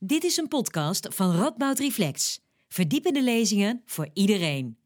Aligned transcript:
Dit 0.00 0.24
is 0.24 0.36
een 0.36 0.48
podcast 0.48 1.14
van 1.14 1.36
Radboud 1.36 1.78
Reflex. 1.78 2.40
Verdiepende 2.68 3.22
lezingen 3.22 3.82
voor 3.84 4.08
iedereen. 4.12 4.76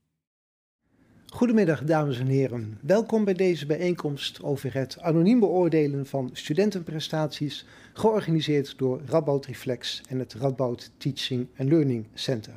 Goedemiddag, 1.26 1.84
dames 1.84 2.18
en 2.18 2.26
heren. 2.26 2.78
Welkom 2.82 3.25
bij 3.25 3.34
deze 3.34 3.67
bijeenkomst 3.67 4.42
over 4.42 4.75
het 4.75 5.00
anoniem 5.00 5.40
beoordelen 5.40 6.06
van 6.06 6.30
studentenprestaties, 6.33 7.67
georganiseerd 7.92 8.79
door 8.79 9.00
Radboud 9.06 9.46
Reflex 9.46 10.02
en 10.09 10.18
het 10.18 10.34
Radboud 10.34 10.90
Teaching 10.96 11.49
and 11.59 11.69
Learning 11.69 12.07
Center. 12.15 12.53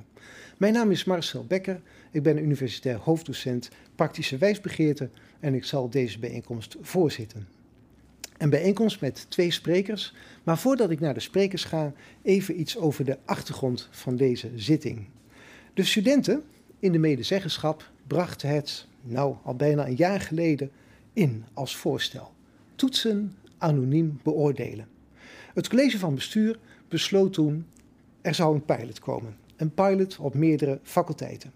Mijn 0.58 0.74
naam 0.74 0.92
is 0.92 1.04
Marcel 1.04 1.46
Becker, 1.46 1.82
ik 2.12 2.24
ben 2.24 2.44
universitair 2.44 2.98
hoofddocent 2.98 3.70
praktische 3.96 4.38
wijsbegeerte 4.38 5.10
en 5.40 5.54
ik 5.54 5.66
zal 5.66 5.90
deze 5.90 6.20
bijeenkomst 6.20 6.76
voorzitten. 6.82 7.55
Een 8.38 8.50
bijeenkomst 8.50 9.02
met 9.02 9.26
twee 9.30 9.52
sprekers, 9.52 10.14
maar 10.44 10.58
voordat 10.58 10.90
ik 10.90 11.00
naar 11.00 11.14
de 11.14 11.20
sprekers 11.20 11.64
ga, 11.64 11.94
even 12.22 12.60
iets 12.60 12.78
over 12.78 13.06
de 13.06 13.18
achtergrond 13.26 13.88
van 13.92 14.16
deze 14.16 14.52
zitting. 14.56 15.08
De 15.74 15.84
studenten 15.84 16.44
in 16.80 16.92
de 16.92 16.98
medezeggenschap 16.98 17.92
brachten 18.08 18.50
het, 18.50 18.88
nou 19.02 19.36
al 19.44 19.56
bijna 19.56 19.88
een 19.88 19.96
jaar 19.96 20.22
geleden, 20.22 20.72
in 21.14 21.46
als 21.54 21.76
voorstel. 21.76 22.34
Toetsen 22.76 23.36
anoniem 23.58 24.20
beoordelen. 24.24 24.88
Het 25.54 25.68
college 25.68 26.00
van 26.00 26.16
bestuur 26.16 26.60
besloot 26.88 27.34
toen 27.34 27.66
er 28.22 28.36
zou 28.36 28.56
een 28.56 28.66
pilot 28.66 29.00
komen. 29.00 29.36
Een 29.56 29.74
pilot 29.74 30.18
op 30.18 30.34
meerdere 30.34 30.80
faculteiten. 30.84 31.52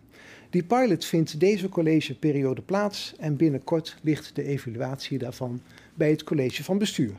Die 0.49 0.63
pilot 0.63 1.05
vindt 1.05 1.39
deze 1.39 1.70
collegeperiode 1.70 2.61
plaats 2.61 3.13
en 3.17 3.35
binnenkort 3.35 3.98
ligt 4.01 4.35
de 4.35 4.43
evaluatie 4.43 5.17
daarvan 5.17 5.61
bij 5.99 6.09
het 6.09 6.23
college 6.23 6.63
van 6.63 6.77
bestuur. 6.77 7.13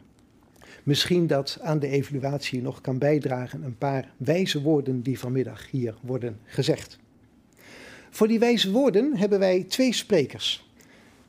Misschien 0.83 1.27
dat 1.27 1.59
aan 1.63 1.79
de 1.79 1.89
evaluatie 1.89 2.63
nog 2.63 2.81
kan 2.81 2.99
bijdragen 2.99 3.63
een 3.63 3.79
paar 3.79 4.13
wijze 4.17 4.63
woorden 4.63 5.03
die 5.03 5.19
vanmiddag 5.19 5.71
hier 5.71 5.95
worden 6.03 6.39
gezegd. 6.45 6.99
Voor 8.11 8.29
die 8.29 8.39
wijze 8.39 8.71
woorden 8.71 9.17
hebben 9.17 9.39
wij 9.39 9.65
twee 9.65 9.95
sprekers 9.95 10.69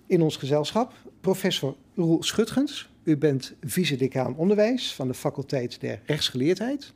in 0.08 0.22
ons 0.22 0.38
gezelschap. 0.38 0.94
Professor 1.22 1.75
Roel 1.95 2.23
Schutgens, 2.23 2.90
u 3.03 3.17
bent 3.17 3.53
vice-decaan 3.62 4.36
onderwijs 4.36 4.94
van 4.94 5.08
de 5.08 5.14
faculteit 5.14 5.80
der 5.80 6.02
rechtsgeleerdheid. 6.06 6.94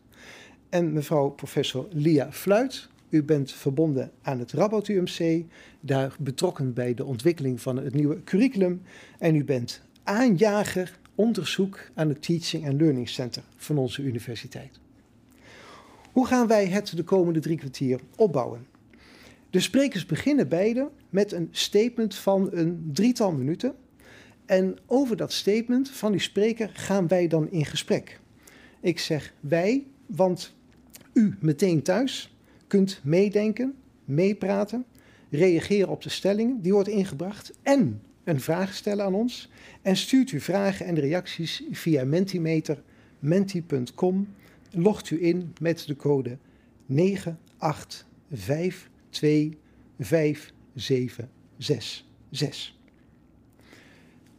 En 0.70 0.94
mevrouw 0.94 1.30
professor 1.30 1.88
Lia 1.92 2.32
Fluit, 2.32 2.88
u 3.10 3.24
bent 3.24 3.52
verbonden 3.52 4.12
aan 4.22 4.40
het 4.40 4.52
Rabot 4.52 4.88
UMC, 4.88 5.44
daar 5.80 6.16
betrokken 6.20 6.74
bij 6.74 6.94
de 6.94 7.06
ontwikkeling 7.06 7.62
van 7.62 7.78
het 7.78 7.94
nieuwe 7.94 8.24
curriculum. 8.24 8.82
En 9.20 9.36
u 9.36 9.44
bent 9.44 9.82
aanjager 10.06 11.00
onderzoek 11.16 11.80
aan 11.94 12.10
het 12.10 12.22
Teaching 12.22 12.68
and 12.68 12.82
Learning 12.82 13.10
Center 13.10 13.44
van 13.56 13.78
onze 13.78 14.02
universiteit. 14.02 14.80
Hoe 16.12 16.28
gaan 16.28 16.48
wij 16.48 16.68
het 16.68 16.96
de 16.96 17.04
komende 17.04 17.40
drie 17.40 17.58
kwartier 17.58 18.00
opbouwen? 18.16 18.68
De 19.50 19.60
sprekers 19.60 20.06
beginnen 20.06 20.48
beide 20.48 20.90
met 21.10 21.32
een 21.32 21.48
statement 21.52 22.16
van 22.16 22.50
een 22.52 22.90
drietal 22.94 23.32
minuten. 23.32 23.76
En 24.46 24.78
over 24.86 25.18
dat 25.18 25.34
statement 25.34 25.90
van 25.90 26.12
die 26.12 26.22
spreker 26.22 26.70
gaan 26.74 27.08
wij 27.08 27.28
dan 27.28 27.52
in 27.52 27.66
gesprek. 27.66 28.20
Ik 28.80 29.00
zeg 29.00 29.34
wij, 29.40 29.86
want 30.06 30.54
u 31.14 31.36
meteen 31.40 31.82
thuis 31.82 32.36
kunt 32.68 33.00
meedenken, 33.04 33.76
meepraten, 34.06 34.86
reageren 35.30 35.90
op 35.90 36.02
de 36.04 36.10
stellingen 36.10 36.62
die 36.62 36.74
worden 36.74 36.94
ingebracht 36.94 37.54
en 37.62 38.02
een 38.26 38.42
vraag 38.42 38.74
stellen 38.74 39.06
aan 39.06 39.14
ons. 39.14 39.50
En 39.82 39.98
stuurt 39.98 40.32
u 40.32 40.40
vragen 40.40 40.86
en 40.86 41.00
reacties 41.00 41.64
via 41.72 42.06
Mentimeter, 42.06 42.84
menti.com. 43.20 44.34
Logt 44.72 45.10
u 45.10 45.26
in 45.26 45.54
met 45.60 45.88
de 45.88 45.96
code 45.96 46.38
985257666. 46.92 46.96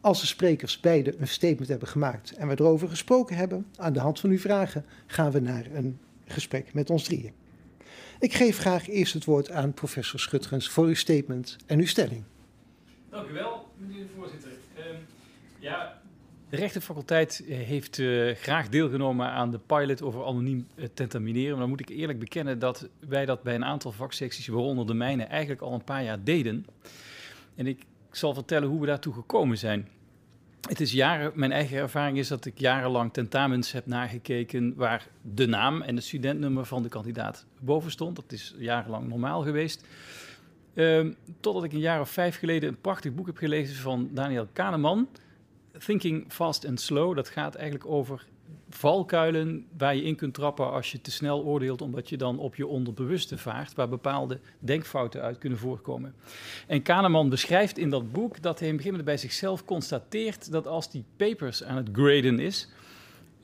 Als 0.01 0.21
de 0.21 0.27
sprekers 0.27 0.81
beide 0.81 1.15
een 1.19 1.29
statement 1.29 1.69
hebben 1.69 1.89
gemaakt 1.89 2.33
en 2.33 2.49
we 2.49 2.61
erover 2.61 2.89
gesproken 2.89 3.37
hebben, 3.37 3.67
aan 3.77 3.93
de 3.93 4.01
hand 4.01 4.21
van 4.21 4.31
uw 4.31 4.39
vragen, 4.39 4.85
gaan 5.07 5.31
we 5.31 5.41
naar 5.41 5.67
een 5.73 5.99
gesprek 6.25 6.75
met 6.75 6.91
ons 6.91 7.05
drieën. 7.05 7.33
Ik 8.19 8.35
geef 8.35 8.59
graag 8.59 8.89
eerst 8.89 9.15
het 9.15 9.25
woord 9.25 9.51
aan 9.51 9.75
professor 9.75 10.21
Schutgens 10.21 10.69
voor 10.69 10.87
uw 10.87 10.95
statement 10.95 11.57
en 11.67 11.79
uw 11.79 11.87
stelling. 11.87 12.25
Dank 13.17 13.29
u 13.29 13.33
wel, 13.33 13.69
meneer 13.77 14.03
de 14.03 14.13
voorzitter. 14.17 14.51
Uh, 14.79 14.85
ja, 15.59 16.01
de 16.49 16.57
rechtenfaculteit 16.57 17.45
eh, 17.49 17.59
heeft 17.59 17.99
uh, 17.99 18.35
graag 18.35 18.69
deelgenomen 18.69 19.27
aan 19.27 19.51
de 19.51 19.59
pilot 19.59 20.03
over 20.03 20.25
anoniem 20.25 20.67
uh, 20.75 20.85
tentamineren. 20.95 21.51
Maar 21.51 21.61
dan 21.61 21.69
moet 21.69 21.81
ik 21.81 21.89
eerlijk 21.89 22.19
bekennen 22.19 22.59
dat 22.59 22.89
wij 23.09 23.25
dat 23.25 23.43
bij 23.43 23.55
een 23.55 23.65
aantal 23.65 23.93
vaksecties, 23.93 24.47
waaronder 24.47 24.87
de 24.87 24.95
mijne, 24.95 25.23
eigenlijk 25.23 25.61
al 25.61 25.73
een 25.73 25.85
paar 25.85 26.05
jaar 26.05 26.25
deden. 26.25 26.67
En 27.55 27.67
ik 27.67 27.85
zal 28.11 28.35
vertellen 28.35 28.69
hoe 28.69 28.81
we 28.81 28.87
daartoe 28.87 29.15
gekomen 29.15 29.59
zijn. 29.59 29.89
Het 30.69 30.81
is 30.81 30.93
jaren, 30.93 31.33
mijn 31.35 31.53
eigen 31.53 31.77
ervaring 31.77 32.19
is 32.19 32.29
dat 32.29 32.45
ik 32.45 32.59
jarenlang 32.59 33.13
tentamens 33.13 33.73
heb 33.73 33.87
nagekeken 33.87 34.75
waar 34.75 35.07
de 35.23 35.47
naam 35.47 35.83
en 35.83 35.97
het 35.97 36.05
studentnummer 36.05 36.65
van 36.65 36.83
de 36.83 36.89
kandidaat 36.89 37.47
boven 37.61 37.91
stond. 37.91 38.17
Dat 38.17 38.33
is 38.33 38.55
jarenlang 38.59 39.09
normaal 39.09 39.43
geweest. 39.43 39.85
Um, 40.79 41.17
totdat 41.41 41.65
ik 41.65 41.73
een 41.73 41.79
jaar 41.79 42.01
of 42.01 42.11
vijf 42.11 42.39
geleden 42.39 42.69
een 42.69 42.81
prachtig 42.81 43.15
boek 43.15 43.27
heb 43.27 43.37
gelezen 43.37 43.77
van 43.77 44.11
Daniel 44.13 44.49
Kahneman. 44.53 45.09
Thinking 45.79 46.25
Fast 46.29 46.67
and 46.67 46.81
Slow. 46.81 47.17
Dat 47.17 47.29
gaat 47.29 47.55
eigenlijk 47.55 47.91
over 47.91 48.27
valkuilen 48.71 49.67
waar 49.77 49.97
je 49.97 50.03
in 50.03 50.17
kunt 50.17 50.35
trappen 50.35 50.71
als 50.71 50.93
je 50.93 51.01
te 51.01 51.11
snel 51.11 51.45
oordeelt, 51.45 51.83
omdat 51.83 52.09
je 52.09 52.17
dan 52.17 52.39
op 52.39 52.57
je 52.57 52.67
onderbewuste 52.67 53.39
vaart, 53.39 53.75
waar 53.75 53.89
bepaalde 53.89 54.41
denkfouten 54.59 55.23
uit 55.23 55.39
kunnen 55.39 55.59
voorkomen. 55.59 56.15
En 56.67 56.83
Kahneman 56.83 57.29
beschrijft 57.29 57.79
in 57.79 57.91
dat 57.91 58.13
boek 58.13 58.43
dat 58.43 58.59
hij 58.59 58.69
in 58.69 58.75
het 58.75 58.85
begin 58.85 59.05
bij 59.05 59.17
zichzelf 59.17 59.65
constateert 59.65 60.53
dat 60.53 60.67
als 60.67 60.91
die 60.91 61.05
papers 61.17 61.65
aan 61.65 61.77
het 61.77 61.89
graden 61.93 62.39
is, 62.39 62.69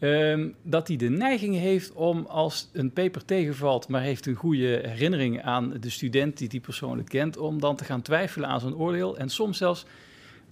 Um, 0.05 0.55
dat 0.63 0.89
hij 0.89 0.97
de 0.97 1.09
neiging 1.09 1.57
heeft 1.57 1.93
om 1.93 2.27
als 2.27 2.71
een 2.73 2.93
paper 2.93 3.25
tegenvalt, 3.25 3.89
maar 3.89 4.03
heeft 4.03 4.27
een 4.27 4.35
goede 4.35 4.81
herinnering 4.85 5.43
aan 5.43 5.77
de 5.81 5.91
student 5.91 6.39
die 6.39 6.49
die 6.49 6.61
persoonlijk 6.61 7.09
kent, 7.09 7.37
om 7.37 7.61
dan 7.61 7.77
te 7.77 7.85
gaan 7.85 8.03
twijfelen 8.03 8.49
aan 8.49 8.61
zijn 8.61 8.75
oordeel 8.75 9.17
en 9.19 9.29
soms 9.29 9.59
zelfs 9.59 9.87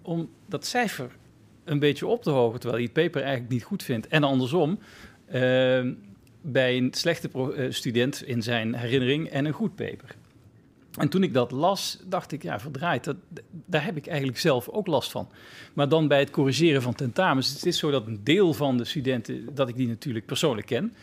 om 0.03 0.31
dat 0.47 0.66
cijfer 0.66 1.10
een 1.65 1.78
beetje 1.78 2.06
op 2.06 2.22
te 2.22 2.31
hogen, 2.31 2.60
terwijl 2.60 2.83
hij 2.83 2.91
het 2.93 3.03
paper 3.05 3.22
eigenlijk 3.22 3.53
niet 3.53 3.62
goed 3.62 3.83
vindt. 3.83 4.09
En 4.09 4.25
andersom, 4.25 4.78
uh, 5.34 5.93
bij 6.41 6.77
een 6.77 6.89
slechte 6.91 7.31
uh, 7.34 7.72
student 7.72 8.22
in 8.22 8.43
zijn 8.43 8.75
herinnering 8.75 9.28
en 9.28 9.44
een 9.44 9.53
goed 9.53 9.75
paper. 9.75 10.16
En 10.99 11.09
toen 11.09 11.23
ik 11.23 11.34
dat 11.34 11.51
las, 11.51 11.99
dacht 12.06 12.33
ik, 12.33 12.43
ja, 12.43 12.61
verdraaid, 12.61 13.05
dat, 13.05 13.17
daar 13.65 13.84
heb 13.84 13.97
ik 13.97 14.06
eigenlijk 14.06 14.39
zelf 14.39 14.69
ook 14.69 14.87
last 14.87 15.11
van. 15.11 15.28
Maar 15.73 15.89
dan 15.89 16.09
bij 16.09 16.19
het 16.19 16.31
corrigeren 16.31 16.83
van 16.83 16.95
tentamens, 16.95 17.53
het 17.53 17.67
is 17.67 17.78
zo 17.78 17.91
dat 17.91 18.06
een 18.06 18.21
deel 18.25 18.53
van 18.53 18.77
de 18.77 18.84
studenten, 18.84 19.55
dat 19.55 19.69
ik 19.69 19.77
die 19.77 19.89
natuurlijk 19.89 20.27
persoonlijk 20.27 20.67
ken. 20.67 20.95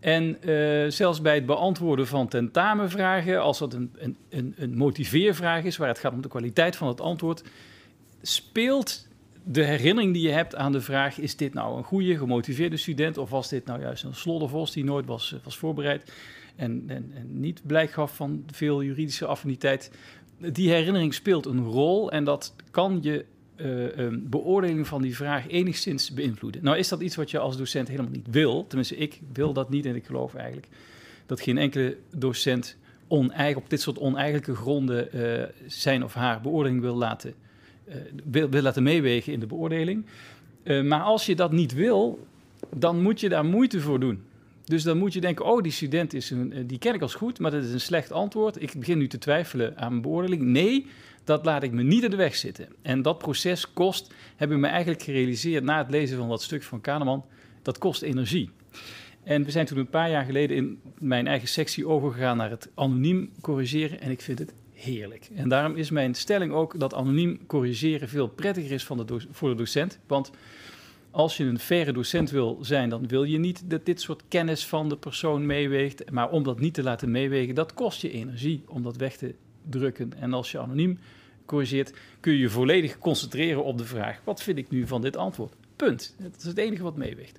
En 0.00 0.36
uh, 0.40 0.90
zelfs 0.90 1.20
bij 1.20 1.34
het 1.34 1.46
beantwoorden 1.46 2.06
van 2.06 2.28
tentamenvragen, 2.28 3.42
als 3.42 3.58
dat 3.58 3.74
een, 3.74 3.92
een, 3.96 4.16
een, 4.28 4.54
een 4.56 4.76
motiveervraag 4.76 5.64
is, 5.64 5.76
waar 5.76 5.88
het 5.88 5.98
gaat 5.98 6.12
om 6.12 6.22
de 6.22 6.28
kwaliteit 6.28 6.76
van 6.76 6.88
het 6.88 7.00
antwoord, 7.00 7.42
speelt 8.22 9.06
de 9.44 9.64
herinnering 9.64 10.12
die 10.12 10.22
je 10.22 10.32
hebt 10.32 10.54
aan 10.54 10.72
de 10.72 10.80
vraag: 10.80 11.18
is 11.18 11.36
dit 11.36 11.54
nou 11.54 11.76
een 11.76 11.84
goede, 11.84 12.18
gemotiveerde 12.18 12.76
student? 12.76 13.18
Of 13.18 13.30
was 13.30 13.48
dit 13.48 13.66
nou 13.66 13.80
juist 13.80 14.04
een 14.04 14.14
sloddervos 14.14 14.72
die 14.72 14.84
nooit 14.84 15.06
was, 15.06 15.36
was 15.44 15.56
voorbereid? 15.56 16.12
En, 16.56 16.84
en, 16.86 17.12
en 17.14 17.40
niet 17.40 17.60
blijk 17.66 17.90
gaf 17.90 18.16
van 18.16 18.44
veel 18.50 18.82
juridische 18.82 19.26
affiniteit. 19.26 19.90
Die 20.38 20.70
herinnering 20.70 21.14
speelt 21.14 21.46
een 21.46 21.64
rol 21.64 22.10
en 22.10 22.24
dat 22.24 22.54
kan 22.70 22.98
je 23.02 23.24
uh, 23.56 24.08
beoordeling 24.20 24.86
van 24.86 25.02
die 25.02 25.16
vraag 25.16 25.48
enigszins 25.48 26.12
beïnvloeden. 26.12 26.64
Nou 26.64 26.78
is 26.78 26.88
dat 26.88 27.00
iets 27.00 27.16
wat 27.16 27.30
je 27.30 27.38
als 27.38 27.56
docent 27.56 27.88
helemaal 27.88 28.10
niet 28.10 28.26
wil. 28.30 28.66
Tenminste, 28.66 28.96
ik 28.96 29.20
wil 29.32 29.52
dat 29.52 29.70
niet 29.70 29.86
en 29.86 29.94
ik 29.94 30.06
geloof 30.06 30.34
eigenlijk 30.34 30.68
dat 31.26 31.40
geen 31.40 31.58
enkele 31.58 31.96
docent 32.10 32.76
oneigen, 33.08 33.62
op 33.62 33.70
dit 33.70 33.80
soort 33.80 33.98
oneigenlijke 33.98 34.54
gronden 34.54 35.08
uh, 35.14 35.42
zijn 35.66 36.04
of 36.04 36.14
haar 36.14 36.40
beoordeling 36.40 36.80
wil 36.80 36.96
laten, 36.96 37.34
uh, 37.88 37.94
wil, 38.24 38.48
wil, 38.48 38.62
laten 38.62 38.82
meewegen 38.82 39.32
in 39.32 39.40
de 39.40 39.46
beoordeling. 39.46 40.06
maar 40.64 41.00
als 41.00 41.26
je 41.26 41.34
dat 41.34 41.52
niet 41.52 41.74
wil, 41.74 42.26
dan 42.76 43.02
moet 43.02 43.20
je 43.20 43.28
daar 43.28 43.44
moeite 43.44 43.80
voor 43.80 44.00
doen. 44.00 44.22
Dus 44.64 44.82
dan 44.82 44.98
moet 44.98 45.12
je 45.12 45.20
denken, 45.20 45.44
oh, 45.44 45.62
die 45.62 45.72
student 45.72 46.14
is 46.14 46.30
een, 46.30 46.52
eh, 46.52 46.62
die 46.66 46.78
ken 46.78 46.94
ik 46.94 47.02
als 47.02 47.14
goed, 47.14 47.38
maar 47.38 47.50
dat 47.50 47.64
is 47.64 47.72
een 47.72 47.80
slecht 47.80 48.12
antwoord. 48.12 48.62
Ik 48.62 48.72
begin 48.78 48.98
nu 48.98 49.08
te 49.08 49.18
twijfelen 49.18 49.76
aan 49.76 49.90
mijn 49.90 50.02
beoordeling. 50.02 50.42
Nee, 50.42 50.86
dat 51.24 51.44
laat 51.44 51.62
ik 51.62 51.72
me 51.72 51.82
niet 51.82 52.02
in 52.02 52.10
de 52.10 52.16
weg 52.16 52.34
zitten. 52.34 52.68
En 52.82 53.02
dat 53.02 53.18
proces 53.18 53.72
kost, 53.72 54.14
heb 54.36 54.50
ik 54.50 54.58
me 54.58 54.66
eigenlijk 54.66 55.02
gerealiseerd 55.02 55.64
na 55.64 55.78
het 55.78 55.90
lezen 55.90 56.16
van 56.16 56.28
dat 56.28 56.42
stuk 56.42 56.62
van 56.62 56.80
Kahneman, 56.80 57.24
dat 57.62 57.78
kost 57.78 58.02
energie. 58.02 58.50
En 59.24 59.44
we 59.44 59.50
zijn 59.50 59.66
toen 59.66 59.78
een 59.78 59.88
paar 59.88 60.10
jaar 60.10 60.24
geleden 60.24 60.56
in 60.56 60.80
mijn 60.98 61.26
eigen 61.26 61.48
sectie 61.48 61.88
overgegaan 61.88 62.36
naar 62.36 62.50
het 62.50 62.70
anoniem 62.74 63.30
corrigeren 63.40 64.00
en 64.00 64.10
ik 64.10 64.20
vind 64.20 64.38
het 64.38 64.54
heerlijk. 64.72 65.28
En 65.34 65.48
daarom 65.48 65.76
is 65.76 65.90
mijn 65.90 66.14
stelling 66.14 66.52
ook 66.52 66.80
dat 66.80 66.94
anoniem 66.94 67.46
corrigeren 67.46 68.08
veel 68.08 68.26
prettiger 68.26 68.72
is 68.72 68.84
van 68.84 68.96
de 68.96 69.26
voor 69.30 69.48
de 69.48 69.54
docent, 69.54 69.98
want 70.06 70.30
als 71.14 71.36
je 71.36 71.44
een 71.44 71.58
faire 71.58 71.92
docent 71.92 72.30
wil 72.30 72.58
zijn, 72.60 72.88
dan 72.88 73.08
wil 73.08 73.24
je 73.24 73.38
niet 73.38 73.70
dat 73.70 73.86
dit 73.86 74.00
soort 74.00 74.22
kennis 74.28 74.66
van 74.66 74.88
de 74.88 74.96
persoon 74.96 75.46
meeweegt. 75.46 76.10
Maar 76.10 76.30
om 76.30 76.42
dat 76.42 76.60
niet 76.60 76.74
te 76.74 76.82
laten 76.82 77.10
meewegen, 77.10 77.54
dat 77.54 77.74
kost 77.74 78.02
je 78.02 78.10
energie 78.10 78.64
om 78.66 78.82
dat 78.82 78.96
weg 78.96 79.16
te 79.16 79.34
drukken. 79.68 80.12
En 80.18 80.32
als 80.32 80.50
je 80.50 80.58
anoniem 80.58 80.98
corrigeert, 81.44 81.92
kun 82.20 82.32
je 82.32 82.38
je 82.38 82.48
volledig 82.48 82.98
concentreren 82.98 83.64
op 83.64 83.78
de 83.78 83.84
vraag: 83.84 84.20
wat 84.24 84.42
vind 84.42 84.58
ik 84.58 84.70
nu 84.70 84.86
van 84.86 85.02
dit 85.02 85.16
antwoord? 85.16 85.54
Punt. 85.76 86.14
Dat 86.18 86.36
is 86.36 86.44
het 86.44 86.58
enige 86.58 86.82
wat 86.82 86.96
meeweegt. 86.96 87.38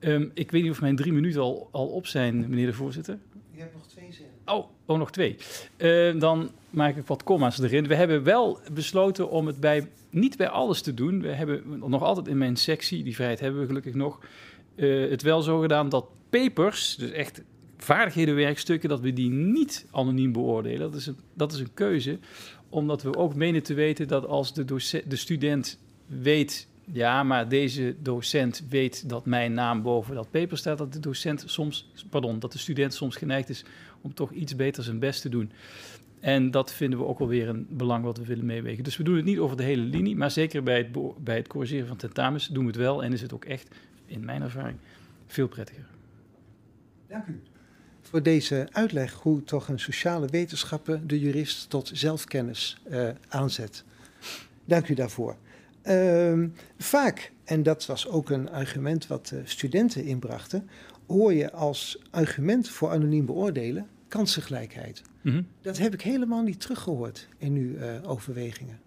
Um, 0.00 0.30
ik 0.34 0.50
weet 0.50 0.62
niet 0.62 0.70
of 0.70 0.80
mijn 0.80 0.96
drie 0.96 1.12
minuten 1.12 1.40
al, 1.40 1.68
al 1.72 1.86
op 1.86 2.06
zijn, 2.06 2.40
meneer 2.40 2.66
de 2.66 2.72
voorzitter. 2.72 3.18
Je 3.54 3.60
hebt 3.60 3.74
nog 3.74 3.86
twee 3.86 4.12
zinnen. 4.12 4.34
Oh, 4.44 4.66
oh 4.86 4.98
nog 4.98 5.10
twee. 5.10 5.36
Uh, 5.76 6.20
dan 6.20 6.50
maak 6.70 6.96
ik 6.96 7.06
wat 7.06 7.22
comma's 7.22 7.58
erin. 7.58 7.86
We 7.86 7.94
hebben 7.94 8.22
wel 8.22 8.58
besloten 8.72 9.30
om 9.30 9.46
het 9.46 9.60
bij, 9.60 9.88
niet 10.10 10.36
bij 10.36 10.48
alles 10.48 10.82
te 10.82 10.94
doen. 10.94 11.20
We 11.20 11.28
hebben 11.28 11.78
nog 11.78 12.02
altijd 12.02 12.28
in 12.28 12.38
mijn 12.38 12.56
sectie, 12.56 13.02
die 13.02 13.14
vrijheid 13.14 13.40
hebben 13.40 13.60
we 13.60 13.66
gelukkig 13.66 13.94
nog, 13.94 14.20
uh, 14.76 15.10
het 15.10 15.22
wel 15.22 15.42
zo 15.42 15.60
gedaan 15.60 15.88
dat 15.88 16.06
papers, 16.30 16.96
dus 16.96 17.10
echt 17.10 17.42
vaardighedenwerkstukken, 17.76 18.88
dat 18.88 19.00
we 19.00 19.12
die 19.12 19.30
niet 19.30 19.86
anoniem 19.90 20.32
beoordelen. 20.32 20.80
Dat 20.80 20.94
is 20.94 21.06
een, 21.06 21.16
dat 21.34 21.52
is 21.52 21.58
een 21.58 21.74
keuze, 21.74 22.18
omdat 22.68 23.02
we 23.02 23.16
ook 23.16 23.34
menen 23.34 23.62
te 23.62 23.74
weten 23.74 24.08
dat 24.08 24.26
als 24.26 24.54
de, 24.54 24.64
de 25.06 25.16
student 25.16 25.78
weet 26.06 26.68
ja, 26.84 27.22
maar 27.22 27.48
deze 27.48 27.94
docent 27.98 28.62
weet 28.68 29.08
dat 29.08 29.26
mijn 29.26 29.54
naam 29.54 29.82
boven 29.82 30.14
dat 30.14 30.30
paper 30.30 30.58
staat. 30.58 30.78
Dat 30.78 30.92
de 30.92 31.00
docent 31.00 31.44
soms, 31.46 31.92
pardon, 32.10 32.38
dat 32.38 32.52
de 32.52 32.58
student 32.58 32.94
soms 32.94 33.16
geneigd 33.16 33.48
is 33.48 33.64
om 34.00 34.14
toch 34.14 34.30
iets 34.30 34.56
beter 34.56 34.82
zijn 34.82 34.98
best 34.98 35.22
te 35.22 35.28
doen. 35.28 35.52
En 36.20 36.50
dat 36.50 36.72
vinden 36.72 36.98
we 36.98 37.04
ook 37.04 37.18
wel 37.18 37.28
weer 37.28 37.48
een 37.48 37.66
belang 37.70 38.04
wat 38.04 38.18
we 38.18 38.24
willen 38.24 38.46
meewegen. 38.46 38.84
Dus 38.84 38.96
we 38.96 39.04
doen 39.04 39.16
het 39.16 39.24
niet 39.24 39.38
over 39.38 39.56
de 39.56 39.62
hele 39.62 39.82
linie, 39.82 40.16
maar 40.16 40.30
zeker 40.30 40.62
bij 40.62 40.78
het, 40.78 41.24
bij 41.24 41.36
het 41.36 41.48
corrigeren 41.48 41.86
van 41.86 41.96
tentamens 41.96 42.46
doen 42.46 42.64
we 42.64 42.70
het 42.70 42.78
wel. 42.78 43.04
En 43.04 43.12
is 43.12 43.22
het 43.22 43.32
ook 43.32 43.44
echt, 43.44 43.68
in 44.06 44.24
mijn 44.24 44.42
ervaring, 44.42 44.76
veel 45.26 45.48
prettiger. 45.48 45.86
Dank 47.08 47.26
u 47.26 47.40
voor 48.12 48.22
deze 48.22 48.68
uitleg 48.72 49.12
hoe 49.12 49.44
toch 49.44 49.68
een 49.68 49.80
sociale 49.80 50.26
wetenschapper 50.26 51.06
de 51.06 51.20
jurist 51.20 51.70
tot 51.70 51.90
zelfkennis 51.92 52.76
uh, 52.90 53.08
aanzet. 53.28 53.84
Dank 54.64 54.88
u 54.88 54.94
daarvoor. 54.94 55.36
Uh, 55.88 56.48
vaak, 56.78 57.32
en 57.44 57.62
dat 57.62 57.86
was 57.86 58.08
ook 58.08 58.30
een 58.30 58.50
argument 58.50 59.06
wat 59.06 59.30
uh, 59.34 59.40
studenten 59.44 60.04
inbrachten, 60.04 60.68
hoor 61.06 61.32
je 61.32 61.52
als 61.52 62.02
argument 62.10 62.68
voor 62.68 62.90
anoniem 62.90 63.26
beoordelen 63.26 63.86
kansengelijkheid. 64.08 65.02
Mm 65.22 65.32
-hmm. 65.32 65.46
Dat 65.60 65.78
heb 65.78 65.94
ik 65.94 66.02
helemaal 66.02 66.42
niet 66.42 66.60
teruggehoord 66.60 67.28
in 67.38 67.54
uw 67.54 67.74
uh, 67.74 68.10
overwegingen. 68.10 68.80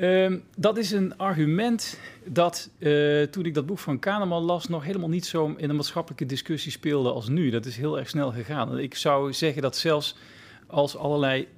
Um, 0.00 0.42
dat 0.56 0.76
is 0.76 0.90
een 0.90 1.16
argument 1.16 1.98
dat 2.24 2.70
uh, 2.78 3.22
toen 3.22 3.44
ik 3.44 3.54
dat 3.54 3.66
boek 3.66 3.78
van 3.78 3.98
Kahneman 3.98 4.42
las, 4.42 4.68
nog 4.68 4.84
helemaal 4.84 5.08
niet 5.08 5.26
zo 5.26 5.54
in 5.56 5.68
de 5.68 5.74
maatschappelijke 5.74 6.26
discussie 6.26 6.72
speelde 6.72 7.12
als 7.12 7.28
nu. 7.28 7.50
Dat 7.50 7.66
is 7.66 7.76
heel 7.76 7.98
erg 7.98 8.08
snel 8.08 8.32
gegaan. 8.32 8.78
Ik 8.78 8.94
zou 8.94 9.32
zeggen 9.32 9.62
dat 9.62 9.76
zelfs 9.76 10.16
als 10.66 10.96
allerlei 10.96 11.48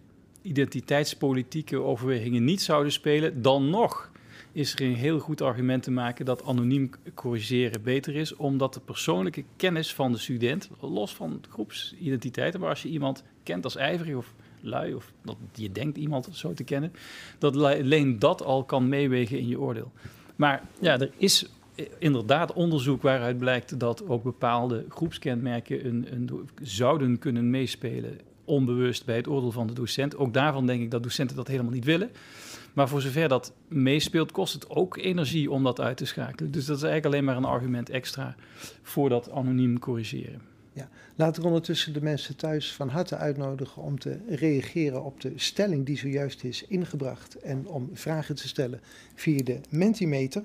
identiteitspolitieke 0.42 1.78
overwegingen 1.78 2.44
niet 2.44 2.62
zouden 2.62 2.92
spelen, 2.92 3.42
dan 3.42 3.70
nog 3.70 4.10
is 4.52 4.74
er 4.74 4.82
een 4.82 4.94
heel 4.94 5.18
goed 5.18 5.40
argument 5.40 5.82
te 5.82 5.90
maken 5.90 6.24
dat 6.24 6.44
anoniem 6.44 6.90
corrigeren 7.14 7.82
beter 7.82 8.16
is, 8.16 8.36
omdat 8.36 8.74
de 8.74 8.80
persoonlijke 8.80 9.44
kennis 9.56 9.94
van 9.94 10.12
de 10.12 10.18
student, 10.18 10.70
los 10.80 11.14
van 11.14 11.40
groepsidentiteiten, 11.48 12.60
maar 12.60 12.68
als 12.68 12.82
je 12.82 12.88
iemand 12.88 13.24
kent 13.42 13.64
als 13.64 13.76
ijverig 13.76 14.14
of 14.16 14.34
lui, 14.60 14.94
of 14.94 15.12
dat 15.22 15.36
je 15.54 15.72
denkt 15.72 15.98
iemand 15.98 16.28
zo 16.32 16.52
te 16.52 16.64
kennen, 16.64 16.92
dat 17.38 17.56
alleen 17.56 18.18
dat 18.18 18.42
al 18.42 18.64
kan 18.64 18.88
meewegen 18.88 19.38
in 19.38 19.48
je 19.48 19.60
oordeel. 19.60 19.92
Maar 20.36 20.62
ja, 20.80 20.98
er 20.98 21.10
is 21.16 21.46
inderdaad 21.98 22.52
onderzoek 22.52 23.02
waaruit 23.02 23.38
blijkt 23.38 23.80
dat 23.80 24.08
ook 24.08 24.22
bepaalde 24.22 24.84
groepskenmerken 24.88 25.86
een, 25.86 26.06
een, 26.12 26.48
zouden 26.62 27.18
kunnen 27.18 27.50
meespelen 27.50 28.18
onbewust 28.50 29.04
bij 29.04 29.16
het 29.16 29.28
oordeel 29.28 29.52
van 29.52 29.66
de 29.66 29.72
docent. 29.72 30.16
Ook 30.16 30.34
daarvan 30.34 30.66
denk 30.66 30.82
ik 30.82 30.90
dat 30.90 31.02
docenten 31.02 31.36
dat 31.36 31.48
helemaal 31.48 31.72
niet 31.72 31.84
willen. 31.84 32.10
Maar 32.72 32.88
voor 32.88 33.00
zover 33.00 33.28
dat 33.28 33.52
meespeelt, 33.68 34.32
kost 34.32 34.52
het 34.52 34.70
ook 34.70 34.96
energie 34.96 35.50
om 35.50 35.64
dat 35.64 35.80
uit 35.80 35.96
te 35.96 36.04
schakelen. 36.04 36.50
Dus 36.50 36.66
dat 36.66 36.76
is 36.76 36.82
eigenlijk 36.82 37.14
alleen 37.14 37.24
maar 37.24 37.36
een 37.36 37.54
argument 37.56 37.90
extra 37.90 38.36
voor 38.82 39.08
dat 39.08 39.30
anoniem 39.30 39.78
corrigeren. 39.78 40.40
Ja, 40.72 40.88
laat 41.14 41.36
ik 41.38 41.44
ondertussen 41.44 41.92
de 41.92 42.02
mensen 42.02 42.36
thuis 42.36 42.72
van 42.72 42.88
harte 42.88 43.16
uitnodigen 43.16 43.82
om 43.82 43.98
te 43.98 44.18
reageren 44.28 45.04
op 45.04 45.20
de 45.20 45.32
stelling 45.36 45.86
die 45.86 45.98
zojuist 45.98 46.44
is 46.44 46.64
ingebracht 46.68 47.34
en 47.34 47.66
om 47.66 47.90
vragen 47.92 48.34
te 48.34 48.48
stellen 48.48 48.80
via 49.14 49.42
de 49.42 49.60
Mentimeter. 49.68 50.42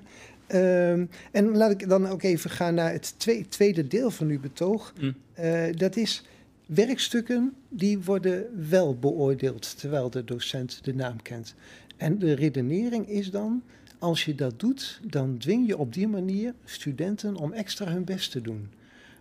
Um, 0.54 1.10
en 1.32 1.56
laat 1.56 1.70
ik 1.70 1.88
dan 1.88 2.06
ook 2.06 2.22
even 2.22 2.50
gaan 2.50 2.74
naar 2.74 2.92
het 2.92 3.14
tweede 3.48 3.86
deel 3.86 4.10
van 4.10 4.28
uw 4.28 4.40
betoog. 4.40 4.92
Mm. 5.00 5.14
Uh, 5.40 5.64
dat 5.76 5.96
is 5.96 6.24
werkstukken 6.66 7.54
die 7.68 7.98
worden 7.98 8.68
wel 8.68 8.98
beoordeeld 8.98 9.78
terwijl 9.78 10.10
de 10.10 10.24
docent 10.24 10.84
de 10.84 10.94
naam 10.94 11.22
kent. 11.22 11.54
En 11.96 12.18
de 12.18 12.32
redenering 12.32 13.08
is 13.08 13.30
dan, 13.30 13.62
als 13.98 14.24
je 14.24 14.34
dat 14.34 14.60
doet, 14.60 15.00
dan 15.02 15.38
dwing 15.38 15.66
je 15.66 15.78
op 15.78 15.92
die 15.92 16.08
manier 16.08 16.54
studenten 16.64 17.36
om 17.36 17.52
extra 17.52 17.86
hun 17.92 18.04
best 18.04 18.30
te 18.30 18.40
doen. 18.40 18.68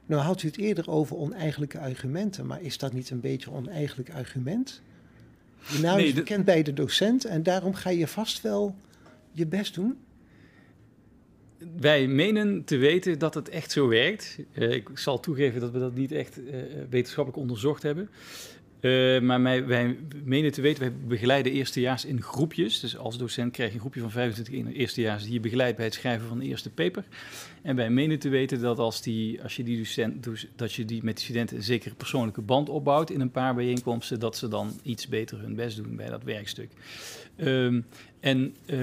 Nou 0.06 0.22
had 0.22 0.44
u 0.44 0.48
het 0.48 0.58
eerder 0.58 0.90
over 0.90 1.18
oneigenlijke 1.18 1.80
argumenten, 1.80 2.46
maar 2.46 2.62
is 2.62 2.78
dat 2.78 2.94
niet 2.94 3.10
een 3.10 3.20
beetje 3.20 3.50
een 3.50 3.56
oneigenlijk 3.56 4.10
argument? 4.10 4.82
Je 5.72 5.80
naam 5.80 5.98
nee, 5.98 6.08
is 6.08 6.14
bekend 6.14 6.46
bij 6.46 6.64
de 6.64 6.74
docent 6.74 7.26
en 7.26 7.44
daarom 7.44 7.74
ga 7.74 7.90
je 7.90 8.08
vast 8.08 8.42
wel 8.42 8.76
je 9.32 9.48
best 9.48 9.74
doen? 9.74 9.98
Wij 11.80 12.08
menen 12.08 12.64
te 12.64 12.78
weten 12.78 13.20
dat 13.20 13.34
het 13.34 13.50
echt 13.50 13.72
zo 13.72 13.88
werkt. 13.88 14.40
Uh, 14.54 14.72
ik 14.72 14.90
zal 14.94 15.20
toegeven 15.20 15.60
dat 15.60 15.72
we 15.72 15.80
dat 15.80 15.96
niet 15.96 16.12
echt 16.12 16.40
uh, 16.40 16.56
wetenschappelijk 16.90 17.42
onderzocht 17.42 17.84
hebben. 17.84 18.10
Uh, 18.86 19.22
maar 19.22 19.68
wij, 19.68 19.98
menen 20.24 20.52
te 20.52 20.62
weten, 20.62 20.82
wij 20.82 20.94
begeleiden 21.08 21.52
eerstejaars 21.52 22.06
in 22.06 22.22
groepjes. 22.22 22.80
Dus 22.80 22.98
als 22.98 23.18
docent 23.18 23.52
krijg 23.52 23.70
je 23.70 23.76
een 23.76 23.82
groepje 23.82 24.02
van 24.02 24.12
25 24.12 24.74
eerstejaars 24.74 25.24
die 25.24 25.34
je 25.34 25.40
begeleidt 25.40 25.76
bij 25.76 25.86
het 25.86 25.94
schrijven 25.94 26.28
van 26.28 26.40
de 26.40 26.46
eerste 26.46 26.70
paper. 26.70 27.04
En 27.62 27.76
wij 27.76 27.90
menen 27.90 28.20
te 28.20 28.30
weten 28.30 28.62
dat 28.62 28.80
als, 28.80 29.02
die, 29.02 29.44
als 29.44 29.56
je, 29.56 29.64
die 29.64 29.78
docent, 29.78 30.28
dat 30.56 30.74
je 30.74 30.86
die 30.86 31.04
met 31.04 31.16
de 31.18 31.24
studenten 31.24 31.58
een 31.58 31.64
zekere 31.64 31.96
persoonlijke 31.96 32.42
band 32.42 32.70
opbouwt 32.70 33.10
in 33.10 33.22
een 33.22 33.32
paar 33.32 33.56
bijeenkomsten, 33.56 34.20
dat 34.20 34.38
ze 34.38 34.48
dan 34.48 34.80
iets 34.84 35.08
beter 35.08 35.40
hun 35.40 35.56
best 35.56 35.78
doen 35.78 35.96
bij 35.96 36.10
dat 36.10 36.24
werkstuk. 36.24 36.70
Um, 37.38 37.86
en 38.20 38.56
uh, 38.66 38.78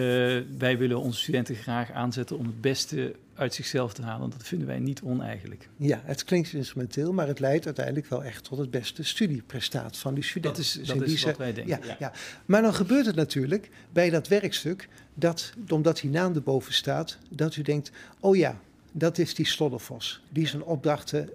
wij 0.59 0.79
willen 0.79 1.01
onze 1.01 1.21
studenten 1.21 1.55
graag 1.55 1.91
aanzetten 1.91 2.39
om 2.39 2.47
het 2.47 2.61
beste 2.61 3.15
uit 3.35 3.55
zichzelf 3.55 3.93
te 3.93 4.03
halen. 4.03 4.31
Dat 4.31 4.43
vinden 4.43 4.69
wij 4.69 4.79
niet 4.79 5.03
oneigenlijk. 5.03 5.69
Ja, 5.77 6.01
het 6.05 6.25
klinkt 6.25 6.53
instrumenteel, 6.53 7.13
maar 7.13 7.27
het 7.27 7.41
leidt 7.41 7.65
uiteindelijk 7.67 8.07
wel 8.07 8.25
echt 8.25 8.45
tot 8.45 8.59
het 8.59 8.71
beste 8.71 9.03
studieprestaat 9.03 9.97
van 9.97 10.15
die 10.15 10.25
student. 10.25 10.57
Dat 10.57 10.65
is, 10.65 10.73
dat 10.73 11.03
is 11.03 11.23
wat 11.23 11.37
wij 11.37 11.53
denken. 11.53 11.79
Ja, 11.81 11.87
ja. 11.87 11.97
ja, 11.99 12.13
Maar 12.47 12.63
dan 12.63 12.75
gebeurt 12.75 13.07
het 13.07 13.17
natuurlijk 13.17 13.71
bij 13.93 14.11
dat 14.11 14.29
werkstuk, 14.29 14.89
dat, 15.15 15.53
omdat 15.69 16.01
die 16.01 16.11
naam 16.11 16.35
erboven 16.35 16.73
staat, 16.73 17.19
dat 17.29 17.57
u 17.57 17.63
denkt, 17.63 17.91
oh 18.21 18.37
ja, 18.37 18.61
dat 18.93 19.19
is 19.19 19.35
die 19.35 19.47
Sloddervos. 19.47 20.23
Die 20.29 20.47
zijn 20.47 20.63
opdrachten, 20.63 21.31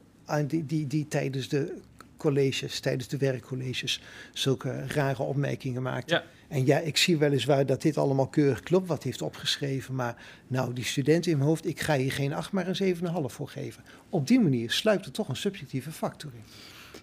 die, 0.48 0.66
die, 0.66 0.88
die 0.88 1.08
tijdens 1.08 1.50
de 1.50 1.74
colleges, 2.18 2.80
tijdens 2.80 3.08
de 3.08 3.18
werkcolleges, 3.18 4.02
zulke 4.34 4.88
rare 4.88 5.24
opmerkingen 5.24 5.82
maakt. 5.82 6.10
Ja. 6.10 6.24
En 6.48 6.66
ja, 6.66 6.78
ik 6.78 6.98
zie 6.98 7.18
weliswaar 7.18 7.66
dat 7.66 7.82
dit 7.82 7.98
allemaal 7.98 8.28
keurig 8.28 8.62
klopt, 8.62 8.88
wat 8.88 9.04
heeft 9.04 9.22
opgeschreven. 9.22 9.96
Maar 9.96 10.16
nou, 10.48 10.74
die 10.74 10.84
student 10.84 11.26
in 11.26 11.38
mijn 11.38 11.50
hoofd, 11.50 11.66
ik 11.66 11.80
ga 11.80 11.96
hier 11.96 12.12
geen 12.12 12.34
8, 12.34 12.52
maar 12.52 12.68
een 12.68 12.96
7,5 12.96 13.02
voor 13.26 13.50
geven. 13.50 13.84
Op 14.10 14.28
die 14.28 14.40
manier 14.40 14.72
sluipt 14.72 15.06
er 15.06 15.12
toch 15.12 15.30
een 15.30 15.36
subjectieve 15.36 15.92
factor 15.92 16.32
in. 16.34 16.44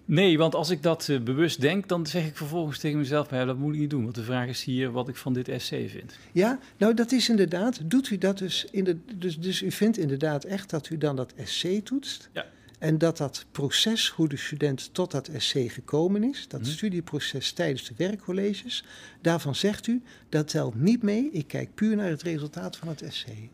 Nee, 0.06 0.38
want 0.38 0.54
als 0.54 0.70
ik 0.70 0.82
dat 0.82 1.08
uh, 1.08 1.20
bewust 1.20 1.60
denk, 1.60 1.88
dan 1.88 2.06
zeg 2.06 2.26
ik 2.26 2.36
vervolgens 2.36 2.78
tegen 2.78 2.98
mezelf: 2.98 3.30
ja, 3.30 3.44
dat 3.44 3.58
moet 3.58 3.74
ik 3.74 3.80
niet 3.80 3.90
doen. 3.90 4.02
Want 4.02 4.14
de 4.14 4.22
vraag 4.22 4.48
is 4.48 4.64
hier 4.64 4.90
wat 4.90 5.08
ik 5.08 5.16
van 5.16 5.32
dit 5.32 5.48
essay 5.48 5.88
vind. 5.88 6.18
Ja, 6.32 6.58
nou 6.76 6.94
dat 6.94 7.12
is 7.12 7.28
inderdaad. 7.28 7.80
Doet 7.84 8.10
u 8.10 8.18
dat 8.18 8.38
dus? 8.38 8.66
In 8.70 8.84
de, 8.84 8.98
dus, 9.14 9.38
dus 9.38 9.62
u 9.62 9.70
vindt 9.70 9.98
inderdaad 9.98 10.44
echt 10.44 10.70
dat 10.70 10.90
u 10.90 10.98
dan 10.98 11.16
dat 11.16 11.32
essay 11.36 11.80
toetst? 11.80 12.28
Ja. 12.32 12.46
En 12.84 12.98
dat 12.98 13.16
dat 13.16 13.46
proces, 13.52 14.08
hoe 14.08 14.28
de 14.28 14.36
student 14.36 14.94
tot 14.94 15.10
dat 15.10 15.28
essay 15.28 15.68
gekomen 15.68 16.24
is, 16.24 16.48
dat 16.48 16.60
mhm. 16.60 16.70
studieproces 16.70 17.52
tijdens 17.52 17.84
de 17.84 17.94
werkcolleges, 17.96 18.84
daarvan 19.20 19.54
zegt 19.54 19.86
u, 19.86 20.02
dat 20.28 20.48
telt 20.48 20.74
niet 20.74 21.02
mee. 21.02 21.30
Ik 21.32 21.46
kijk 21.46 21.74
puur 21.74 21.96
naar 21.96 22.08
het 22.08 22.22
resultaat 22.22 22.76
van 22.76 22.88
het 22.88 23.02
essay. 23.02 23.50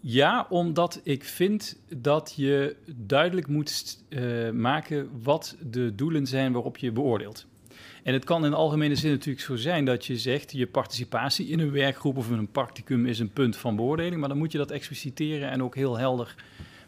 Ja, 0.00 0.46
omdat 0.48 1.00
ik 1.02 1.24
vind 1.24 1.78
dat 1.96 2.32
je 2.36 2.76
duidelijk 2.96 3.46
moet 3.46 3.98
uh, 4.08 4.50
maken 4.50 5.08
wat 5.22 5.56
de 5.70 5.94
doelen 5.94 6.26
zijn 6.26 6.52
waarop 6.52 6.76
je 6.76 6.92
beoordeelt. 6.92 7.46
En 8.02 8.12
het 8.12 8.24
kan 8.24 8.44
in 8.44 8.54
algemene 8.54 8.96
zin 8.96 9.10
natuurlijk 9.10 9.44
zo 9.44 9.56
zijn 9.56 9.84
dat 9.84 10.06
je 10.06 10.18
zegt 10.18 10.52
je 10.52 10.66
participatie 10.66 11.48
in 11.48 11.58
een 11.58 11.72
werkgroep 11.72 12.16
of 12.16 12.30
in 12.30 12.38
een 12.38 12.50
practicum 12.50 13.06
is 13.06 13.18
een 13.18 13.32
punt 13.32 13.56
van 13.56 13.76
beoordeling, 13.76 14.16
maar 14.16 14.28
dan 14.28 14.38
moet 14.38 14.52
je 14.52 14.58
dat 14.58 14.70
expliciteren 14.70 15.50
en 15.50 15.62
ook 15.62 15.74
heel 15.74 15.98
helder 15.98 16.34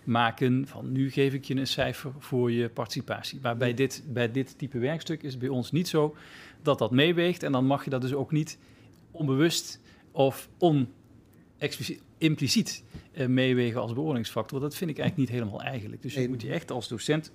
maken 0.08 0.66
van 0.66 0.92
nu 0.92 1.10
geef 1.10 1.34
ik 1.34 1.44
je 1.44 1.54
een 1.56 1.66
cijfer 1.66 2.12
voor 2.18 2.52
je 2.52 2.68
participatie. 2.68 3.38
Maar 3.42 3.56
bij 3.56 3.74
dit, 3.74 4.02
bij 4.06 4.30
dit 4.30 4.58
type 4.58 4.78
werkstuk 4.78 5.22
is 5.22 5.30
het 5.30 5.40
bij 5.40 5.48
ons 5.48 5.72
niet 5.72 5.88
zo 5.88 6.16
dat 6.62 6.78
dat 6.78 6.90
meeweegt. 6.90 7.42
En 7.42 7.52
dan 7.52 7.66
mag 7.66 7.84
je 7.84 7.90
dat 7.90 8.00
dus 8.00 8.14
ook 8.14 8.32
niet 8.32 8.58
onbewust 9.10 9.80
of 10.12 10.48
expliciet, 11.58 12.02
impliciet 12.18 12.84
uh, 13.12 13.26
meewegen 13.26 13.80
als 13.80 13.92
beoordelingsfactor. 13.92 14.60
Dat 14.60 14.74
vind 14.74 14.90
ik 14.90 14.98
eigenlijk 14.98 15.30
niet 15.30 15.38
helemaal 15.40 15.62
eigenlijk. 15.62 16.02
Dus 16.02 16.12
je 16.12 16.18
Nee. 16.18 16.28
moet 16.28 16.42
je 16.42 16.50
echt 16.52 16.70
als 16.70 16.88
docent 16.88 17.32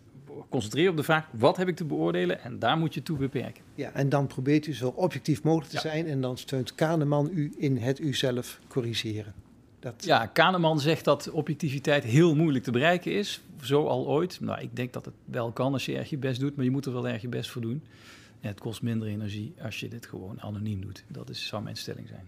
concentreren 0.50 0.92
op 0.92 0.98
de 0.98 1.04
vraag: 1.04 1.28
wat 1.32 1.58
heb 1.58 1.68
ik 1.68 1.76
te 1.76 1.86
beoordelen? 1.86 2.42
En 2.42 2.60
daar 2.60 2.78
moet 2.78 2.94
je 2.94 3.04
toe 3.04 3.18
beperken. 3.18 3.64
Ja, 3.76 3.92
en 3.92 4.10
dan 4.10 4.28
probeert 4.28 4.68
u 4.68 4.74
zo 4.74 4.88
objectief 4.88 5.44
mogelijk 5.44 5.70
te 5.70 5.76
Ja. 5.76 5.82
zijn 5.82 6.08
en 6.08 6.22
dan 6.22 6.38
steunt 6.38 6.76
Kahneman 6.76 7.30
u 7.34 7.54
in 7.58 7.78
het 7.78 8.00
u 8.00 8.14
zelf 8.14 8.60
corrigeren. 8.68 9.34
Dat, 9.84 10.04
Ja, 10.06 10.26
Kahneman 10.26 10.80
zegt 10.80 11.06
dat 11.06 11.30
objectiviteit 11.30 12.04
heel 12.04 12.36
moeilijk 12.36 12.64
te 12.64 12.72
bereiken 12.72 13.12
is. 13.12 13.42
Zo 13.62 13.88
al 13.88 14.08
ooit. 14.08 14.40
Nou, 14.42 14.62
ik 14.62 14.76
denk 14.76 14.94
dat 14.94 15.06
het 15.06 15.14
wel 15.26 15.52
kan 15.52 15.74
als 15.74 15.86
je 15.86 15.98
erg 15.98 16.10
je 16.10 16.18
best 16.18 16.40
doet, 16.40 16.56
maar 16.56 16.66
je 16.66 16.72
moet 16.72 16.86
er 16.86 16.94
wel 16.94 17.08
erg 17.08 17.22
je 17.22 17.28
best 17.28 17.50
voor 17.50 17.62
doen. 17.62 17.84
En 18.42 18.48
het 18.48 18.60
kost 18.60 18.82
minder 18.82 19.08
energie 19.08 19.54
als 19.62 19.80
je 19.80 19.88
dit 19.88 20.06
gewoon 20.06 20.42
anoniem 20.42 20.82
doet. 20.82 21.04
Dat 21.08 21.30
is, 21.30 21.48
zou 21.48 21.64
mijn 21.64 21.76
stelling 21.76 22.08
zijn. 22.08 22.28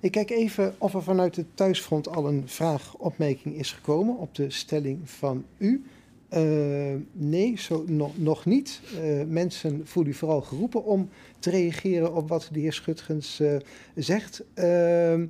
Ik 0.00 0.10
kijk 0.10 0.30
even 0.30 0.74
of 0.78 0.94
er 0.94 1.02
vanuit 1.02 1.36
het 1.36 1.46
thuisfront 1.54 2.08
al 2.08 2.28
een 2.28 2.48
vraag, 2.48 2.94
opmerking 2.94 3.54
is 3.54 3.72
gekomen 3.72 4.16
op 4.16 4.34
de 4.34 4.50
stelling 4.50 5.10
van 5.10 5.44
u. 5.58 5.84
Eh, 6.28 6.94
nee, 7.12 7.58
zo, 7.58 7.84
nog 7.86 8.18
nog 8.18 8.44
niet. 8.44 8.80
Eh, 9.00 9.22
mensen 9.26 9.80
voelen 9.84 10.12
u 10.12 10.16
vooral 10.16 10.40
geroepen 10.40 10.84
om 10.84 11.08
te 11.38 11.50
reageren 11.50 12.14
op 12.14 12.28
wat 12.28 12.48
de 12.52 12.60
heer 12.60 12.72
Schutgens 12.72 13.40
eh, 13.40 13.56
zegt. 13.94 14.42
We, 14.54 15.28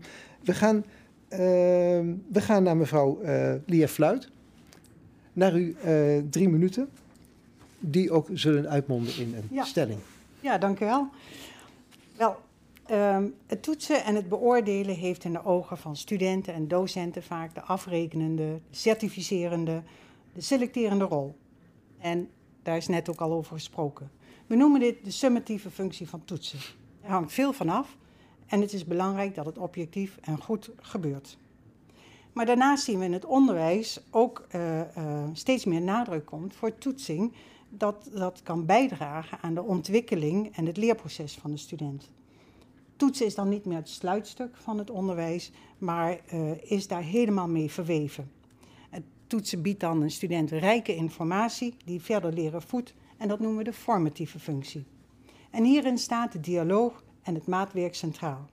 gaan, 0.52 0.84
we 1.36 2.40
gaan 2.40 2.62
naar 2.62 2.76
mevrouw 2.76 3.20
eh 3.20 3.54
Lia 3.66 3.88
Fluit. 3.88 4.30
Naar 5.32 5.56
u 5.58 5.76
eh, 5.82 6.18
drie 6.30 6.48
minuten, 6.48 6.88
die 7.78 8.10
ook 8.10 8.28
zullen 8.32 8.68
uitmonden 8.68 9.16
in 9.18 9.34
een 9.34 9.48
Ja. 9.50 9.64
stelling. 9.64 9.98
Ja, 10.40 10.58
dank 10.58 10.80
u 10.80 10.84
wel. 10.84 11.08
Wel, 12.16 12.36
ehm, 12.86 13.24
het 13.46 13.62
toetsen 13.62 14.04
en 14.04 14.14
het 14.14 14.28
beoordelen 14.28 14.94
heeft 14.94 15.24
in 15.24 15.32
de 15.32 15.44
ogen 15.44 15.78
van 15.78 15.96
studenten 15.96 16.54
en 16.54 16.68
docenten 16.68 17.22
vaak 17.22 17.54
de 17.54 17.60
afrekenende, 17.62 18.42
de 18.70 18.76
certificerende, 18.76 19.82
de 20.32 20.40
selecterende 20.40 21.04
rol. 21.04 21.34
En 21.98 22.28
daar 22.62 22.76
is 22.76 22.88
net 22.88 23.08
ook 23.10 23.20
al 23.20 23.32
over 23.32 23.52
gesproken. 23.54 24.10
We 24.46 24.56
noemen 24.56 24.80
dit 24.80 25.04
de 25.04 25.10
summatieve 25.10 25.70
functie 25.70 26.08
van 26.08 26.24
toetsen. 26.24 26.58
Er 27.00 27.10
hangt 27.10 27.32
veel 27.32 27.52
van 27.52 27.68
af 27.68 27.96
en 28.46 28.60
het 28.60 28.72
is 28.72 28.84
belangrijk 28.84 29.34
dat 29.34 29.46
het 29.46 29.58
objectief 29.58 30.18
en 30.20 30.42
goed 30.42 30.70
gebeurt. 30.76 31.38
Maar 32.32 32.46
daarnaast 32.46 32.84
zien 32.84 32.98
we 32.98 33.04
in 33.04 33.12
het 33.12 33.24
onderwijs 33.24 34.00
ook 34.10 34.46
eh, 34.48 34.80
eh, 34.80 35.28
steeds 35.32 35.64
meer 35.64 35.82
nadruk 35.82 36.24
komt 36.24 36.54
voor 36.54 36.78
toetsing 36.78 37.32
dat 37.68 38.08
dat 38.12 38.42
kan 38.42 38.66
bijdragen 38.66 39.38
aan 39.40 39.54
de 39.54 39.62
ontwikkeling 39.62 40.56
en 40.56 40.66
het 40.66 40.76
leerproces 40.76 41.34
van 41.34 41.50
de 41.50 41.56
student. 41.56 42.10
Toetsen 42.96 43.26
is 43.26 43.34
dan 43.34 43.48
niet 43.48 43.64
meer 43.64 43.76
het 43.76 43.88
sluitstuk 43.88 44.56
van 44.56 44.78
het 44.78 44.90
onderwijs, 44.90 45.52
maar 45.78 46.20
eh, 46.26 46.70
is 46.70 46.88
daar 46.88 47.02
helemaal 47.02 47.48
mee 47.48 47.70
verweven. 47.70 48.30
Het 48.90 49.02
toetsen 49.26 49.62
biedt 49.62 49.80
dan 49.80 50.02
een 50.02 50.10
student 50.10 50.50
rijke 50.50 50.94
informatie 50.94 51.76
die 51.84 52.00
verder 52.00 52.32
leren 52.32 52.62
voedt 52.62 52.94
en 53.16 53.28
dat 53.28 53.40
noemen 53.40 53.58
we 53.58 53.64
de 53.64 53.72
formatieve 53.72 54.38
functie. 54.38 54.84
En 55.50 55.64
hierin 55.64 55.98
staat 55.98 56.32
de 56.32 56.40
dialoog 56.40 57.03
en 57.24 57.34
het 57.34 57.46
maatwerk 57.46 57.94
centraal. 57.94 58.48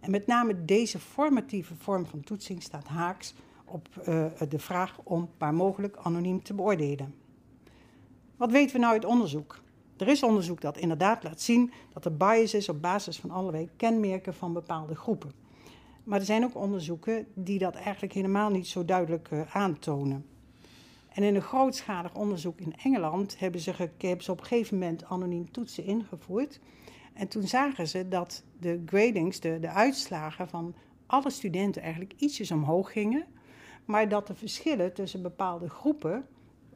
En 0.00 0.10
met 0.10 0.26
name 0.26 0.64
deze 0.64 0.98
formatieve 0.98 1.74
vorm 1.74 2.06
van 2.06 2.20
toetsing 2.20 2.62
staat 2.62 2.86
haaks 2.86 3.34
op 3.64 3.88
eh, 3.96 4.26
de 4.48 4.58
vraag 4.58 4.98
om 5.02 5.28
waar 5.38 5.54
mogelijk 5.54 5.96
anoniem 5.96 6.42
te 6.42 6.54
beoordelen. 6.54 7.14
Wat 8.36 8.50
weten 8.50 8.74
we 8.74 8.80
nou 8.80 8.92
uit 8.92 9.04
onderzoek? 9.04 9.62
Er 9.96 10.08
is 10.08 10.22
onderzoek 10.22 10.60
dat 10.60 10.78
inderdaad 10.78 11.22
laat 11.22 11.40
zien 11.40 11.72
dat 11.92 12.04
er 12.04 12.16
bias 12.16 12.54
is 12.54 12.68
op 12.68 12.82
basis 12.82 13.18
van 13.18 13.30
allerlei 13.30 13.68
kenmerken 13.76 14.34
van 14.34 14.52
bepaalde 14.52 14.94
groepen. 14.94 15.32
Maar 16.04 16.18
er 16.18 16.24
zijn 16.24 16.44
ook 16.44 16.54
onderzoeken 16.54 17.26
die 17.34 17.58
dat 17.58 17.74
eigenlijk 17.74 18.12
helemaal 18.12 18.50
niet 18.50 18.66
zo 18.66 18.84
duidelijk 18.84 19.28
eh, 19.30 19.56
aantonen. 19.56 20.26
En 21.08 21.22
in 21.22 21.34
een 21.34 21.42
grootschalig 21.42 22.14
onderzoek 22.14 22.60
in 22.60 22.74
Engeland 22.82 23.38
hebben 23.38 23.60
ze, 23.60 23.72
hebben 23.98 24.24
ze 24.24 24.32
op 24.32 24.40
een 24.40 24.46
gegeven 24.46 24.78
moment 24.78 25.04
anoniem 25.04 25.50
toetsen 25.50 25.84
ingevoerd. 25.84 26.60
En 27.14 27.28
toen 27.28 27.42
zagen 27.42 27.88
ze 27.88 28.08
dat 28.08 28.44
de 28.58 28.82
gradings, 28.86 29.40
de, 29.40 29.58
de 29.60 29.68
uitslagen 29.68 30.48
van 30.48 30.74
alle 31.06 31.30
studenten 31.30 31.82
eigenlijk 31.82 32.12
ietsjes 32.16 32.50
omhoog 32.50 32.92
gingen. 32.92 33.26
Maar 33.84 34.08
dat 34.08 34.26
de 34.26 34.34
verschillen 34.34 34.94
tussen 34.94 35.22
bepaalde 35.22 35.68
groepen, 35.68 36.26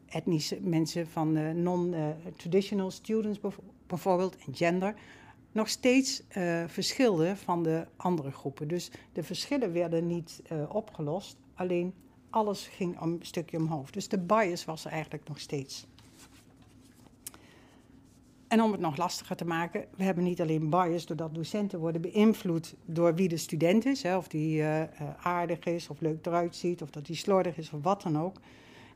etnische 0.06 0.60
mensen 0.60 1.08
van 1.08 1.36
eh, 1.36 1.50
non-traditional 1.50 2.90
students 2.90 3.40
bijv- 3.40 3.58
bijvoorbeeld 3.86 4.36
en 4.46 4.54
gender, 4.54 4.94
nog 5.52 5.68
steeds 5.68 6.22
eh, 6.28 6.64
verschilden 6.66 7.36
van 7.36 7.62
de 7.62 7.86
andere 7.96 8.30
groepen. 8.30 8.68
Dus 8.68 8.90
de 9.12 9.22
verschillen 9.22 9.72
werden 9.72 10.06
niet 10.06 10.42
eh, 10.46 10.62
opgelost, 10.68 11.36
alleen 11.54 11.94
alles 12.30 12.66
ging 12.66 13.00
een 13.00 13.18
stukje 13.20 13.56
omhoog. 13.56 13.90
Dus 13.90 14.08
de 14.08 14.18
bias 14.18 14.64
was 14.64 14.84
er 14.84 14.90
eigenlijk 14.90 15.28
nog 15.28 15.40
steeds. 15.40 15.86
En 18.48 18.62
om 18.62 18.72
het 18.72 18.80
nog 18.80 18.96
lastiger 18.96 19.36
te 19.36 19.44
maken, 19.44 19.84
we 19.96 20.04
hebben 20.04 20.24
niet 20.24 20.40
alleen 20.40 20.70
bias 20.70 21.06
doordat 21.06 21.34
docenten 21.34 21.78
worden 21.78 22.00
beïnvloed 22.00 22.74
door 22.84 23.14
wie 23.14 23.28
de 23.28 23.36
student 23.36 23.86
is, 23.86 24.02
hè, 24.02 24.16
of 24.16 24.28
die 24.28 24.60
eh, 24.60 24.82
eh, 24.82 24.88
aardig 25.22 25.64
is 25.64 25.88
of 25.88 26.00
leuk 26.00 26.26
eruit 26.26 26.56
ziet, 26.56 26.82
of 26.82 26.90
dat 26.90 27.06
hij 27.06 27.16
slordig 27.16 27.56
is 27.56 27.70
of 27.70 27.82
wat 27.82 28.02
dan 28.02 28.18
ook. 28.18 28.36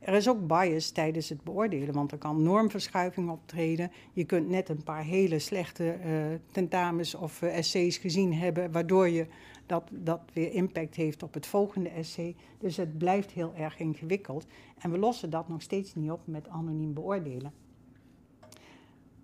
Er 0.00 0.14
is 0.14 0.28
ook 0.28 0.46
bias 0.46 0.90
tijdens 0.90 1.28
het 1.28 1.44
beoordelen, 1.44 1.94
want 1.94 2.12
er 2.12 2.18
kan 2.18 2.42
normverschuiving 2.42 3.30
optreden. 3.30 3.90
Je 4.12 4.24
kunt 4.24 4.48
net 4.48 4.68
een 4.68 4.82
paar 4.82 5.04
hele 5.04 5.38
slechte 5.38 5.90
eh, 5.90 6.10
tentamens 6.52 7.14
of 7.14 7.42
essays 7.42 7.96
gezien 7.96 8.34
hebben, 8.34 8.72
waardoor 8.72 9.08
je 9.08 9.26
dat, 9.66 9.90
dat 9.90 10.20
weer 10.32 10.52
impact 10.52 10.94
heeft 10.94 11.22
op 11.22 11.34
het 11.34 11.46
volgende 11.46 11.88
essay. 11.88 12.36
Dus 12.58 12.76
het 12.76 12.98
blijft 12.98 13.30
heel 13.30 13.52
erg 13.56 13.78
ingewikkeld. 13.78 14.46
En 14.78 14.90
we 14.90 14.98
lossen 14.98 15.30
dat 15.30 15.48
nog 15.48 15.62
steeds 15.62 15.94
niet 15.94 16.10
op 16.10 16.20
met 16.24 16.48
anoniem 16.48 16.94
beoordelen. 16.94 17.61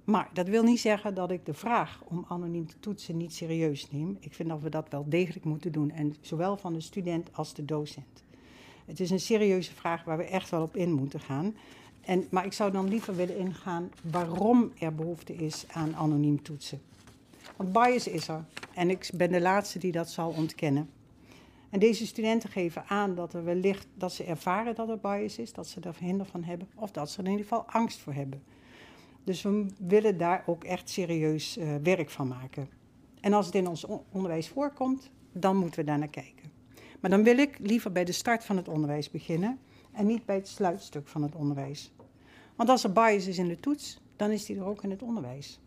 Maar 0.08 0.30
dat 0.32 0.48
wil 0.48 0.62
niet 0.62 0.80
zeggen 0.80 1.14
dat 1.14 1.30
ik 1.30 1.46
de 1.46 1.54
vraag 1.54 2.00
om 2.04 2.24
anoniem 2.28 2.66
te 2.66 2.80
toetsen 2.80 3.16
niet 3.16 3.34
serieus 3.34 3.90
neem. 3.90 4.16
Ik 4.20 4.34
vind 4.34 4.48
dat 4.48 4.60
we 4.60 4.68
dat 4.68 4.86
wel 4.90 5.04
degelijk 5.08 5.44
moeten 5.44 5.72
doen, 5.72 5.90
en 5.90 6.14
zowel 6.20 6.56
van 6.56 6.72
de 6.72 6.80
student 6.80 7.28
als 7.32 7.54
de 7.54 7.64
docent. 7.64 8.24
Het 8.86 9.00
is 9.00 9.10
een 9.10 9.20
serieuze 9.20 9.74
vraag 9.74 10.04
waar 10.04 10.16
we 10.16 10.24
echt 10.24 10.50
wel 10.50 10.62
op 10.62 10.76
in 10.76 10.92
moeten 10.92 11.20
gaan. 11.20 11.56
En, 12.00 12.26
maar 12.30 12.44
ik 12.44 12.52
zou 12.52 12.70
dan 12.70 12.88
liever 12.88 13.16
willen 13.16 13.38
ingaan 13.38 13.90
waarom 14.10 14.72
er 14.78 14.94
behoefte 14.94 15.34
is 15.34 15.64
aan 15.68 15.96
anoniem 15.96 16.42
toetsen. 16.42 16.80
Want 17.56 17.72
bias 17.72 18.08
is 18.08 18.28
er 18.28 18.44
en 18.74 18.90
ik 18.90 19.10
ben 19.14 19.30
de 19.30 19.40
laatste 19.40 19.78
die 19.78 19.92
dat 19.92 20.10
zal 20.10 20.30
ontkennen. 20.30 20.90
En 21.70 21.78
deze 21.78 22.06
studenten 22.06 22.50
geven 22.50 22.86
aan 22.86 23.14
dat 23.14 23.34
er 23.34 23.44
wellicht 23.44 23.86
dat 23.94 24.12
ze 24.12 24.24
ervaren 24.24 24.74
dat 24.74 24.88
er 24.88 24.98
bias 24.98 25.38
is, 25.38 25.52
dat 25.52 25.66
ze 25.66 25.80
er 25.80 25.96
hinder 25.98 26.26
van 26.26 26.44
hebben, 26.44 26.68
of 26.74 26.90
dat 26.90 27.10
ze 27.10 27.18
er 27.18 27.24
in 27.24 27.30
ieder 27.30 27.46
geval 27.46 27.64
angst 27.66 27.98
voor 27.98 28.12
hebben. 28.12 28.42
Dus 29.28 29.42
we 29.42 29.66
willen 29.78 30.18
daar 30.18 30.42
ook 30.46 30.64
echt 30.64 30.90
serieus 30.90 31.56
eh, 31.56 31.74
werk 31.82 32.10
van 32.10 32.28
maken. 32.28 32.68
En 33.20 33.32
als 33.32 33.46
het 33.46 33.54
in 33.54 33.66
ons 33.66 33.84
on- 33.84 34.00
onderwijs 34.12 34.48
voorkomt, 34.48 35.10
dan 35.32 35.56
moeten 35.56 35.80
we 35.80 35.86
daar 35.86 35.98
naar 35.98 36.08
kijken. 36.08 36.50
Maar 37.00 37.10
dan 37.10 37.22
wil 37.22 37.38
ik 37.38 37.58
liever 37.58 37.92
bij 37.92 38.04
de 38.04 38.12
start 38.12 38.44
van 38.44 38.56
het 38.56 38.68
onderwijs 38.68 39.10
beginnen 39.10 39.58
en 39.92 40.06
niet 40.06 40.24
bij 40.24 40.34
het 40.34 40.48
sluitstuk 40.48 41.08
van 41.08 41.22
het 41.22 41.34
onderwijs. 41.34 41.92
Want 42.56 42.68
als 42.68 42.84
er 42.84 42.92
bias 42.92 43.26
is 43.26 43.38
in 43.38 43.48
de 43.48 43.60
toets, 43.60 44.00
dan 44.16 44.30
is 44.30 44.44
die 44.44 44.56
er 44.56 44.64
ook 44.64 44.82
in 44.82 44.90
het 44.90 45.02
onderwijs. 45.02 45.60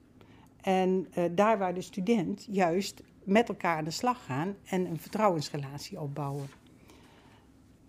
En 0.62 1.08
eh, 1.14 1.24
daar 1.32 1.58
waar 1.58 1.74
de 1.74 1.82
student 1.82 2.48
juist 2.50 3.04
met 3.24 3.50
elkaar 3.50 3.78
aan 3.78 3.84
de 3.84 3.92
slag 3.92 4.26
gaan 4.26 4.56
en 4.64 4.86
een 4.86 5.00
vertrouwensrelatie 5.00 6.02
opbouwen. 6.02 6.48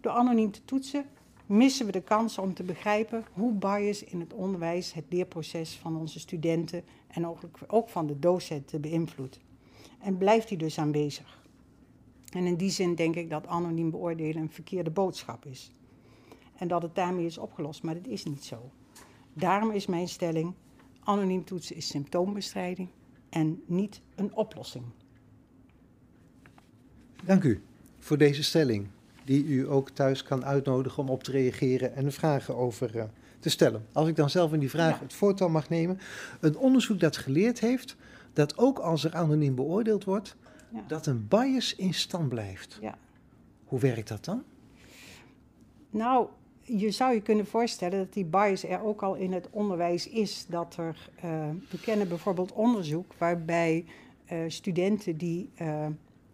Door 0.00 0.12
anoniem 0.12 0.50
te 0.50 0.64
toetsen 0.64 1.05
missen 1.52 1.87
we 1.87 1.92
de 1.92 2.02
kans 2.02 2.38
om 2.38 2.54
te 2.54 2.62
begrijpen 2.62 3.25
hoe 3.32 3.52
bias 3.52 4.04
in 4.04 4.21
het 4.21 4.32
onderwijs 4.32 4.92
het 4.92 5.04
leerproces 5.09 5.76
van 5.76 5.97
onze 5.97 6.21
studenten 6.21 6.85
en 7.06 7.26
ook, 7.66 7.88
van 7.88 8.06
de 8.06 8.18
docenten 8.18 8.80
beïnvloedt. 8.80 9.40
En 9.99 10.18
blijft 10.18 10.49
die 10.49 10.59
dus 10.59 10.78
aanwezig. 10.78 11.47
En 12.32 12.47
in 12.47 12.56
die 12.56 12.71
zin 12.71 12.94
denk 12.94 13.14
ik 13.16 13.30
dat 13.30 13.47
anoniem 13.47 13.90
beoordelen 13.90 14.42
een 14.42 14.50
verkeerde 14.50 14.90
boodschap 14.90 15.47
is. 15.47 15.73
En 16.56 16.68
dat 16.68 16.82
het 16.82 16.94
daarmee 16.94 17.26
is 17.26 17.38
opgelost, 17.38 17.82
maar 17.82 17.94
dat 17.94 18.06
is 18.06 18.25
niet 18.25 18.44
zo. 18.44 18.71
Daarom 19.32 19.71
is 19.71 19.87
mijn 19.87 20.09
stelling: 20.09 20.54
anoniem 21.04 21.44
toetsen 21.44 21.76
is 21.76 21.87
symptoombestrijding 21.87 22.88
en 23.28 23.62
niet 23.66 24.00
een 24.14 24.35
oplossing. 24.35 24.85
Dank 27.25 27.42
u 27.44 27.62
voor 27.99 28.18
deze 28.18 28.42
stelling, 28.42 28.88
die 29.25 29.45
u 29.45 29.71
ook 29.71 29.91
thuis 29.91 30.23
kan 30.23 30.45
uitnodigen 30.45 31.02
om 31.02 31.09
op 31.09 31.23
te 31.23 31.31
reageren 31.31 31.95
en 31.95 32.12
vragen 32.12 32.57
over 32.57 32.99
eh, 32.99 33.05
te 33.38 33.50
stellen. 33.50 33.87
Als 33.93 34.09
ik 34.09 34.17
dan 34.17 34.31
zelf 34.31 34.52
in 34.52 34.59
die 34.61 34.71
vraag 34.71 34.95
Ja. 34.97 35.02
het 35.02 35.12
voortouw 35.12 35.49
mag 35.49 35.69
nemen. 35.69 35.99
Een 36.41 36.57
onderzoek 36.57 37.00
dat 37.00 37.17
geleerd 37.17 37.61
heeft 37.61 37.97
dat 38.33 38.59
ook 38.59 38.79
als 38.79 39.05
er 39.05 39.14
anoniem 39.14 39.55
beoordeeld 39.55 40.05
wordt, 40.05 40.37
Ja. 40.73 40.85
dat 40.87 41.07
een 41.07 41.29
bias 41.29 41.75
in 41.76 41.95
stand 41.95 42.29
blijft. 42.29 42.79
Ja. 42.81 42.99
Hoe 43.64 43.79
werkt 43.81 44.09
dat 44.09 44.25
dan? 44.25 44.43
Nou, 45.91 46.26
je 46.61 46.91
zou 46.91 47.14
je 47.14 47.21
kunnen 47.23 47.47
voorstellen 47.47 47.99
dat 47.99 48.12
die 48.12 48.25
bias 48.25 48.64
er 48.64 48.83
ook 48.83 49.02
al 49.02 49.14
in 49.14 49.33
het 49.33 49.49
onderwijs 49.50 50.09
is. 50.09 50.47
Dat 50.49 50.76
er, 50.76 51.11
eh, 51.17 51.49
we 51.71 51.81
kennen 51.81 52.09
bijvoorbeeld 52.09 52.52
onderzoek 52.52 53.12
waarbij 53.19 53.85
eh, 54.25 54.38
studenten 54.49 55.17
die 55.17 55.50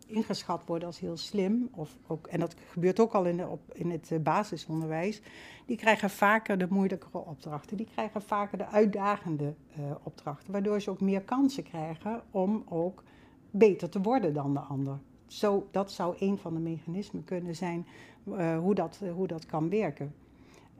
ingeschat 0.08 0.62
worden 0.66 0.86
als 0.86 0.98
heel 1.00 1.16
slim, 1.16 1.68
of 1.74 1.96
ook, 2.06 2.26
en 2.26 2.40
dat 2.40 2.54
gebeurt 2.70 3.00
ook 3.00 3.12
al 3.12 3.24
in, 3.24 3.36
de, 3.36 3.46
op, 3.46 3.60
in 3.72 3.90
het 3.90 4.10
eh, 4.12 4.18
basisonderwijs, 4.18 5.22
die 5.66 5.76
krijgen 5.76 6.10
vaker 6.10 6.58
de 6.58 6.66
moeilijkere 6.70 7.18
opdrachten. 7.18 7.76
Die 7.76 7.88
krijgen 7.92 8.22
vaker 8.22 8.58
de 8.58 8.66
uitdagende 8.66 9.54
uh, 9.78 9.90
opdrachten, 10.02 10.52
waardoor 10.52 10.80
ze 10.80 10.90
ook 10.90 11.00
meer 11.00 11.20
kansen 11.20 11.62
krijgen 11.62 12.22
om 12.30 12.64
ook 12.68 13.02
beter 13.50 13.88
te 13.88 14.00
worden 14.00 14.34
dan 14.34 14.54
de 14.54 14.60
ander. 14.60 14.98
Zo, 15.26 15.68
dat 15.70 15.92
zou 15.92 16.16
een 16.18 16.38
van 16.38 16.54
de 16.54 16.60
mechanismen 16.60 17.24
kunnen 17.24 17.56
zijn 17.56 17.86
uh, 18.24 18.58
hoe, 18.58 18.74
dat, 18.74 19.00
hoe 19.14 19.26
dat 19.26 19.46
kan 19.46 19.70
werken. 19.70 20.14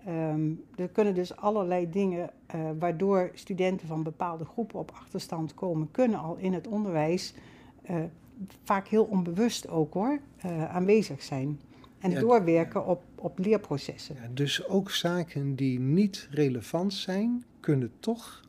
Um, 0.09 0.65
er 0.77 0.89
kunnen 0.89 1.15
dus 1.15 1.37
allerlei 1.37 1.91
dingen 1.91 2.31
waardoor 2.79 3.31
studenten 3.35 3.87
van 3.87 4.03
bepaalde 4.03 4.45
groepen 4.45 4.79
op 4.79 4.91
achterstand 4.91 5.55
komen, 5.55 5.91
kunnen 5.91 6.19
al 6.19 6.37
in 6.37 6.53
het 6.53 6.67
onderwijs 6.67 7.35
uh, 7.91 7.97
vaak 8.65 8.89
heel 8.89 9.05
onbewust 9.05 9.69
ook 9.69 9.95
hoor, 9.95 10.21
uh, 10.47 10.75
aanwezig 10.75 11.23
zijn. 11.23 11.61
En 11.99 12.11
ja, 12.11 12.21
doorwerken 12.21 12.87
op, 12.87 13.03
op 13.15 13.39
leerprocessen. 13.39 14.15
Ja, 14.15 14.29
dus 14.35 14.67
ook 14.67 14.91
zaken 14.91 15.55
die 15.55 15.81
niet 15.81 16.29
relevant 16.31 16.95
zijn, 16.95 17.45
kunnen 17.61 17.93
toch 18.01 18.45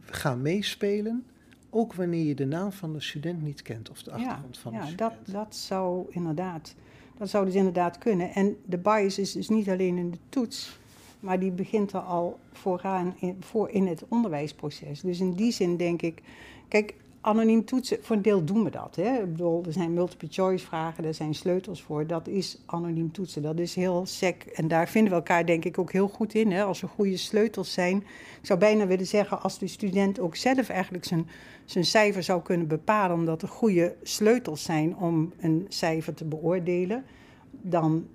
gaan 0.00 0.42
meespelen. 0.42 1.24
Ook 1.70 1.94
wanneer 1.94 2.24
je 2.24 2.34
de 2.34 2.46
naam 2.46 2.72
van 2.72 2.92
de 2.92 3.00
student 3.00 3.42
niet 3.42 3.62
kent 3.62 3.90
of 3.90 4.02
de 4.02 4.10
achtergrond 4.10 4.56
ja, 4.56 4.62
van 4.62 4.72
ja, 4.72 4.80
de 4.80 4.86
student. 4.86 5.16
Dat, 5.26 5.34
dat 5.34 5.56
zou 5.56 6.06
inderdaad. 6.10 6.74
Dat 7.18 7.28
zou 7.28 7.44
dus 7.44 7.54
inderdaad 7.54 7.98
kunnen. 7.98 8.32
En 8.32 8.56
de 8.64 8.78
bias 8.78 9.18
is 9.18 9.32
dus 9.32 9.48
niet 9.48 9.68
alleen 9.68 9.96
in 9.98 10.10
de 10.10 10.18
toets, 10.28 10.78
maar 11.20 11.38
die 11.38 11.50
begint 11.50 11.92
er 11.92 12.00
al 12.00 12.38
vooraan 12.52 13.14
in, 13.18 13.36
voor 13.40 13.70
in 13.70 13.86
het 13.86 14.04
onderwijsproces. 14.08 15.00
Dus 15.00 15.20
in 15.20 15.32
die 15.32 15.52
zin 15.52 15.76
denk 15.76 16.02
ik, 16.02 16.22
kijk, 16.68 16.94
anoniem 17.26 17.64
toetsen, 17.64 17.98
voor 18.00 18.16
een 18.16 18.22
deel 18.22 18.44
doen 18.44 18.64
we 18.64 18.70
dat. 18.70 18.96
Hè? 18.96 19.22
Ik 19.22 19.32
bedoel, 19.32 19.64
er 19.66 19.72
zijn 19.72 19.94
multiple 19.94 20.28
choice 20.30 20.66
vragen, 20.66 21.04
er 21.04 21.14
zijn 21.14 21.34
sleutels 21.34 21.82
voor. 21.82 22.06
Dat 22.06 22.28
is 22.28 22.58
anoniem 22.66 23.12
toetsen. 23.12 23.42
Dat 23.42 23.58
is 23.58 23.74
heel 23.74 24.06
sec. 24.06 24.42
En 24.42 24.68
daar 24.68 24.88
vinden 24.88 25.10
we 25.10 25.16
elkaar 25.16 25.46
denk 25.46 25.64
ik 25.64 25.78
ook 25.78 25.92
heel 25.92 26.08
goed 26.08 26.34
in. 26.34 26.52
Hè? 26.52 26.64
Als 26.64 26.82
er 26.82 26.88
goede 26.88 27.16
sleutels 27.16 27.72
zijn. 27.72 27.96
Ik 28.40 28.46
zou 28.46 28.58
bijna 28.58 28.86
willen 28.86 29.06
zeggen, 29.06 29.42
als 29.42 29.58
de 29.58 29.66
student 29.66 30.20
ook 30.20 30.36
zelf 30.36 30.68
eigenlijk 30.68 31.04
zijn, 31.04 31.28
zijn 31.64 31.84
cijfer 31.84 32.22
zou 32.22 32.42
kunnen 32.42 32.66
bepalen, 32.66 33.16
omdat 33.16 33.42
er 33.42 33.48
goede 33.48 33.94
sleutels 34.02 34.62
zijn 34.62 34.96
om 34.96 35.32
een 35.40 35.66
cijfer 35.68 36.14
te 36.14 36.24
beoordelen, 36.24 37.04
dan, 37.50 38.06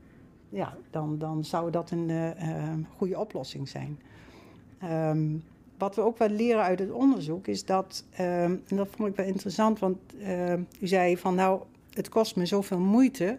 ja, 0.50 0.78
dan, 0.90 1.18
dan 1.18 1.46
zou 1.46 1.72
dat 1.72 1.92
een 1.92 2.10
uh, 2.10 2.28
uh, 2.28 2.74
goede 2.98 3.20
oplossing 3.20 3.70
zijn. 3.70 4.00
Um, 4.84 5.44
wat 5.82 5.96
we 5.96 6.02
ook 6.02 6.18
wel 6.18 6.30
leren 6.30 6.64
uit 6.64 6.80
het 6.80 6.92
onderzoek 6.92 7.48
is 7.48 7.66
dat, 7.66 8.06
uh, 8.20 8.44
en 8.44 8.62
dat 8.68 8.88
vond 8.96 9.10
ik 9.10 9.16
wel 9.16 9.26
interessant, 9.26 9.80
want 9.80 9.98
uh, 10.20 10.54
u 10.54 10.88
zei 10.88 11.18
van 11.18 11.36
nou, 11.36 11.62
het 11.94 12.10
kost 12.10 12.36
me 12.36 12.46
zoveel 12.46 12.80
moeite, 12.80 13.38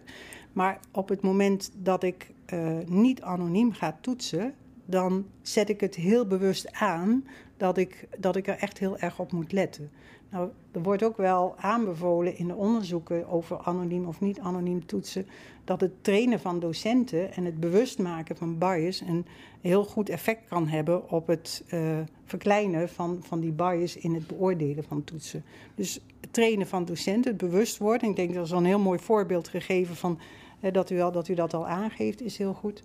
maar 0.53 0.79
op 0.91 1.09
het 1.09 1.21
moment 1.21 1.71
dat 1.75 2.03
ik 2.03 2.31
uh, 2.53 2.77
niet 2.85 3.21
anoniem 3.21 3.71
ga 3.71 3.97
toetsen, 4.01 4.53
dan 4.85 5.25
zet 5.41 5.69
ik 5.69 5.79
het 5.79 5.95
heel 5.95 6.27
bewust 6.27 6.71
aan 6.71 7.27
dat 7.57 7.77
ik, 7.77 8.07
dat 8.17 8.35
ik 8.35 8.47
er 8.47 8.57
echt 8.57 8.77
heel 8.77 8.97
erg 8.97 9.19
op 9.19 9.31
moet 9.31 9.51
letten. 9.51 9.91
Nou, 10.29 10.49
er 10.71 10.81
wordt 10.81 11.03
ook 11.03 11.17
wel 11.17 11.55
aanbevolen 11.57 12.37
in 12.37 12.47
de 12.47 12.55
onderzoeken 12.55 13.27
over 13.27 13.59
anoniem 13.63 14.07
of 14.07 14.21
niet 14.21 14.39
anoniem 14.39 14.85
toetsen, 14.85 15.25
dat 15.63 15.81
het 15.81 16.03
trainen 16.03 16.39
van 16.39 16.59
docenten 16.59 17.33
en 17.33 17.45
het 17.45 17.59
bewust 17.59 17.99
maken 17.99 18.35
van 18.35 18.57
bias 18.57 19.01
een 19.01 19.25
heel 19.61 19.83
goed 19.83 20.09
effect 20.09 20.47
kan 20.47 20.67
hebben 20.67 21.09
op 21.09 21.27
het 21.27 21.63
uh, 21.73 21.99
verkleinen 22.25 22.89
van, 22.89 23.19
van 23.21 23.39
die 23.39 23.51
bias 23.51 23.95
in 23.95 24.13
het 24.13 24.27
beoordelen 24.27 24.83
van 24.83 25.03
toetsen. 25.03 25.43
Dus 25.75 25.99
het 26.21 26.33
trainen 26.33 26.67
van 26.67 26.85
docenten, 26.85 27.31
het 27.31 27.49
bewust 27.49 27.77
worden, 27.77 28.09
ik 28.09 28.15
denk 28.15 28.33
dat 28.33 28.45
is 28.45 28.51
al 28.51 28.57
een 28.57 28.65
heel 28.65 28.79
mooi 28.79 28.99
voorbeeld 28.99 29.47
gegeven 29.47 29.95
van 29.95 30.19
uh, 30.61 30.71
dat, 30.71 30.89
u 30.89 31.01
al, 31.01 31.11
dat 31.11 31.27
u 31.27 31.33
dat 31.33 31.53
al 31.53 31.67
aangeeft, 31.67 32.21
is 32.21 32.37
heel 32.37 32.53
goed. 32.53 32.83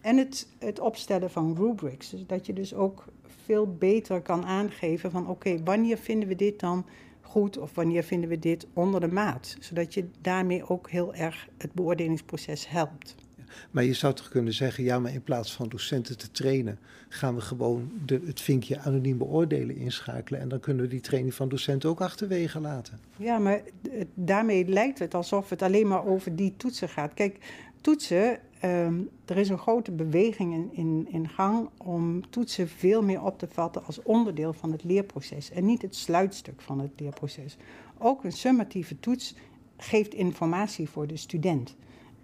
En 0.00 0.16
het, 0.16 0.48
het 0.58 0.80
opstellen 0.80 1.30
van 1.30 1.56
rubrics, 1.56 2.10
dus 2.10 2.26
dat 2.26 2.46
je 2.46 2.52
dus 2.52 2.74
ook 2.74 3.04
veel 3.44 3.76
beter 3.76 4.20
kan 4.20 4.44
aangeven 4.44 5.10
van 5.10 5.22
oké, 5.22 5.30
okay, 5.30 5.60
wanneer 5.64 5.98
vinden 5.98 6.28
we 6.28 6.36
dit 6.36 6.60
dan 6.60 6.86
goed 7.20 7.58
of 7.58 7.74
wanneer 7.74 8.02
vinden 8.02 8.28
we 8.28 8.38
dit 8.38 8.66
onder 8.72 9.00
de 9.00 9.08
maat. 9.08 9.56
Zodat 9.60 9.94
je 9.94 10.08
daarmee 10.20 10.68
ook 10.68 10.90
heel 10.90 11.14
erg 11.14 11.48
het 11.58 11.72
beoordelingsproces 11.72 12.68
helpt. 12.68 13.14
Maar 13.70 13.84
je 13.84 13.94
zou 13.94 14.14
toch 14.14 14.28
kunnen 14.28 14.52
zeggen, 14.52 14.84
ja, 14.84 14.98
maar 14.98 15.12
in 15.12 15.22
plaats 15.22 15.52
van 15.52 15.68
docenten 15.68 16.18
te 16.18 16.30
trainen, 16.30 16.78
gaan 17.08 17.34
we 17.34 17.40
gewoon 17.40 17.92
de, 18.04 18.20
het 18.26 18.40
vinkje 18.40 18.78
anoniem 18.78 19.18
beoordelen 19.18 19.76
inschakelen. 19.76 20.40
En 20.40 20.48
dan 20.48 20.60
kunnen 20.60 20.82
we 20.82 20.88
die 20.88 21.00
training 21.00 21.34
van 21.34 21.48
docenten 21.48 21.88
ook 21.88 22.00
achterwege 22.00 22.60
laten. 22.60 22.98
Ja, 23.16 23.38
maar 23.38 23.60
daarmee 24.14 24.66
lijkt 24.66 24.98
het 24.98 25.14
alsof 25.14 25.50
het 25.50 25.62
alleen 25.62 25.88
maar 25.88 26.06
over 26.06 26.36
die 26.36 26.54
toetsen 26.56 26.88
gaat. 26.88 27.14
Kijk, 27.14 27.38
toetsen, 27.80 28.38
um, 28.64 29.10
er 29.24 29.36
is 29.36 29.48
een 29.48 29.58
grote 29.58 29.92
beweging 29.92 30.54
in, 30.54 30.70
in, 30.72 31.08
in 31.10 31.28
gang 31.28 31.68
om 31.76 32.30
toetsen 32.30 32.68
veel 32.68 33.02
meer 33.02 33.22
op 33.22 33.38
te 33.38 33.48
vatten 33.48 33.84
als 33.84 34.02
onderdeel 34.02 34.52
van 34.52 34.72
het 34.72 34.84
leerproces 34.84 35.50
en 35.50 35.64
niet 35.64 35.82
het 35.82 35.96
sluitstuk 35.96 36.60
van 36.60 36.80
het 36.80 36.90
leerproces. 36.96 37.56
Ook 37.98 38.24
een 38.24 38.32
summatieve 38.32 39.00
toets 39.00 39.34
geeft 39.76 40.14
informatie 40.14 40.88
voor 40.88 41.06
de 41.06 41.16
student. 41.16 41.76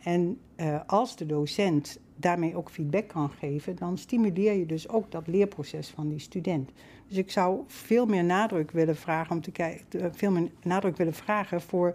En 0.02 0.38
uh, 0.56 0.80
als 0.86 1.16
de 1.16 1.26
docent 1.26 1.98
daarmee 2.16 2.56
ook 2.56 2.70
feedback 2.70 3.08
kan 3.08 3.30
geven, 3.30 3.76
dan 3.76 3.98
stimuleer 3.98 4.52
je 4.52 4.66
dus 4.66 4.88
ook 4.88 5.10
dat 5.10 5.26
leerproces 5.26 5.88
van 5.88 6.08
die 6.08 6.18
student. 6.18 6.70
Dus 7.08 7.16
ik 7.16 7.30
zou 7.30 7.60
veel 7.66 8.06
meer 8.06 8.24
nadruk 8.24 8.70
willen 8.70 8.96
vragen 8.96 9.36
om 9.36 9.40
te 9.40 9.50
kijken, 9.50 10.14
veel 10.14 10.30
meer 10.30 10.50
nadruk 10.62 10.96
willen 10.96 11.14
vragen 11.14 11.60
voor 11.60 11.94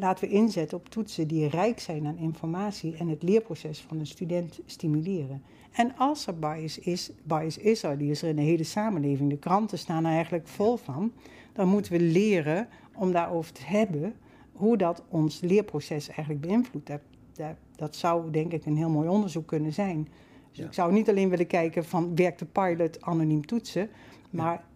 laten 0.00 0.28
we 0.28 0.34
inzetten 0.34 0.78
op 0.78 0.88
toetsen 0.88 1.28
die 1.28 1.48
rijk 1.48 1.80
zijn 1.80 2.06
aan 2.06 2.16
informatie 2.16 2.96
en 2.96 3.08
het 3.08 3.22
leerproces 3.22 3.80
van 3.80 3.98
een 3.98 4.06
student 4.06 4.60
stimuleren. 4.66 5.42
En 5.72 5.96
als 5.96 6.26
er 6.26 6.38
bias 6.38 6.78
is, 6.78 7.10
bias 7.22 7.58
is 7.58 7.82
er, 7.82 7.98
die 7.98 8.10
is 8.10 8.22
er 8.22 8.28
in 8.28 8.36
de 8.36 8.42
hele 8.42 8.64
samenleving, 8.64 9.30
de 9.30 9.38
kranten 9.38 9.78
staan 9.78 10.04
er 10.04 10.12
eigenlijk 10.12 10.48
vol 10.48 10.76
van, 10.76 11.12
dan 11.52 11.68
moeten 11.68 11.92
we 11.92 12.00
leren 12.00 12.68
om 12.94 13.12
daarover 13.12 13.52
te 13.52 13.64
hebben 13.64 14.14
hoe 14.52 14.76
dat 14.76 15.02
ons 15.08 15.40
leerproces 15.40 16.08
eigenlijk 16.08 16.40
beïnvloedt. 16.40 16.86
Dat, 16.86 17.00
dat, 17.32 17.54
dat 17.76 17.96
zou 17.96 18.30
denk 18.30 18.52
ik 18.52 18.66
een 18.66 18.76
heel 18.76 18.90
mooi 18.90 19.08
onderzoek 19.08 19.46
kunnen 19.46 19.72
zijn. 19.72 20.08
Dus 20.50 20.58
ja. 20.58 20.64
ik 20.66 20.72
zou 20.72 20.92
niet 20.92 21.08
alleen 21.08 21.28
willen 21.28 21.46
kijken 21.46 21.84
van 21.84 22.16
werkt 22.16 22.38
de 22.38 22.44
pilot 22.44 23.02
anoniem 23.02 23.46
toetsen, 23.46 23.88
maar 24.30 24.52
ja 24.52 24.68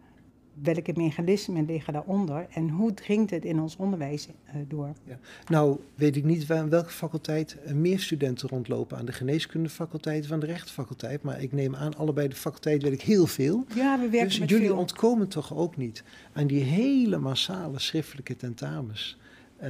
welke 0.62 0.92
mechanismen 0.96 1.66
liggen 1.66 1.92
daaronder 1.92 2.46
en 2.50 2.68
hoe 2.68 2.94
dringt 2.94 3.30
het 3.30 3.44
in 3.44 3.60
ons 3.60 3.76
onderwijs 3.76 4.28
uh, 4.28 4.54
door? 4.68 4.92
Ja. 5.04 5.18
Nou, 5.48 5.78
weet 5.94 6.16
ik 6.16 6.24
niet 6.24 6.46
waar, 6.46 6.68
welke 6.68 6.90
faculteit 6.90 7.56
meer 7.74 8.00
studenten 8.00 8.48
rondlopen 8.48 8.98
aan 8.98 9.04
de 9.04 9.12
geneeskundefaculteit 9.12 10.24
of 10.24 10.32
aan 10.32 10.40
de 10.40 10.46
rechtenfaculteit, 10.46 11.22
maar 11.22 11.42
ik 11.42 11.52
neem 11.52 11.76
aan, 11.76 11.96
allebei 11.96 12.28
de 12.28 12.34
faculteiten 12.34 12.88
weet 12.88 13.00
ik 13.00 13.06
heel 13.06 13.26
veel. 13.26 13.64
Ja, 13.74 13.98
we 13.98 14.08
werken 14.08 14.28
dus 14.28 14.38
met 14.38 14.48
jullie 14.48 14.66
veel. 14.66 14.76
ontkomen 14.76 15.28
toch 15.28 15.56
ook 15.56 15.76
niet 15.76 16.04
aan 16.32 16.46
die 16.46 16.62
hele 16.62 17.18
massale 17.18 17.78
schriftelijke 17.78 18.36
tentamens, 18.36 19.18
uh, 19.62 19.68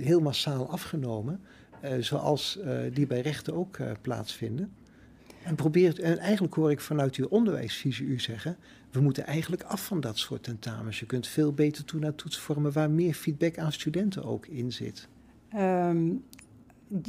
heel 0.00 0.20
massaal 0.20 0.70
afgenomen, 0.70 1.40
uh, 1.84 1.90
zoals 2.00 2.58
die 2.92 3.06
bij 3.06 3.20
rechten 3.20 3.54
ook 3.54 3.78
plaatsvinden. 4.00 4.72
En, 5.42 5.54
probeert, 5.54 5.98
en 5.98 6.18
eigenlijk 6.18 6.54
hoor 6.54 6.70
ik 6.70 6.80
vanuit 6.80 7.14
uw 7.14 7.26
onderwijsvisie 7.26 8.06
u 8.06 8.20
zeggen, 8.20 8.56
we 8.92 9.00
moeten 9.00 9.26
eigenlijk 9.26 9.62
af 9.62 9.84
van 9.86 10.00
dat 10.00 10.18
soort 10.18 10.42
tentamens. 10.42 11.00
Je 11.00 11.06
kunt 11.06 11.26
veel 11.26 11.52
beter 11.52 11.84
toe 11.84 12.00
naar 12.00 12.14
toetsvormen 12.14 12.72
waar 12.72 12.90
meer 12.90 13.14
feedback 13.14 13.58
aan 13.58 13.72
studenten 13.72 14.24
ook 14.24 14.46
in 14.46 14.72
zit. 14.72 15.08
Um, 15.56 16.24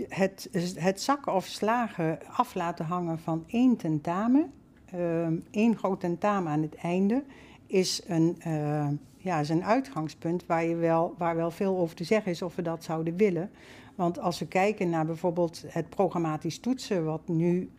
het, 0.07 0.49
het 0.75 1.01
zakken 1.01 1.33
of 1.33 1.45
slagen 1.45 2.19
af 2.27 2.53
laten 2.53 2.85
hangen 2.85 3.19
van 3.19 3.43
één 3.47 3.77
tentamen, 3.77 4.51
um, 4.95 5.43
één 5.51 5.77
groot 5.77 5.99
tentamen 5.99 6.51
aan 6.51 6.61
het 6.61 6.75
einde, 6.75 7.23
is 7.67 8.01
een, 8.07 8.37
uh, 8.47 8.87
ja, 9.17 9.39
is 9.39 9.49
een 9.49 9.63
uitgangspunt 9.63 10.45
waar, 10.45 10.65
je 10.65 10.75
wel, 10.75 11.15
waar 11.17 11.35
wel 11.35 11.51
veel 11.51 11.77
over 11.77 11.95
te 11.95 12.03
zeggen 12.03 12.31
is 12.31 12.41
of 12.41 12.55
we 12.55 12.61
dat 12.61 12.83
zouden 12.83 13.15
willen. 13.15 13.49
Want 13.95 14.19
als 14.19 14.39
we 14.39 14.45
kijken 14.45 14.89
naar 14.89 15.05
bijvoorbeeld 15.05 15.63
het 15.67 15.89
programmatisch 15.89 16.59
toetsen, 16.59 17.05
wat 17.05 17.27
nu 17.27 17.69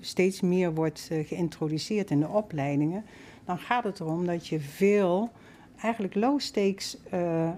steeds 0.00 0.40
meer 0.40 0.74
wordt 0.74 1.08
uh, 1.12 1.26
geïntroduceerd 1.26 2.10
in 2.10 2.20
de 2.20 2.28
opleidingen, 2.28 3.04
dan 3.52 3.60
gaat 3.60 3.84
het 3.84 4.00
erom 4.00 4.26
dat 4.26 4.46
je 4.46 4.60
veel 4.60 5.30
eigenlijk 5.80 6.14
low 6.14 6.40
stakes 6.40 6.96
uh, 7.14 7.48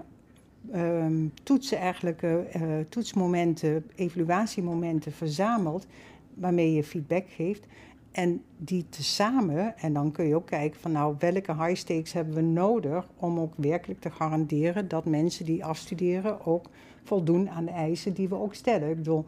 um, 0.75 1.33
toetsen, 1.43 1.79
eigenlijk, 1.79 2.23
uh, 2.23 2.43
toetsmomenten, 2.89 3.87
evaluatiemomenten 3.95 5.13
verzamelt, 5.13 5.87
waarmee 6.35 6.73
je 6.73 6.85
feedback 6.85 7.25
geeft. 7.29 7.67
En 8.11 8.43
die 8.57 8.89
tezamen, 8.89 9.79
en 9.79 9.93
dan 9.93 10.13
kun 10.13 10.27
je 10.27 10.35
ook 10.35 10.47
kijken 10.47 10.81
van 10.81 10.93
nou, 10.93 11.15
welke 11.19 11.55
high 11.55 11.75
stakes 11.75 12.13
hebben 12.13 12.35
we 12.35 12.41
nodig 12.41 13.09
om 13.17 13.39
ook 13.39 13.53
werkelijk 13.57 14.01
te 14.01 14.11
garanderen 14.11 14.89
dat 14.89 15.05
mensen 15.05 15.45
die 15.45 15.65
afstuderen 15.65 16.47
ook 16.47 16.67
voldoen 17.05 17.51
aan 17.51 17.65
de 17.65 17.71
eisen 17.71 18.13
die 18.13 18.29
we 18.29 18.35
ook 18.35 18.55
stellen. 18.55 18.91
Ik 18.91 18.97
bedoel, 18.97 19.25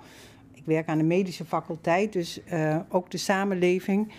ik 0.53 0.65
werk 0.65 0.89
aan 0.89 0.99
de 0.99 1.05
medische 1.05 1.45
faculteit, 1.45 2.13
dus 2.13 2.41
ook 2.89 3.11
de 3.11 3.19
samenleving, 3.19 4.13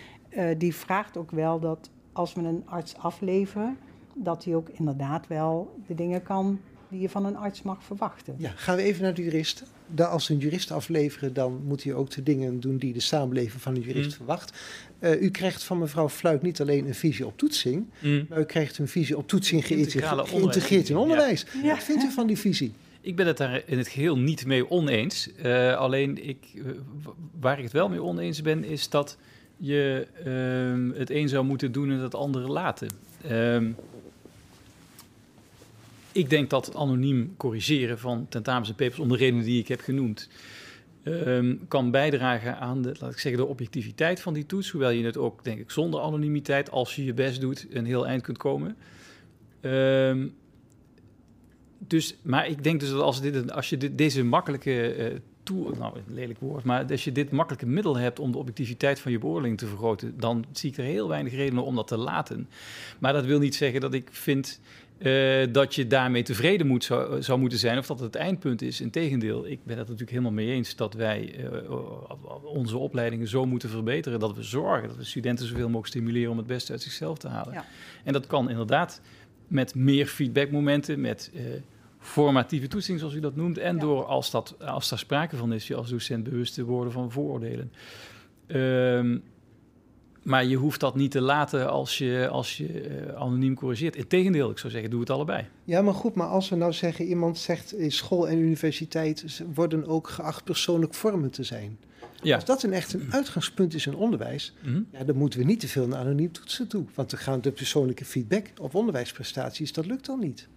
die 0.58 0.74
vraagt 0.74 1.16
ook 1.16 1.30
wel 1.30 1.60
dat 1.60 1.90
als 2.18 2.32
we 2.34 2.40
een 2.40 2.62
arts 2.64 2.96
afleveren, 2.96 3.76
dat 4.14 4.44
hij 4.44 4.54
ook 4.54 4.68
inderdaad 4.72 5.26
wel 5.26 5.78
de 5.86 5.94
dingen 5.94 6.22
kan 6.22 6.60
die 6.88 7.00
je 7.00 7.08
van 7.08 7.24
een 7.24 7.36
arts 7.36 7.62
mag 7.62 7.82
verwachten. 7.84 8.34
Ja, 8.38 8.50
gaan 8.56 8.76
we 8.76 8.82
even 8.82 9.02
naar 9.02 9.14
de 9.14 9.22
juristen. 9.24 9.66
Daar 9.86 10.06
als 10.06 10.28
een 10.28 10.38
jurist 10.38 10.70
afleveren, 10.70 11.32
dan 11.32 11.60
moet 11.66 11.82
hij 11.84 11.94
ook 11.94 12.10
de 12.10 12.22
dingen 12.22 12.60
doen 12.60 12.76
die 12.76 12.92
de 12.92 13.00
samenleving 13.00 13.62
van 13.62 13.74
een 13.74 13.80
jurist 13.82 14.08
Mm. 14.10 14.16
verwacht. 14.16 14.58
Eh, 14.98 15.22
u 15.22 15.30
krijgt 15.30 15.64
van 15.64 15.78
mevrouw 15.78 16.08
Fluit 16.08 16.42
niet 16.42 16.60
alleen 16.60 16.86
een 16.86 16.94
visie 16.94 17.26
op 17.26 17.38
toetsing, 17.38 17.86
Mm. 18.02 18.26
maar 18.28 18.40
u 18.40 18.44
krijgt 18.44 18.78
een 18.78 18.88
visie 18.88 19.16
op 19.16 19.28
toetsing 19.28 19.66
geïntegre- 19.66 19.98
Integrale 20.00 20.26
geïntegreerd 20.28 20.88
in 20.88 20.96
onderwijs. 20.96 21.42
onderwijs. 21.44 21.66
Ja. 21.68 21.74
Wat 21.74 21.84
vindt 21.84 22.02
u 22.04 22.10
van 22.10 22.26
die 22.26 22.38
visie? 22.38 22.72
Ik 23.00 23.16
ben 23.16 23.26
het 23.26 23.36
daar 23.36 23.62
in 23.66 23.78
het 23.78 23.88
geheel 23.88 24.18
niet 24.18 24.46
mee 24.46 24.70
oneens. 24.70 25.32
Eh, 25.34 25.76
alleen 25.76 26.28
ik, 26.28 26.38
eh, 26.54 26.62
waar 27.40 27.56
ik 27.58 27.62
het 27.64 27.72
wel 27.72 27.88
mee 27.88 28.02
oneens 28.02 28.42
ben, 28.42 28.64
is 28.64 28.88
dat 28.88 29.16
je 29.58 30.06
ehm, 30.24 30.98
het 30.98 31.10
een 31.10 31.28
zou 31.28 31.44
moeten 31.44 31.72
doen 31.72 31.90
en 31.90 31.98
het 31.98 32.14
andere 32.14 32.48
laten. 32.48 32.88
Ehm, 33.22 33.70
ik 36.12 36.30
denk 36.30 36.50
dat 36.50 36.74
anoniem 36.74 37.34
corrigeren 37.36 37.98
van 37.98 38.26
tentamens 38.28 38.68
en 38.68 38.74
papers, 38.74 38.98
om 38.98 39.08
de 39.08 39.16
redenen 39.16 39.44
die 39.44 39.60
ik 39.60 39.68
heb 39.68 39.80
genoemd, 39.80 40.28
ehm, 41.02 41.56
kan 41.68 41.90
bijdragen 41.90 42.58
aan 42.58 42.82
de, 42.82 42.94
laat 43.00 43.12
ik 43.12 43.18
zeggen, 43.18 43.40
de 43.40 43.46
objectiviteit 43.46 44.20
van 44.20 44.34
die 44.34 44.46
toets. 44.46 44.70
Hoewel 44.70 44.90
je 44.90 45.04
het 45.04 45.16
ook, 45.16 45.44
denk 45.44 45.58
ik, 45.58 45.70
zonder 45.70 46.00
anonimiteit, 46.00 46.70
als 46.70 46.96
je 46.96 47.04
je 47.04 47.14
best 47.14 47.40
doet, 47.40 47.66
een 47.70 47.86
heel 47.86 48.06
eind 48.06 48.22
kunt 48.22 48.38
komen. 48.38 48.76
Dus, 51.78 52.16
maar 52.22 52.48
ik 52.48 52.64
denk 52.64 52.80
dus 52.80 52.90
dat 52.90 53.00
als, 53.00 53.20
dit, 53.20 53.52
als 53.52 53.68
je 53.68 53.94
deze 53.94 54.24
makkelijke 54.24 54.92
eh 54.92 55.14
tool, 55.48 55.74
nou 55.78 55.96
een 55.96 56.14
lelijk 56.14 56.40
woord, 56.40 56.64
maar 56.64 56.84
als 56.90 57.04
je 57.04 57.12
dit 57.12 57.30
makkelijke 57.30 57.66
middel 57.66 57.96
hebt 57.96 58.18
om 58.18 58.32
de 58.32 58.38
objectiviteit 58.38 59.00
van 59.00 59.12
je 59.12 59.18
beoordeling 59.18 59.58
te 59.58 59.66
vergroten, 59.66 60.14
dan 60.18 60.44
zie 60.52 60.70
ik 60.70 60.76
er 60.76 60.84
heel 60.84 61.08
weinig 61.08 61.32
redenen 61.32 61.64
om 61.64 61.74
dat 61.74 61.86
te 61.86 61.96
laten. 61.96 62.48
Maar 62.98 63.12
dat 63.12 63.24
wil 63.24 63.38
niet 63.38 63.54
zeggen 63.54 63.80
dat 63.80 63.94
ik 63.94 64.08
vind 64.12 64.60
eh, 64.98 65.46
dat 65.52 65.74
je 65.74 65.86
daarmee 65.86 66.22
tevreden 66.22 66.66
moet, 66.66 66.84
zou, 66.84 67.22
zou 67.22 67.38
moeten 67.38 67.58
zijn 67.58 67.78
of 67.78 67.86
dat 67.86 68.00
het 68.00 68.14
het 68.14 68.22
eindpunt 68.22 68.62
is. 68.62 68.80
Integendeel, 68.80 69.46
ik 69.46 69.58
ben 69.62 69.78
het 69.78 69.84
natuurlijk 69.84 70.10
helemaal 70.10 70.32
mee 70.32 70.50
eens 70.50 70.76
dat 70.76 70.94
wij 70.94 71.34
eh, 71.34 71.70
onze 72.44 72.78
opleidingen 72.78 73.28
zo 73.28 73.46
moeten 73.46 73.68
verbeteren 73.68 74.20
dat 74.20 74.36
we 74.36 74.42
zorgen 74.42 74.88
dat 74.88 74.96
we 74.96 75.04
studenten 75.04 75.46
zoveel 75.46 75.66
mogelijk 75.66 75.86
stimuleren 75.86 76.30
om 76.30 76.36
het 76.38 76.46
beste 76.46 76.72
uit 76.72 76.82
zichzelf 76.82 77.18
te 77.18 77.28
halen. 77.28 77.52
Ja. 77.52 77.64
En 78.04 78.12
dat 78.12 78.26
kan 78.26 78.50
inderdaad 78.50 79.00
met 79.48 79.74
meer 79.74 80.06
feedbackmomenten, 80.06 81.00
met 81.00 81.30
eh, 81.34 81.42
formatieve 81.98 82.66
toetsing, 82.68 82.98
zoals 82.98 83.14
u 83.14 83.20
dat 83.20 83.36
noemt. 83.36 83.58
En 83.58 83.74
Ja. 83.74 83.80
door, 83.80 84.04
als, 84.04 84.30
dat, 84.30 84.54
als 84.64 84.88
daar 84.88 84.98
sprake 84.98 85.36
van 85.36 85.52
is, 85.52 85.66
je 85.66 85.74
als 85.74 85.90
docent 85.90 86.24
bewust 86.24 86.54
te 86.54 86.64
worden 86.64 86.92
van 86.92 87.10
vooroordelen. 87.10 87.72
Ehm, 88.46 89.18
maar 90.22 90.44
je 90.44 90.56
hoeft 90.56 90.80
dat 90.80 90.94
niet 90.94 91.10
te 91.10 91.20
laten 91.20 91.70
als 91.70 91.98
je, 91.98 92.28
als 92.30 92.56
je 92.56 92.80
eh, 92.80 93.14
anoniem 93.14 93.54
corrigeert. 93.54 93.96
Integendeel, 93.96 94.50
ik 94.50 94.58
zou 94.58 94.72
zeggen, 94.72 94.90
doe 94.90 95.00
het 95.00 95.10
allebei. 95.10 95.46
Ja, 95.64 95.82
maar 95.82 95.94
goed, 95.94 96.14
maar 96.14 96.26
als 96.26 96.48
we 96.48 96.56
nou 96.56 96.72
zeggen, 96.72 97.04
iemand 97.04 97.38
zegt 97.38 97.72
eh, 97.76 97.90
school 97.90 98.28
en 98.28 98.38
universiteit 98.38 99.42
worden 99.54 99.86
ook 99.86 100.08
geacht 100.08 100.44
persoonlijk 100.44 100.94
vormen 100.94 101.30
te 101.30 101.42
zijn. 101.42 101.78
Ja. 102.22 102.34
Als 102.34 102.44
dat 102.44 102.62
een 102.62 102.72
echt 102.72 102.92
een 102.92 103.06
uitgangspunt 103.10 103.74
is 103.74 103.86
in 103.86 103.94
onderwijs, 103.94 104.54
Mhm. 104.62 104.80
ja, 104.92 105.04
dan 105.04 105.16
moeten 105.16 105.38
we 105.38 105.44
niet 105.44 105.60
te 105.60 105.68
veel 105.68 105.86
naar 105.88 105.98
anoniem 106.00 106.32
toetsen 106.32 106.68
toe. 106.68 106.84
Want 106.94 107.10
dan 107.10 107.18
gaan 107.20 107.40
de 107.40 107.52
persoonlijke 107.52 108.04
feedback 108.04 108.46
op 108.60 108.74
onderwijsprestaties, 108.74 109.72
dat 109.72 109.86
lukt 109.86 110.06
dan 110.06 110.20
niet. 110.20 110.48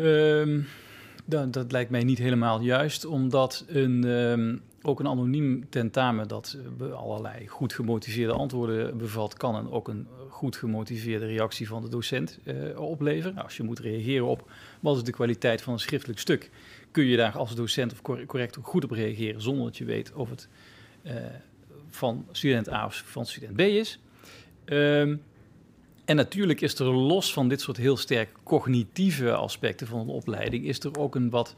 Ehm, 0.00 0.60
dat, 1.24 1.52
dat 1.52 1.72
lijkt 1.72 1.90
mij 1.90 2.04
niet 2.04 2.18
helemaal 2.18 2.60
juist, 2.60 3.04
omdat 3.04 3.64
een, 3.68 4.04
ehm, 4.04 4.56
ook 4.82 5.00
een 5.00 5.08
anoniem 5.08 5.68
tentamen 5.68 6.28
dat 6.28 6.56
eh, 6.80 6.92
allerlei 6.92 7.46
goed 7.46 7.72
gemotiveerde 7.72 8.32
antwoorden 8.32 8.98
bevat, 8.98 9.34
kan 9.34 9.56
en 9.56 9.70
ook 9.70 9.88
een 9.88 10.06
goed 10.28 10.56
gemotiveerde 10.56 11.26
reactie 11.26 11.68
van 11.68 11.82
de 11.82 11.88
docent 11.88 12.38
eh, 12.44 12.80
opleveren. 12.80 13.32
Nou, 13.32 13.44
Als 13.44 13.56
je 13.56 13.62
moet 13.62 13.78
reageren 13.78 14.26
op 14.26 14.50
wat 14.80 14.96
is 14.96 15.02
de 15.02 15.12
kwaliteit 15.12 15.62
van 15.62 15.72
een 15.72 15.78
schriftelijk 15.78 16.18
stuk, 16.18 16.50
kun 16.90 17.04
je 17.04 17.16
daar 17.16 17.36
als 17.36 17.54
docent 17.54 17.92
of 17.92 18.02
cor- 18.02 18.26
correct 18.26 18.58
ook 18.58 18.66
goed 18.66 18.84
op 18.84 18.90
reageren 18.90 19.42
zonder 19.42 19.64
dat 19.64 19.76
je 19.76 19.84
weet 19.84 20.12
of 20.12 20.30
het 20.30 20.48
eh, 21.02 21.14
van 21.90 22.26
student 22.30 22.70
A 22.70 22.86
of 22.86 23.02
van 23.06 23.26
student 23.26 23.56
B 23.56 23.60
is. 23.60 23.98
Ehm, 24.64 25.16
en 26.10 26.16
natuurlijk 26.16 26.60
is 26.60 26.78
er 26.78 26.84
los 26.84 27.32
van 27.32 27.48
dit 27.48 27.60
soort 27.60 27.76
heel 27.76 27.96
sterk 27.96 28.28
cognitieve 28.42 29.32
aspecten 29.32 29.86
van 29.86 30.00
een 30.00 30.08
opleiding, 30.08 30.64
is 30.64 30.80
er 30.80 30.98
ook 30.98 31.14
een 31.14 31.30
wat 31.30 31.54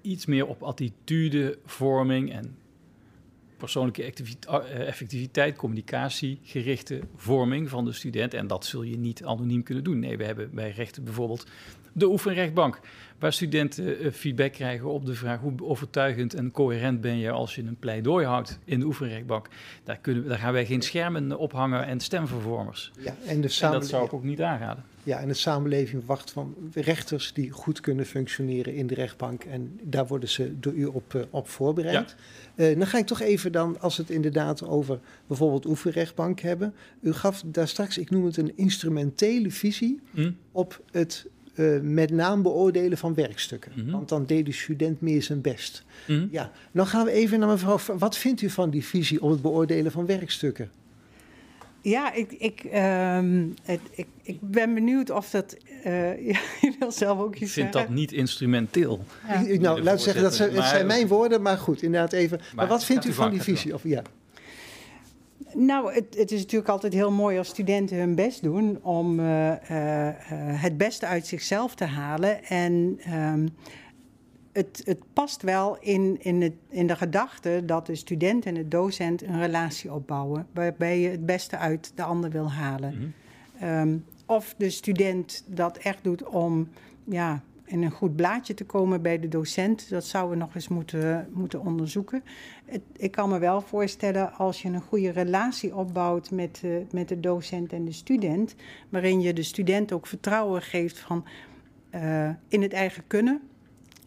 iets 0.00 0.26
meer 0.26 0.46
op 0.46 0.62
attitudevorming 0.62 2.32
en 2.32 2.56
persoonlijke 3.56 4.02
eh, 4.02 4.86
effectiviteit, 4.86 5.56
communicatie 5.56 6.38
gerichte 6.42 7.00
vorming 7.16 7.68
van 7.68 7.84
de 7.84 7.92
student. 7.92 8.34
En 8.34 8.46
dat 8.46 8.66
zul 8.66 8.82
je 8.82 8.98
niet 8.98 9.24
anoniem 9.24 9.62
kunnen 9.62 9.84
doen. 9.84 9.98
Nee, 9.98 10.16
we 10.16 10.24
hebben 10.24 10.50
bij 10.54 10.70
rechten 10.70 11.04
bijvoorbeeld 11.04 11.46
de 11.92 12.08
oefenrechtbank, 12.08 12.80
waar 13.22 13.32
studenten 13.32 13.98
eh, 13.98 14.12
feedback 14.12 14.52
krijgen 14.52 14.90
op 14.90 15.06
de 15.06 15.14
vraag 15.14 15.40
hoe 15.40 15.52
overtuigend 15.60 16.34
en 16.34 16.50
coherent 16.50 17.00
ben 17.00 17.16
je 17.16 17.30
als 17.30 17.54
je 17.54 17.62
een 17.62 17.76
pleidooi 17.76 18.26
houdt 18.26 18.58
in 18.64 18.80
de 18.80 18.86
oefenrechtbank. 18.86 19.48
Daar, 19.84 19.98
kunnen, 19.98 20.28
daar 20.28 20.38
gaan 20.38 20.52
wij 20.52 20.66
geen 20.66 20.82
schermen 20.82 21.38
ophangen 21.38 21.86
en 21.86 22.00
stemvervormers. 22.00 22.92
Ja, 22.98 23.14
en, 23.26 23.40
de 23.40 23.58
En 23.60 23.72
dat 23.72 23.86
zou 23.86 24.04
ik 24.04 24.12
ook 24.12 24.24
niet 24.24 24.40
aanraden. 24.40 24.84
ja, 25.02 25.18
en 25.18 25.28
de 25.28 25.34
samenleving 25.34 26.02
wacht 26.06 26.30
van 26.30 26.54
rechters 26.72 27.32
die 27.32 27.50
goed 27.50 27.80
kunnen 27.80 28.06
functioneren 28.06 28.74
in 28.74 28.86
de 28.86 28.94
rechtbank. 28.94 29.44
En 29.44 29.80
daar 29.82 30.06
worden 30.06 30.28
ze 30.28 30.58
door 30.60 30.72
u 30.72 30.84
op, 30.84 31.14
eh, 31.14 31.22
op 31.30 31.48
voorbereid. 31.48 32.16
Eh, 32.54 32.78
dan 32.78 32.86
ga 32.86 32.98
ik 32.98 33.06
toch 33.06 33.20
even 33.20 33.52
dan, 33.52 33.80
als 33.80 33.96
we 33.96 34.02
het 34.02 34.10
inderdaad 34.10 34.64
over 34.66 35.00
bijvoorbeeld 35.26 35.66
oefenrechtbank 35.66 36.40
hebben. 36.40 36.74
U 37.00 37.12
gaf 37.12 37.42
daar 37.46 37.68
straks, 37.68 37.98
ik 37.98 38.10
noem 38.10 38.24
het 38.24 38.36
een 38.36 38.52
instrumentele 38.56 39.50
visie 39.50 40.00
Hm? 40.10 40.30
op 40.52 40.82
het 40.90 41.26
eh, 41.54 41.66
met 41.82 42.10
naam 42.10 42.42
beoordelen 42.42 42.98
van 42.98 43.14
werkstukken. 43.14 43.72
Mhm. 43.74 43.90
Want 43.90 44.08
dan 44.08 44.26
deed 44.26 44.46
de 44.46 44.52
student 44.52 45.00
meer 45.00 45.22
zijn 45.22 45.40
best. 45.40 45.84
Hm? 46.06 46.26
Ja, 46.30 46.50
dan 46.72 46.86
gaan 46.86 47.04
we 47.04 47.10
even 47.10 47.38
naar 47.38 47.48
mevrouw. 47.48 47.78
Wat 47.98 48.16
vindt 48.16 48.42
u 48.42 48.50
van 48.50 48.70
die 48.70 48.84
visie 48.84 49.22
op 49.22 49.30
het 49.30 49.42
beoordelen 49.42 49.92
van 49.92 50.06
werkstukken? 50.06 50.70
Ja, 51.80 52.12
ik, 52.12 52.32
ik, 52.32 52.60
ehm, 52.64 53.46
het, 53.62 53.80
ik, 53.90 54.06
ik 54.22 54.38
ben 54.40 54.74
benieuwd 54.74 55.10
of 55.10 55.30
dat. 55.30 55.56
eh, 55.82 56.26
ja, 56.32 56.40
je 56.60 56.74
wil 56.78 56.92
zelf 56.92 57.18
ook 57.20 57.34
Ik 57.34 57.40
iets 57.40 57.52
vind 57.52 57.72
zeggen. 57.72 57.90
dat 57.90 57.98
niet 58.00 58.12
instrumenteel. 58.12 59.04
Ja. 59.28 59.34
Ik- 59.40 59.60
nou, 59.60 59.82
laat 59.82 59.94
ik 59.94 60.00
zeggen, 60.00 60.22
dat 60.22 60.34
zijn, 60.34 60.54
het 60.54 60.64
zijn 60.64 60.86
mijn 60.86 61.06
woorden, 61.08 61.42
maar 61.42 61.58
goed, 61.58 61.82
inderdaad 61.82 62.12
even. 62.12 62.38
Maar, 62.38 62.50
Maar 62.54 62.66
wat 62.66 62.84
vindt 62.84 63.04
u 63.04 63.12
van 63.12 63.30
die 63.30 63.42
visie? 63.42 63.74
Of, 63.74 63.82
ja. 63.84 64.02
Nou, 65.54 65.92
het, 65.92 66.16
het 66.18 66.32
is 66.32 66.40
natuurlijk 66.40 66.70
altijd 66.70 66.92
heel 66.92 67.10
mooi 67.10 67.38
als 67.38 67.48
studenten 67.48 67.96
hun 67.96 68.14
best 68.14 68.42
doen 68.42 68.82
om 68.82 69.20
eh, 69.20 69.70
eh, 69.70 70.08
eh, 70.08 70.62
het 70.62 70.76
beste 70.76 71.06
uit 71.06 71.26
zichzelf 71.26 71.74
te 71.74 71.84
halen. 71.84 72.44
En 72.44 72.98
ehm, 73.04 73.48
het, 74.52 74.82
het 74.84 74.98
past 75.12 75.42
wel 75.42 75.76
in, 75.80 76.16
in, 76.20 76.42
het, 76.42 76.54
in 76.68 76.86
de 76.86 76.96
gedachte 76.96 77.62
dat 77.64 77.86
de 77.86 77.94
student 77.94 78.46
en 78.46 78.54
de 78.54 78.68
docent 78.68 79.22
een 79.22 79.40
relatie 79.40 79.92
opbouwen. 79.92 80.46
Waarbij 80.52 81.00
je 81.00 81.08
het 81.08 81.26
beste 81.26 81.56
uit 81.56 81.92
de 81.94 82.02
ander 82.02 82.30
wil 82.30 82.50
halen. 82.50 82.94
Mhm. 82.94 83.64
Ehm, 83.64 83.96
of 84.26 84.54
de 84.58 84.70
student 84.70 85.44
dat 85.46 85.76
echt 85.76 86.04
doet 86.04 86.22
om 86.24 86.68
ja, 87.04 87.42
in 87.72 87.82
een 87.82 87.90
goed 87.90 88.16
blaadje 88.16 88.54
te 88.54 88.64
komen 88.64 89.02
bij 89.02 89.18
de 89.18 89.28
docent. 89.28 89.88
Dat 89.90 90.04
zouden 90.04 90.38
we 90.38 90.44
nog 90.44 90.54
eens 90.54 90.68
moeten, 90.68 91.28
moeten 91.32 91.60
onderzoeken. 91.60 92.22
Ik 92.96 93.10
kan 93.10 93.28
me 93.28 93.38
wel 93.38 93.60
voorstellen 93.60 94.32
als 94.32 94.62
je 94.62 94.68
een 94.68 94.80
goede 94.80 95.10
relatie 95.10 95.76
opbouwt 95.76 96.30
met, 96.30 96.60
eh, 96.64 96.70
met 96.90 97.08
de 97.08 97.20
docent 97.20 97.72
en 97.72 97.84
de 97.84 97.92
student. 97.92 98.54
Waarin 98.88 99.20
je 99.20 99.32
de 99.32 99.42
student 99.42 99.92
ook 99.92 100.06
vertrouwen 100.06 100.62
geeft 100.62 100.98
van, 100.98 101.24
eh, 101.90 102.28
in 102.48 102.62
het 102.62 102.72
eigen 102.72 103.06
kunnen. 103.06 103.40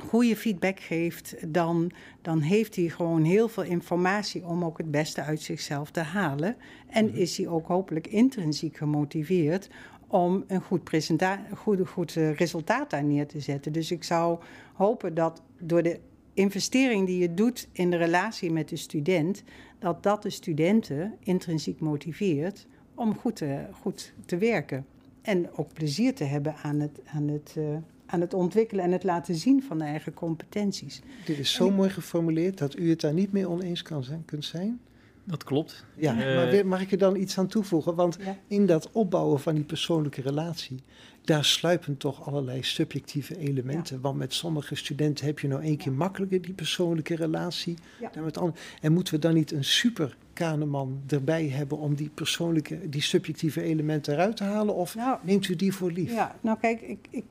Goede 0.03 0.35
feedback 0.35 0.79
geeft, 0.79 1.35
dan, 1.47 1.91
dan 2.21 2.39
heeft 2.39 2.75
hij 2.75 2.89
gewoon 2.89 3.23
heel 3.23 3.47
veel 3.47 3.63
informatie 3.63 4.45
om 4.45 4.63
ook 4.63 4.77
het 4.77 4.91
beste 4.91 5.21
uit 5.21 5.41
zichzelf 5.41 5.91
te 5.91 5.99
halen. 5.99 6.55
En 6.87 7.13
is 7.13 7.37
hij 7.37 7.47
ook 7.47 7.67
hopelijk 7.67 8.07
intrinsiek 8.07 8.77
gemotiveerd 8.77 9.69
om 10.07 10.43
een 10.47 10.61
goed, 10.61 10.83
presenta- 10.83 11.45
goed, 11.55 11.87
goed 11.87 12.15
eh, 12.15 12.33
resultaat 12.33 12.89
daar 12.89 13.03
neer 13.03 13.27
te 13.27 13.39
zetten. 13.39 13.71
Dus 13.71 13.91
ik 13.91 14.03
zou 14.03 14.39
hopen 14.73 15.13
dat 15.13 15.41
door 15.59 15.83
de 15.83 15.99
investering 16.33 17.05
die 17.05 17.17
je 17.17 17.33
doet 17.33 17.67
in 17.71 17.89
de 17.89 17.97
relatie 17.97 18.51
met 18.51 18.69
de 18.69 18.75
student, 18.75 19.43
dat 19.79 20.03
dat 20.03 20.21
de 20.21 20.29
studenten 20.29 21.13
intrinsiek 21.19 21.79
motiveert 21.79 22.67
om 22.95 23.15
goed 23.15 23.35
te, 23.35 23.65
goed 23.71 24.13
te 24.25 24.37
werken. 24.37 24.85
En 25.21 25.57
ook 25.57 25.73
plezier 25.73 26.15
te 26.15 26.23
hebben 26.23 26.55
aan 26.55 26.79
het, 26.79 26.99
aan 27.05 27.27
het, 27.27 27.53
eh, 27.57 27.77
aan 28.05 28.21
het 28.21 28.33
ontwikkelen 28.33 28.83
en 28.85 28.91
het 28.91 29.03
laten 29.03 29.35
zien 29.35 29.63
van 29.63 29.77
de 29.77 29.83
eigen 29.83 30.13
competenties. 30.13 31.01
Dit 31.25 31.37
is 31.37 31.53
zo 31.53 31.71
mooi 31.71 31.89
geformuleerd 31.89 32.57
dat 32.57 32.77
u 32.77 32.89
het 32.89 33.01
daar 33.01 33.13
niet 33.13 33.31
mee 33.31 33.49
oneens 33.49 33.81
kan 33.81 34.03
zijn, 34.03 34.23
kunt 34.25 34.45
zijn. 34.45 34.79
Dat 35.23 35.43
klopt. 35.43 35.85
Ja, 35.95 36.19
Eh, 36.19 36.35
maar 36.53 36.65
mag 36.67 36.81
ik 36.81 36.91
er 36.91 36.97
dan 36.97 37.15
iets 37.15 37.37
aan 37.37 37.47
toevoegen? 37.47 37.95
Want 37.95 38.17
Ja. 38.19 38.37
in 38.47 38.65
dat 38.65 38.91
opbouwen 38.91 39.39
van 39.39 39.55
die 39.55 39.63
persoonlijke 39.63 40.21
relatie, 40.21 40.79
daar 41.23 41.45
sluipen 41.45 41.97
toch 41.97 42.27
allerlei 42.27 42.63
subjectieve 42.63 43.37
elementen. 43.37 44.01
Want 44.01 44.17
met 44.17 44.33
sommige 44.33 44.75
studenten 44.75 45.25
heb 45.25 45.39
je 45.39 45.47
nou 45.47 45.61
één 45.61 45.77
keer 45.77 45.91
makkelijker 45.91 46.41
die 46.41 46.53
persoonlijke 46.53 47.15
relatie. 47.15 47.75
Ja. 47.99 48.09
dan 48.13 48.23
met 48.23 48.37
anderen. 48.37 48.59
En 48.81 48.93
moeten 48.93 49.13
we 49.13 49.19
dan 49.19 49.33
niet 49.33 49.51
een 49.51 49.63
super 49.63 50.17
kaneman 50.33 51.01
erbij 51.07 51.47
hebben 51.47 51.77
om 51.77 51.95
die 51.95 52.09
persoonlijke, 52.09 52.89
die 52.89 53.01
subjectieve 53.01 53.61
elementen 53.61 54.13
eruit 54.13 54.37
te 54.37 54.43
halen? 54.43 54.75
Of 54.75 54.95
Nou, 54.95 55.17
neemt 55.23 55.47
u 55.47 55.55
die 55.55 55.73
voor 55.73 55.91
lief? 55.91 56.11
Ja, 56.13 56.35
nou 56.41 56.57
kijk, 56.59 56.81
ik, 56.81 57.07
ik, 57.09 57.23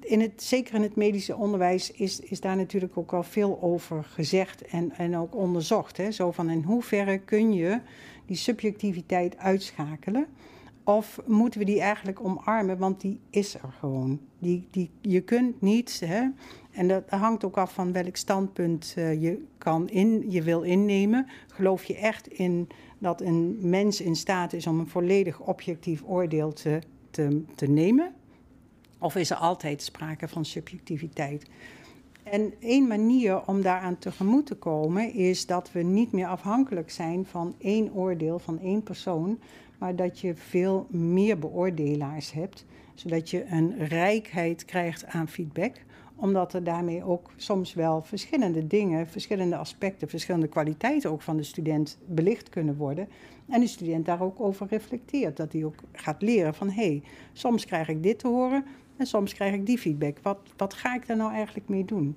in 0.00 0.20
het, 0.20 0.42
zeker 0.42 0.74
in 0.74 0.82
het 0.82 0.96
medische 0.96 1.36
onderwijs 1.36 1.90
is, 1.92 2.20
is 2.20 2.40
daar 2.40 2.56
natuurlijk 2.56 2.96
ook 2.96 3.12
al 3.12 3.22
veel 3.22 3.62
over 3.62 4.04
gezegd 4.04 4.62
en, 4.62 4.92
en 4.92 5.16
ook 5.16 5.36
onderzocht. 5.36 5.96
Hè? 5.96 6.10
Zo 6.10 6.30
van 6.30 6.50
in 6.50 6.62
hoeverre 6.62 7.18
kun 7.18 7.52
je 7.52 7.80
die 8.26 8.36
subjectiviteit 8.36 9.36
uitschakelen? 9.36 10.26
Of 10.84 11.20
moeten 11.26 11.60
we 11.60 11.66
die 11.66 11.80
eigenlijk 11.80 12.24
omarmen, 12.24 12.78
want 12.78 13.00
die 13.00 13.20
is 13.30 13.54
er 13.54 13.74
gewoon. 13.78 14.20
Die, 14.38 14.66
die, 14.70 14.90
je 15.00 15.20
kunt 15.20 15.60
niet, 15.60 16.02
hè, 16.04 16.28
en 16.70 16.88
dat 16.88 17.02
hangt 17.08 17.44
ook 17.44 17.58
af 17.58 17.72
van 17.72 17.92
welk 17.92 18.16
standpunt 18.16 18.94
uh, 18.98 19.22
je, 19.22 19.44
kan 19.58 19.88
in, 19.88 20.30
je 20.30 20.42
wil 20.42 20.62
innemen. 20.62 21.26
Geloof 21.48 21.84
je 21.84 21.96
echt 21.96 22.28
in 22.28 22.68
dat 22.98 23.20
een 23.20 23.58
mens 23.60 24.00
in 24.00 24.16
staat 24.16 24.52
is 24.52 24.66
om 24.66 24.78
een 24.78 24.88
volledig 24.88 25.40
objectief 25.40 26.02
oordeel 26.06 26.52
te, 26.52 26.78
te, 27.10 27.42
te 27.54 27.66
nemen? 27.66 28.14
Of 29.00 29.16
is 29.16 29.30
er 29.30 29.36
altijd 29.36 29.82
sprake 29.82 30.28
van 30.28 30.44
subjectiviteit? 30.44 31.46
En 32.22 32.52
één 32.58 32.86
manier 32.86 33.46
om 33.46 33.62
daaraan 33.62 33.98
tegemoet 33.98 34.46
te 34.46 34.54
komen 34.54 35.12
is 35.14 35.46
dat 35.46 35.72
we 35.72 35.82
niet 35.82 36.12
meer 36.12 36.26
afhankelijk 36.26 36.90
zijn 36.90 37.26
van 37.26 37.54
één 37.58 37.94
oordeel 37.94 38.38
van 38.38 38.60
één 38.60 38.82
persoon, 38.82 39.38
maar 39.78 39.96
dat 39.96 40.20
je 40.20 40.34
veel 40.34 40.86
meer 40.90 41.38
beoordelaars 41.38 42.32
hebt, 42.32 42.64
zodat 42.94 43.30
je 43.30 43.44
een 43.46 43.86
rijkheid 43.86 44.64
krijgt 44.64 45.06
aan 45.06 45.28
feedback 45.28 45.72
omdat 46.20 46.52
er 46.52 46.64
daarmee 46.64 47.04
ook 47.04 47.30
soms 47.36 47.74
wel 47.74 48.02
verschillende 48.02 48.66
dingen, 48.66 49.06
verschillende 49.06 49.56
aspecten, 49.56 50.08
verschillende 50.08 50.48
kwaliteiten 50.48 51.10
ook 51.10 51.22
van 51.22 51.36
de 51.36 51.42
student 51.42 51.98
belicht 52.06 52.48
kunnen 52.48 52.76
worden. 52.76 53.08
En 53.48 53.60
de 53.60 53.66
student 53.66 54.06
daar 54.06 54.22
ook 54.22 54.40
over 54.40 54.66
reflecteert. 54.70 55.36
Dat 55.36 55.52
hij 55.52 55.64
ook 55.64 55.74
gaat 55.92 56.22
leren 56.22 56.54
van 56.54 56.70
hé, 56.70 56.86
hey, 56.86 57.02
soms 57.32 57.64
krijg 57.64 57.88
ik 57.88 58.02
dit 58.02 58.18
te 58.18 58.28
horen 58.28 58.64
en 59.00 59.06
soms 59.06 59.34
krijg 59.34 59.54
ik 59.54 59.66
die 59.66 59.78
feedback. 59.78 60.18
Wat, 60.22 60.38
wat 60.56 60.74
ga 60.74 60.94
ik 60.94 61.06
daar 61.06 61.16
nou 61.16 61.32
eigenlijk 61.32 61.68
mee 61.68 61.84
doen? 61.84 62.16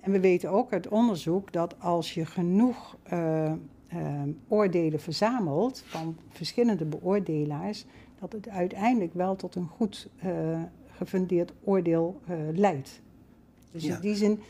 En 0.00 0.12
we 0.12 0.20
weten 0.20 0.50
ook 0.50 0.72
uit 0.72 0.88
onderzoek 0.88 1.52
dat 1.52 1.80
als 1.80 2.14
je 2.14 2.26
genoeg 2.26 2.96
uh, 3.12 3.52
uh, 3.94 4.22
oordelen 4.48 5.00
verzamelt 5.00 5.82
van 5.86 6.16
verschillende 6.28 6.84
beoordelaars, 6.84 7.84
dat 8.20 8.32
het 8.32 8.48
uiteindelijk 8.48 9.14
wel 9.14 9.36
tot 9.36 9.54
een 9.54 9.66
goed 9.66 10.08
uh, 10.24 10.62
gefundeerd 10.86 11.52
oordeel 11.64 12.20
leidt. 12.54 13.00
Dus 13.70 13.84
in 13.84 14.00
die 14.00 14.14
zin, 14.14 14.40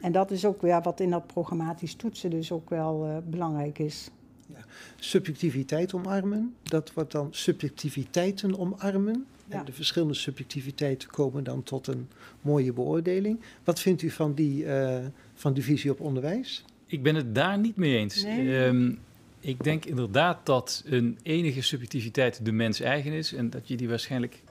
en 0.00 0.12
dat 0.12 0.30
is 0.30 0.44
ook 0.44 0.60
ja, 0.60 0.80
wat 0.80 1.00
in 1.00 1.10
dat 1.10 1.26
programmatisch 1.26 1.94
toetsen 1.94 2.30
dus 2.30 2.52
ook 2.52 2.70
wel 2.70 3.22
belangrijk 3.28 3.78
is. 3.78 4.10
Ja. 4.46 4.64
Subjectiviteit 4.96 5.94
omarmen, 5.94 6.54
dat 6.62 6.92
wordt 6.92 7.12
dan 7.12 7.28
subjectiviteiten 7.30 8.58
omarmen. 8.58 9.26
En 9.48 9.64
de 9.64 9.72
verschillende 9.72 10.14
subjectiviteiten 10.14 11.08
komen 11.08 11.44
dan 11.44 11.62
tot 11.62 11.86
een 11.86 12.08
mooie 12.40 12.72
beoordeling. 12.72 13.40
Wat 13.64 13.80
vindt 13.80 14.02
u 14.02 14.10
van 14.10 14.34
die, 14.34 14.64
uh, 14.64 14.98
van 15.34 15.52
die 15.54 15.64
visie 15.64 15.90
op 15.90 16.00
onderwijs? 16.00 16.64
Ik 16.86 17.02
ben 17.02 17.14
het 17.14 17.34
daar 17.34 17.58
niet 17.58 17.76
mee 17.76 17.96
eens. 17.96 18.24
Um, 18.24 18.98
ik 19.40 19.64
denk 19.64 19.84
inderdaad 19.84 20.46
dat 20.46 20.82
een 20.86 21.18
enige 21.22 21.62
subjectiviteit 21.62 22.44
de 22.44 22.52
mens 22.52 22.80
eigen 22.80 23.12
is 23.12 23.32
en 23.32 23.50
dat 23.50 23.68
je 23.68 23.76
die 23.76 23.88
waarschijnlijk 23.88 24.42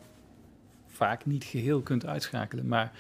vaak 0.88 1.26
niet 1.26 1.44
geheel 1.44 1.82
kunt 1.82 2.06
uitschakelen. 2.06 2.68
Maar 2.68 2.92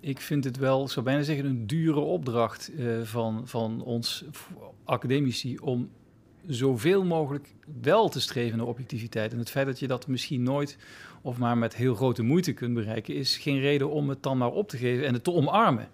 ik 0.00 0.20
vind 0.20 0.44
het 0.44 0.56
wel, 0.56 0.88
zou 0.88 1.04
bijna 1.04 1.22
zeggen, 1.22 1.46
een 1.46 1.66
dure 1.66 2.00
opdracht 2.00 2.70
uh, 2.78 3.02
van, 3.02 3.48
van 3.48 3.82
ons 3.82 4.24
academici 4.84 5.58
om 5.58 5.90
zoveel 6.46 7.04
mogelijk 7.04 7.54
wel 7.82 8.08
te 8.08 8.20
streven 8.20 8.58
naar 8.58 8.66
objectiviteit. 8.66 9.32
En 9.32 9.38
het 9.38 9.50
feit 9.50 9.66
dat 9.66 9.78
je 9.78 9.86
dat 9.86 10.06
misschien 10.06 10.42
nooit 10.42 10.76
of 11.26 11.38
maar 11.38 11.58
met 11.58 11.76
heel 11.76 11.94
grote 11.94 12.22
moeite 12.22 12.52
kunt 12.52 12.74
bereiken, 12.74 13.14
is 13.14 13.36
geen 13.36 13.60
reden 13.60 13.90
om 13.90 14.08
het 14.08 14.22
dan 14.22 14.38
maar 14.38 14.50
op 14.50 14.68
te 14.68 14.76
geven 14.76 15.06
en 15.06 15.14
het 15.14 15.24
te 15.24 15.32
omarmen. 15.32 15.88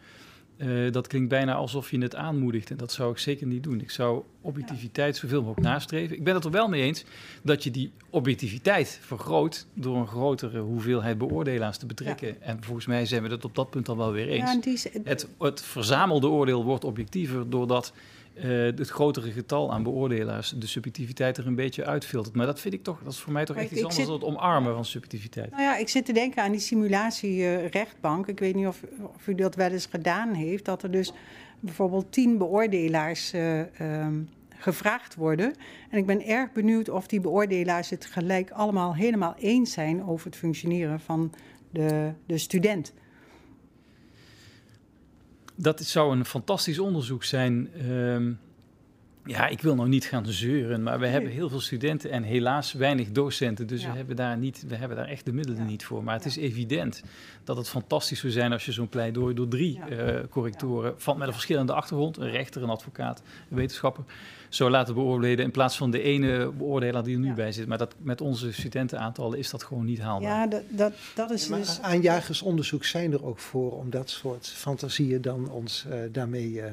Uh, 0.57 0.93
dat 0.93 1.07
klinkt 1.07 1.29
bijna 1.29 1.55
alsof 1.55 1.91
je 1.91 1.99
het 1.99 2.15
aanmoedigt 2.15 2.71
en 2.71 2.77
dat 2.77 2.93
zou 2.93 3.13
ik 3.13 3.19
zeker 3.19 3.47
niet 3.47 3.63
doen. 3.63 3.81
Ik 3.81 3.91
zou 3.91 4.23
objectiviteit 4.41 5.17
zoveel 5.17 5.41
mogelijk 5.43 5.67
nastreven. 5.67 6.17
Ik 6.17 6.25
ben 6.25 6.35
het 6.35 6.45
er 6.45 6.51
wel 6.51 6.69
mee 6.69 6.83
eens 6.83 7.05
dat 7.43 7.65
je 7.65 7.71
die 7.71 7.93
objectiviteit 8.11 8.99
vergroot 9.03 9.67
door 9.75 9.97
een 9.97 10.07
grotere 10.07 10.61
hoeveelheid 10.61 11.19
beoordelaars 11.19 11.79
te 11.79 11.87
betrekken. 11.87 12.29
Ja. 12.29 12.35
En 12.41 12.63
volgens 12.63 12.87
mij 12.87 13.07
zijn 13.07 13.23
we 13.23 13.29
het 13.29 13.45
op 13.45 13.55
dat 13.55 13.71
punt 13.71 13.89
al 13.89 13.97
wel 13.97 14.13
weer 14.13 14.29
eens. 14.29 14.53
Ja, 14.53 14.61
die... 14.61 15.03
het, 15.05 15.29
het 15.39 15.63
verzamelde 15.63 16.29
oordeel 16.29 16.65
wordt 16.65 16.85
objectiever 16.85 17.51
doordat 17.51 17.93
uh, 18.35 18.45
het 18.65 18.89
grotere 18.89 19.31
getal 19.33 19.73
aan 19.73 19.83
beoordelaars 19.83 20.55
de 20.57 20.67
subjectiviteit 20.67 21.37
er 21.37 21.47
een 21.47 21.55
beetje 21.55 21.85
uitfiltert. 21.85 22.35
Maar 22.35 22.47
dat 22.47 22.61
vind 22.61 22.75
ik 22.75 22.83
toch, 22.83 23.03
dat 23.03 23.13
is 23.13 23.19
voor 23.19 23.33
mij 23.33 23.45
toch 23.45 23.57
echt 23.57 23.71
iets 23.71 23.75
anders 23.75 23.95
zit, 23.97 24.07
dan 24.07 24.15
het 24.15 24.25
omarmen 24.25 24.75
van 24.75 24.85
subjectiviteit. 24.85 25.51
Nou 25.51 25.63
ja, 25.63 25.77
ik 25.77 25.89
zit 25.89 26.05
te 26.05 26.13
denken 26.13 26.43
aan 26.43 26.51
die 26.51 26.61
simulatierechtbank. 26.61 28.27
Ik 28.27 28.39
weet 28.39 28.55
niet 28.55 28.67
of, 28.67 28.83
of, 29.15 29.27
u 29.27 29.35
dat 29.35 29.55
wel 29.55 29.71
eens 29.71 29.87
gedaan 29.87 30.35
heeft, 30.35 30.65
dat 30.65 30.83
er 30.83 30.91
dus 30.91 31.13
bijvoorbeeld 31.61 32.13
tien 32.13 32.39
beoordelaars 32.39 33.35
uh, 33.35 33.59
um, 33.81 34.29
gevraagd 34.63 35.15
worden. 35.15 35.55
En 35.91 35.99
ik 35.99 36.07
ben 36.07 36.27
erg 36.27 36.53
benieuwd 36.53 36.89
of 36.89 37.07
die 37.07 37.21
beoordelaars 37.21 37.91
het 37.91 38.05
gelijk 38.05 38.51
allemaal 38.51 38.95
helemaal 38.95 39.35
eens 39.39 39.73
zijn 39.73 40.05
over 40.05 40.27
het 40.27 40.37
functioneren 40.37 41.01
van 41.01 41.33
de, 41.71 42.13
de 42.27 42.39
student 42.39 42.93
dat 45.63 45.83
zou 45.83 46.17
een 46.17 46.25
fantastisch 46.25 46.79
onderzoek 46.79 47.25
zijn. 47.25 47.69
Um, 47.91 48.39
ja, 49.25 49.47
ik 49.47 49.61
wil 49.61 49.75
nou 49.75 49.89
niet 49.89 50.05
gaan 50.05 50.27
zeuren, 50.27 50.83
maar 50.83 50.99
we 50.99 51.07
hebben 51.07 51.31
heel 51.31 51.49
veel 51.49 51.61
studenten 51.61 52.11
en 52.11 52.23
helaas 52.23 52.73
weinig 52.73 53.11
docenten. 53.11 53.67
Dus 53.67 53.85
we, 53.85 53.91
hebben 53.91 54.17
daar 54.17 54.39
niet, 54.39 54.65
we 54.69 54.77
hebben 54.77 54.97
daar 54.97 55.09
echt 55.09 55.25
de 55.25 55.33
middelen 55.33 55.67
niet 55.67 55.85
voor. 55.85 56.05
Maar 56.05 56.15
het 56.15 56.25
is 56.25 56.37
evident 56.37 57.03
dat 57.45 57.57
het 57.57 57.69
fantastisch 57.69 58.21
zou 58.21 58.33
zijn 58.33 58.53
als 58.53 58.65
je 58.65 58.73
zo'n 58.73 58.89
pleidooi 58.89 59.35
door 59.35 59.49
drie 59.49 59.81
uh, 59.91 60.19
correctoren, 60.31 60.95
van, 60.97 61.19
met 61.19 61.27
een 61.27 61.33
verschillende 61.33 61.73
achtergrond, 61.73 62.17
een 62.17 62.31
rechter, 62.31 62.63
een 62.63 62.69
advocaat, 62.69 63.23
een 63.51 63.57
wetenschapper, 63.57 64.05
zou 64.55 64.71
laten 64.71 64.95
beoordelen 64.95 65.45
in 65.45 65.51
plaats 65.51 65.77
van 65.77 65.91
de 65.91 66.03
ene 66.03 66.53
beoordelaar 66.59 67.05
die 67.05 67.15
er 67.15 67.21
nu 67.21 67.33
bij 67.33 67.53
zit. 67.53 67.67
Maar 67.67 67.79
dat, 67.79 67.95
met 67.99 68.21
onze 68.21 68.53
studentenaantallen 68.53 69.39
is 69.39 69.51
dat 69.51 69.63
gewoon 69.63 69.85
niet 69.85 70.01
haalbaar. 70.01 70.29
Ja, 70.29 70.47
dat, 70.47 70.63
dat, 70.69 70.93
dat 71.15 71.31
is 71.31 71.47
ja, 71.47 71.57
dus... 71.57 71.81
Aanjagersonderzoek 71.81 72.85
zijn 72.85 73.13
er 73.13 73.25
ook 73.25 73.39
voor 73.39 73.73
om 73.73 73.91
dat 73.91 74.11
soort 74.11 74.49
fantasieën 74.49 75.23
dan 75.23 75.51
ons 75.51 75.87
uh, 75.89 75.95
daarmee... 76.13 76.51
Uh, 76.51 76.65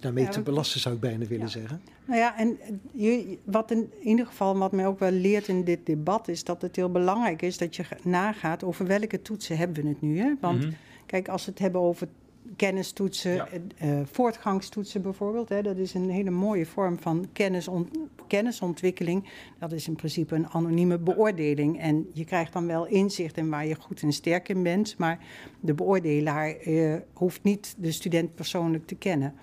daarmee 0.00 0.24
ja, 0.24 0.30
te 0.30 0.40
belasten, 0.40 0.80
zou 0.80 0.94
ik 0.94 1.00
bijna 1.00 1.26
willen 1.26 1.44
ja. 1.44 1.50
zeggen. 1.50 1.82
Nou 2.04 2.20
ja, 2.20 2.38
en 2.38 2.58
je, 2.92 3.38
wat 3.44 3.70
in 3.70 3.90
ieder 4.02 4.26
geval 4.26 4.58
wat 4.58 4.72
mij 4.72 4.86
ook 4.86 4.98
wel 4.98 5.10
leert 5.10 5.48
in 5.48 5.64
dit 5.64 5.86
debat 5.86 6.28
is 6.28 6.44
dat 6.44 6.62
het 6.62 6.76
heel 6.76 6.90
belangrijk 6.90 7.42
is 7.42 7.58
dat 7.58 7.76
je 7.76 7.84
nagaat 8.02 8.64
over 8.64 8.86
welke 8.86 9.22
toetsen 9.22 9.56
hebben 9.56 9.82
we 9.82 9.88
het 9.88 10.00
nu. 10.00 10.18
Hè? 10.18 10.34
Want 10.40 10.56
mm 10.56 10.62
-hmm. 10.62 10.76
kijk, 11.06 11.28
als 11.28 11.44
we 11.44 11.50
het 11.50 11.60
hebben 11.60 11.80
over 11.80 12.08
kennistoetsen, 12.56 13.34
ja. 13.34 13.48
uh, 13.84 14.00
voortgangstoetsen 14.04 15.02
bijvoorbeeld. 15.02 15.48
Hè, 15.48 15.62
dat 15.62 15.76
is 15.76 15.94
een 15.94 16.10
hele 16.10 16.30
mooie 16.30 16.66
vorm 16.66 16.98
van 16.98 17.26
kennisont 17.32 17.88
kennisontwikkeling. 18.26 19.28
Dat 19.58 19.72
is 19.72 19.88
in 19.88 19.96
principe 19.96 20.34
een 20.34 20.48
anonieme 20.48 20.98
beoordeling. 20.98 21.80
En 21.80 22.06
je 22.12 22.24
krijgt 22.24 22.52
dan 22.52 22.66
wel 22.66 22.86
inzicht 22.86 23.36
in 23.36 23.50
waar 23.50 23.66
je 23.66 23.74
goed 23.74 24.02
en 24.02 24.12
sterk 24.12 24.48
in 24.48 24.62
bent. 24.62 24.98
Maar 24.98 25.18
de 25.60 25.74
beoordelaar 25.74 26.66
uh, 26.66 26.94
hoeft 27.12 27.42
niet 27.42 27.74
de 27.78 27.92
student 27.92 28.34
persoonlijk 28.34 28.86
te 28.86 28.94
kennen. 28.94 29.34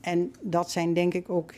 En 0.00 0.32
dat 0.40 0.70
zijn 0.70 0.92
denk 0.92 1.14
ik 1.14 1.30
ook 1.30 1.52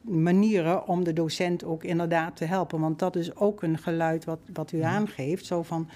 manieren 0.00 0.86
om 0.86 1.04
de 1.04 1.12
docent 1.12 1.64
ook 1.64 1.84
inderdaad 1.84 2.36
te 2.36 2.44
helpen. 2.44 2.80
Want 2.80 2.98
dat 2.98 3.16
is 3.16 3.36
ook 3.36 3.62
een 3.62 3.78
geluid 3.78 4.24
wat, 4.24 4.40
wat 4.52 4.72
u 4.72 4.80
aangeeft. 4.80 5.46
Zo 5.46 5.62
van, 5.62 5.88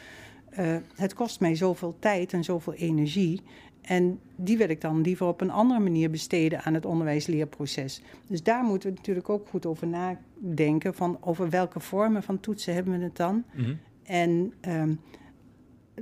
uh, 0.58 0.76
het 0.94 1.14
kost 1.14 1.40
mij 1.40 1.54
zoveel 1.54 1.96
tijd 1.98 2.32
en 2.32 2.44
zoveel 2.44 2.74
energie. 2.74 3.42
En 3.80 4.20
die 4.36 4.58
wil 4.58 4.68
ik 4.68 4.80
dan 4.80 5.00
liever 5.00 5.26
op 5.26 5.40
een 5.40 5.50
andere 5.50 5.80
manier 5.80 6.10
besteden 6.10 6.62
aan 6.62 6.74
het 6.74 6.86
onderwijsleerproces. 6.86 8.02
Dus 8.26 8.42
daar 8.42 8.64
moeten 8.64 8.90
we 8.90 8.96
natuurlijk 8.96 9.28
ook 9.28 9.48
goed 9.48 9.66
over 9.66 9.86
nadenken. 9.86 10.94
Van 10.94 11.18
over 11.20 11.50
welke 11.50 11.80
vormen 11.80 12.22
van 12.22 12.40
toetsen 12.40 12.74
hebben 12.74 12.98
we 12.98 13.04
het 13.04 13.16
dan? 13.16 13.44
Mm 13.54 13.64
-hmm. 13.64 13.78
En 14.02 14.52
um, 14.68 15.00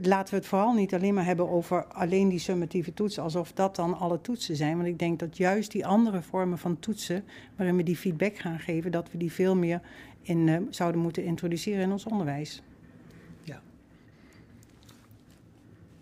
laten 0.02 0.34
we 0.34 0.40
het 0.40 0.48
vooral 0.48 0.72
niet 0.72 0.94
alleen 0.94 1.14
maar 1.14 1.24
hebben 1.24 1.48
over 1.48 1.84
alleen 1.84 2.28
die 2.28 2.38
summatieve 2.38 2.94
toetsen, 2.94 3.22
alsof 3.22 3.52
dat 3.52 3.76
dan 3.76 3.98
alle 3.98 4.20
toetsen 4.20 4.56
zijn. 4.56 4.76
Want 4.76 4.88
ik 4.88 4.98
denk 4.98 5.18
dat 5.18 5.36
juist 5.36 5.70
die 5.70 5.86
andere 5.86 6.22
vormen 6.22 6.58
van 6.58 6.78
toetsen, 6.78 7.24
waarin 7.56 7.76
we 7.76 7.82
die 7.82 7.96
feedback 7.96 8.36
gaan 8.36 8.60
geven, 8.60 8.90
dat 8.90 9.10
we 9.10 9.18
die 9.18 9.32
veel 9.32 9.56
meer 9.56 9.80
in, 10.22 10.46
uh, 10.46 10.56
zouden 10.70 11.00
moeten 11.00 11.24
introduceren 11.24 11.82
in 11.82 11.92
ons 11.92 12.06
onderwijs. 12.06 12.62
Ja. 13.42 13.60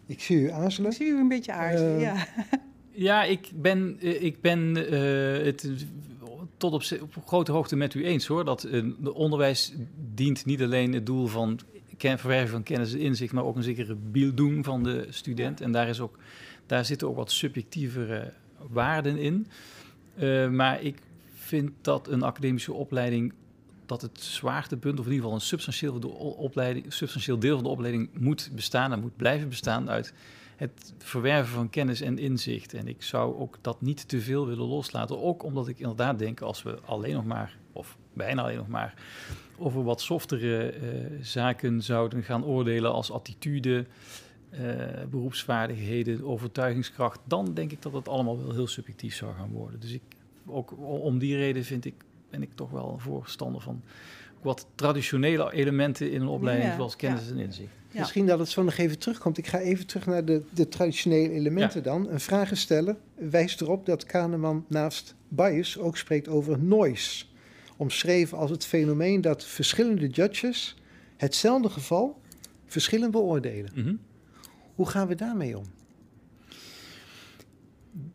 Ik 0.07 0.21
zie 0.21 0.41
u 0.41 0.51
aarzelen. 0.51 0.91
Ik 0.91 0.97
zie 0.97 1.07
u 1.07 1.19
een 1.19 1.29
beetje 1.29 1.53
aarzelen, 1.53 1.95
uh, 1.95 2.01
ja. 2.01 2.27
Ja, 2.91 3.25
ik 3.25 3.51
ben, 3.55 3.97
ik 4.25 4.41
ben 4.41 4.77
uh, 4.77 5.45
het 5.45 5.69
tot 6.57 6.73
op, 6.73 7.03
op, 7.03 7.27
grote 7.27 7.53
hoogte 7.53 7.77
met 7.77 7.95
u 7.95 8.05
eens 8.05 8.27
hoor. 8.27 8.45
Dat 8.45 8.61
de 9.01 9.15
onderwijs 9.15 9.73
dient 10.15 10.45
niet 10.45 10.63
alleen 10.63 10.93
het 10.93 11.07
doel 11.07 11.27
van 11.27 11.61
verwerven 11.99 12.49
van 12.49 12.63
kennis 12.63 12.93
en 12.93 12.99
inzicht, 12.99 13.33
maar 13.33 13.45
ook 13.45 13.57
een 13.57 13.63
zekere 13.63 13.97
doen 14.35 14.65
van 14.65 14.83
de 14.83 15.07
student. 15.11 15.61
En 15.61 15.73
daar, 15.73 15.89
is 15.89 16.01
ook, 16.01 16.19
daar 16.67 16.85
zitten 16.85 17.09
ook 17.09 17.17
wat 17.17 17.33
subjectievere 17.33 18.33
waarden 18.69 19.19
in. 19.19 19.47
Uh, 20.19 20.49
maar 20.49 20.83
ik 20.83 20.99
vind 21.35 21.71
dat 21.81 22.09
een 22.09 22.23
academische 22.23 22.73
opleiding, 22.73 23.33
dat 23.87 24.03
het 24.03 24.21
zwaartepunt, 24.21 24.99
of 24.99 25.07
in 25.07 25.13
ieder 25.13 25.25
geval 25.25 25.41
een 25.41 25.47
substantieel, 25.47 26.01
de 26.01 26.09
opleiding, 26.37 26.93
substantieel 26.93 27.39
deel 27.39 27.55
van 27.55 27.65
de 27.65 27.71
opleiding 27.71 28.09
moet 28.19 28.51
bestaan 28.55 28.93
en 28.93 29.01
moet 29.01 29.17
blijven 29.17 29.49
bestaan 29.49 29.91
uit 29.91 30.13
het 30.57 30.95
verwerven 30.99 31.55
van 31.55 31.71
kennis 31.71 32.01
en 32.01 32.19
inzicht. 32.19 32.75
En 32.75 32.89
ik 32.89 33.03
zou 33.03 33.37
ook 33.37 33.59
dat 33.61 33.81
niet 33.81 34.09
te 34.09 34.21
veel 34.21 34.47
willen 34.47 34.67
loslaten. 34.67 35.23
Ook 35.23 35.43
omdat 35.43 35.69
ik 35.69 35.79
inderdaad 35.79 36.19
denk, 36.19 36.41
als 36.41 36.63
we 36.63 36.79
alleen 36.85 37.15
nog 37.15 37.25
maar, 37.25 37.57
of 37.73 37.97
bijna 38.13 38.43
alleen 38.43 38.57
nog 38.57 38.69
maar, 38.69 38.95
over 39.59 39.85
wat 39.85 40.01
softere 40.01 40.75
uh, 40.75 41.19
zaken 41.23 41.83
zouden 41.83 42.23
gaan 42.23 42.45
oordelen 42.45 42.93
als 42.93 43.11
attitude, 43.11 43.87
uh, 44.51 44.61
beroepsvaardigheden, 45.11 46.25
overtuigingskracht, 46.25 47.21
dan 47.25 47.55
denk 47.55 47.73
ik 47.73 47.83
dat 47.83 47.93
het 47.93 48.09
allemaal 48.09 48.43
wel 48.43 48.55
heel 48.55 48.67
subjectief 48.67 49.15
zou 49.15 49.35
gaan 49.35 49.51
worden. 49.51 49.81
Dus 49.81 49.93
ik, 49.93 50.03
ook 50.47 50.75
om 50.79 51.19
die 51.19 51.37
reden 51.37 51.65
vind 51.65 51.85
ik, 51.85 51.95
ben 52.35 52.43
ik 52.43 52.55
toch 52.55 52.71
wel 52.71 52.99
voorstander 52.99 53.61
van 53.61 53.83
wat 54.43 54.67
traditionele 54.75 55.53
elementen 55.53 56.11
in 56.11 56.21
een 56.21 56.29
opleiding, 56.29 56.73
zoals 56.75 56.97
kennis 56.97 57.31
en 57.31 57.39
inzicht. 57.39 57.73
Misschien 57.93 58.27
dat 58.27 58.39
het 58.39 58.49
zo 58.49 58.63
nog 58.63 58.77
even 58.77 58.99
terugkomt. 58.99 59.39
Ik 59.39 59.47
ga 59.47 59.59
even 59.59 59.87
terug 59.87 60.07
naar 60.07 60.25
de, 60.25 60.43
de 60.55 60.69
traditionele 60.69 61.31
elementen 61.31 61.83
dan. 61.83 62.09
Een 62.09 62.21
vraag 62.21 62.57
stellen 62.57 62.99
wijst 63.15 63.61
erop 63.61 63.87
dat 63.87 64.05
Kahneman 64.05 64.65
naast 64.69 65.15
bias 65.29 65.79
ook 65.79 65.97
spreekt 65.97 66.29
over 66.29 66.59
noise. 66.59 67.25
Omschreven 67.77 68.39
als 68.39 68.51
het 68.51 68.65
fenomeen 68.65 69.21
dat 69.21 69.45
verschillende 69.45 70.09
judges 70.09 70.77
hetzelfde 71.17 71.71
geval 71.71 72.21
verschillend 72.67 73.11
beoordelen. 73.11 73.71
Mhm. 73.75 73.95
Hoe 74.75 74.89
gaan 74.89 75.07
we 75.07 75.15
daarmee 75.15 75.59
om? 75.59 75.65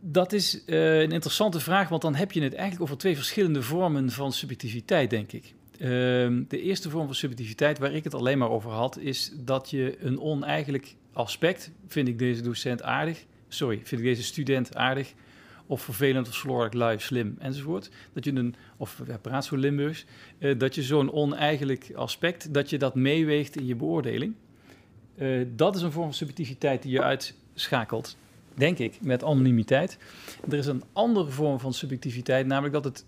Dat 0.01 0.33
is 0.33 0.63
uh, 0.65 0.99
een 0.99 1.11
interessante 1.11 1.59
vraag, 1.59 1.89
want 1.89 2.01
dan 2.01 2.15
heb 2.15 2.31
je 2.31 2.41
het 2.41 2.53
eigenlijk 2.53 2.83
over 2.83 2.97
twee 2.97 3.15
verschillende 3.15 3.61
vormen 3.61 4.11
van 4.11 4.33
subjectiviteit, 4.33 5.09
denk 5.09 5.31
ik. 5.31 5.53
Ehm, 5.79 6.43
de 6.47 6.61
eerste 6.61 6.89
vorm 6.89 7.05
van 7.05 7.15
subjectiviteit 7.15 7.79
waar 7.79 7.93
ik 7.93 8.03
het 8.03 8.13
alleen 8.13 8.37
maar 8.37 8.49
over 8.49 8.71
had, 8.71 8.97
is 8.97 9.31
dat 9.35 9.69
je 9.69 9.97
een 9.99 10.19
oneigenlijk 10.19 10.95
aspect, 11.13 11.71
vind 11.87 12.07
ik 12.07 12.19
deze 12.19 12.41
docent 12.41 12.83
aardig, 12.83 13.25
sorry, 13.47 13.81
vind 13.83 14.01
ik 14.01 14.07
deze 14.07 14.23
student 14.23 14.75
aardig, 14.75 15.13
of 15.69 15.81
vervelend 15.81 16.27
of 16.27 16.33
slordig, 16.33 16.73
lui, 16.73 16.99
slim 16.99 17.35
enzovoort. 17.39 17.89
Dat 18.13 18.25
je 18.25 18.31
een, 18.31 18.55
of 18.77 19.01
ja, 19.07 19.17
praat 19.17 19.45
zo 19.45 19.55
Limburgs, 19.55 20.05
uh, 20.39 20.59
dat 20.59 20.75
je 20.75 20.83
zo'n 20.83 21.11
oneigenlijk 21.11 21.91
aspect, 21.95 22.53
dat 22.53 22.69
je 22.69 22.77
dat 22.77 22.95
meeweegt 22.95 23.55
in 23.55 23.65
je 23.65 23.75
beoordeling. 23.75 24.33
Uh, 25.17 25.45
dat 25.55 25.75
is 25.75 25.81
een 25.81 25.91
vorm 25.91 26.05
van 26.05 26.13
subjectiviteit 26.13 26.81
die 26.81 26.91
je 26.91 27.01
uitschakelt, 27.01 28.17
denk 28.59 28.77
ik, 28.77 28.97
met 29.01 29.23
anonimiteit. 29.23 29.97
Er 30.49 30.57
is 30.57 30.65
een 30.65 30.83
andere 30.93 31.29
vorm 31.29 31.59
van 31.59 31.73
subjectiviteit, 31.73 32.45
namelijk 32.45 32.73
dat 32.73 32.83
het 32.83 33.05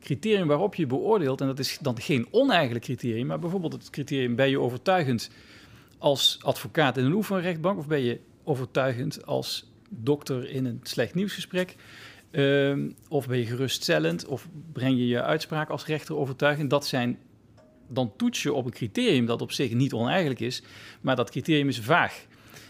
criterium 0.00 0.46
waarop 0.46 0.74
je 0.74 0.86
beoordeelt, 0.86 1.40
en 1.40 1.46
dat 1.46 1.58
is 1.58 1.78
dan 1.80 2.00
geen 2.00 2.26
oneigenlijk 2.30 2.84
criterium, 2.84 3.26
maar 3.26 3.38
bijvoorbeeld 3.38 3.72
het 3.72 3.90
criterium: 3.90 4.34
ben 4.34 4.50
je 4.50 4.60
overtuigend 4.60 5.30
als 5.98 6.38
advocaat 6.42 6.96
in 6.96 7.04
een 7.04 7.12
oefenrechtbank 7.12 7.78
of 7.78 7.86
ben 7.86 8.00
je 8.00 8.20
overtuigend 8.44 9.26
als 9.26 9.70
dokter 9.88 10.50
in 10.50 10.64
een 10.64 10.80
slecht 10.82 11.14
nieuwsgesprek? 11.14 11.76
Uh, 12.30 12.76
of 13.08 13.26
ben 13.26 13.38
je 13.38 13.46
geruststellend 13.46 14.26
of 14.26 14.48
breng 14.72 14.98
je 14.98 15.06
je 15.06 15.22
uitspraak 15.22 15.68
als 15.68 15.86
rechter 15.86 16.16
overtuigend? 16.16 16.70
Dat 16.70 16.86
zijn 16.86 17.18
dan 17.88 18.12
toets 18.16 18.42
je 18.42 18.52
op 18.52 18.64
een 18.64 18.72
criterium 18.72 19.26
dat 19.26 19.42
op 19.42 19.52
zich 19.52 19.72
niet 19.72 19.92
oneigenlijk 19.92 20.40
is, 20.40 20.62
maar 21.00 21.16
dat 21.16 21.30
criterium 21.30 21.68
is 21.68 21.80
vaag. 21.80 22.26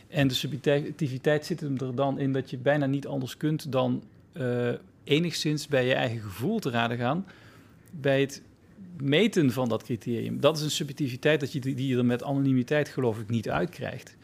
En 0.09 0.29
de 0.29 0.35
subjectiviteit 0.35 1.47
zit 1.47 1.61
er 1.61 1.95
dan 1.95 2.19
in 2.19 2.33
dat 2.33 2.51
je 2.51 2.59
bijna 2.59 2.87
niet 2.87 3.07
anders 3.07 3.37
kunt 3.37 3.73
dan 3.73 4.03
uh, 4.33 4.69
enigszins 5.05 5.67
bij 5.67 5.87
je 5.87 5.95
eigen 5.95 6.21
gevoel 6.21 6.59
te 6.59 6.71
raden 6.71 6.99
gaan 6.99 7.27
bij 7.91 8.21
het 8.21 8.43
meten 9.01 9.53
van 9.53 9.69
dat 9.69 9.83
criterium. 9.83 10.41
Dat 10.41 10.57
is 10.57 10.63
een 10.63 10.71
subjectiviteit 10.71 11.41
dat 11.41 11.53
je, 11.53 11.61
die 11.61 11.87
je 11.87 11.97
er 11.97 12.05
met 12.05 12.23
anonimiteit 12.23 12.89
geloof 12.89 13.19
ik 13.19 13.29
niet 13.29 13.51
uitkrijgt. 13.51 14.17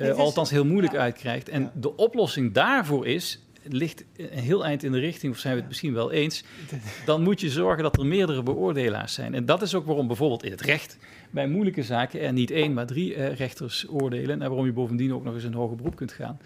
Uh, 0.00 0.12
althans 0.12 0.50
heel 0.50 0.64
moeilijk 0.64 0.94
uitkrijgt. 0.94 1.48
En 1.48 1.70
de 1.74 1.96
oplossing 1.96 2.52
daarvoor 2.52 3.06
is, 3.06 3.42
ligt 3.62 4.04
een 4.16 4.38
heel 4.38 4.64
eind 4.64 4.82
in 4.82 4.92
de 4.92 4.98
richting, 4.98 5.32
of 5.32 5.38
zijn 5.38 5.54
we 5.54 5.60
het 5.60 5.68
misschien 5.68 5.94
wel 5.94 6.12
eens, 6.12 6.44
dan 7.06 7.22
moet 7.22 7.40
je 7.40 7.50
zorgen 7.50 7.82
dat 7.82 7.98
er 7.98 8.06
meerdere 8.06 8.42
beoordelaars 8.42 9.14
zijn. 9.14 9.34
En 9.34 9.44
dat 9.44 9.62
is 9.62 9.74
ook 9.74 9.86
waarom 9.86 10.06
bijvoorbeeld 10.06 10.44
in 10.44 10.50
het 10.50 10.60
recht 10.60 10.98
bij 11.34 11.48
moeilijke 11.48 11.82
zaken 11.82 12.20
er 12.20 12.32
niet 12.32 12.50
één, 12.50 12.72
maar 12.72 12.86
drie 12.86 13.16
uh, 13.16 13.34
rechters 13.34 13.88
oordelen. 13.88 14.42
En 14.42 14.48
waarom 14.48 14.66
je 14.66 14.72
bovendien 14.72 15.14
ook 15.14 15.24
nog 15.24 15.34
eens 15.34 15.44
een 15.44 15.54
hoger 15.54 15.76
beroep 15.76 15.96
kunt 15.96 16.12
gaan. 16.12 16.38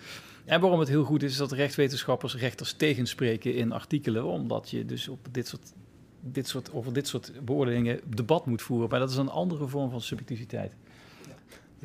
En 0.45 0.61
waarom 0.61 0.79
het 0.79 0.89
heel 0.89 1.05
goed 1.05 1.23
is, 1.23 1.31
is 1.31 1.37
dat 1.37 1.53
rechtswetenschappers 1.53 2.37
rechters 2.37 2.73
tegenspreken 2.73 3.55
in 3.55 3.73
artikelen, 3.73 4.25
omdat 4.25 4.71
je 4.71 4.85
dus 4.85 5.09
op 5.09 5.27
dit 5.31 5.47
soort, 5.47 5.73
dit 6.21 6.49
soort, 6.49 6.73
over 6.73 6.93
dit 6.93 7.09
soort 7.09 7.33
beoordelingen 7.45 8.01
debat 8.15 8.47
moet 8.47 8.63
voeren. 8.63 8.89
Maar 8.89 8.99
dat 8.99 9.11
is 9.11 9.17
een 9.17 9.29
andere 9.29 9.67
vorm 9.67 9.91
van 9.91 10.01
subjectiviteit. 10.01 10.73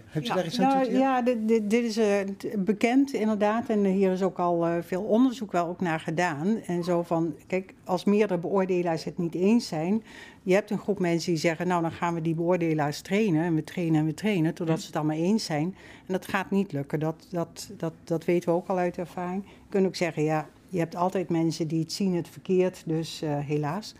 Heb 0.05 0.23
je 0.23 0.29
ja, 0.29 0.35
daar 0.35 0.45
iets 0.45 0.59
aan 0.59 0.77
nou, 0.77 0.91
Ja, 0.91 1.21
dit, 1.21 1.47
dit, 1.47 1.69
dit 1.69 1.83
is 1.83 1.97
uh, 1.97 2.17
bekend 2.57 3.13
inderdaad. 3.13 3.69
En 3.69 3.85
hier 3.85 4.11
is 4.11 4.21
ook 4.21 4.39
al 4.39 4.67
uh, 4.67 4.75
veel 4.81 5.01
onderzoek 5.01 5.51
wel 5.51 5.67
ook 5.67 5.81
naar 5.81 5.99
gedaan. 5.99 6.57
En 6.65 6.83
zo 6.83 7.01
van, 7.01 7.35
kijk, 7.47 7.73
als 7.83 8.03
meerdere 8.03 8.39
beoordelaars 8.39 9.03
het 9.03 9.17
niet 9.17 9.35
eens 9.35 9.67
zijn... 9.67 10.03
je 10.43 10.53
hebt 10.53 10.69
een 10.69 10.77
groep 10.77 10.99
mensen 10.99 11.31
die 11.31 11.41
zeggen... 11.41 11.67
nou, 11.67 11.81
dan 11.81 11.91
gaan 11.91 12.13
we 12.13 12.21
die 12.21 12.35
beoordelaars 12.35 13.01
trainen. 13.01 13.43
En 13.43 13.55
we 13.55 13.63
trainen 13.63 13.99
en 13.99 14.05
we 14.05 14.13
trainen, 14.13 14.53
totdat 14.53 14.79
ze 14.79 14.85
het 14.85 14.95
allemaal 14.95 15.17
eens 15.17 15.45
zijn. 15.45 15.75
En 16.07 16.13
dat 16.13 16.27
gaat 16.27 16.51
niet 16.51 16.71
lukken. 16.71 16.99
Dat, 16.99 17.27
dat, 17.29 17.71
dat, 17.77 17.93
dat 18.03 18.25
weten 18.25 18.49
we 18.49 18.55
ook 18.55 18.67
al 18.67 18.77
uit 18.77 18.97
ervaring. 18.97 19.43
Je 19.45 19.69
kunt 19.69 19.85
ook 19.85 19.95
zeggen, 19.95 20.23
ja, 20.23 20.47
je 20.69 20.79
hebt 20.79 20.95
altijd 20.95 21.29
mensen 21.29 21.67
die 21.67 21.79
het 21.79 21.93
zien 21.93 22.15
het 22.15 22.29
verkeerd. 22.29 22.83
Dus 22.85 23.21
uh, 23.23 23.37
helaas. 23.39 23.95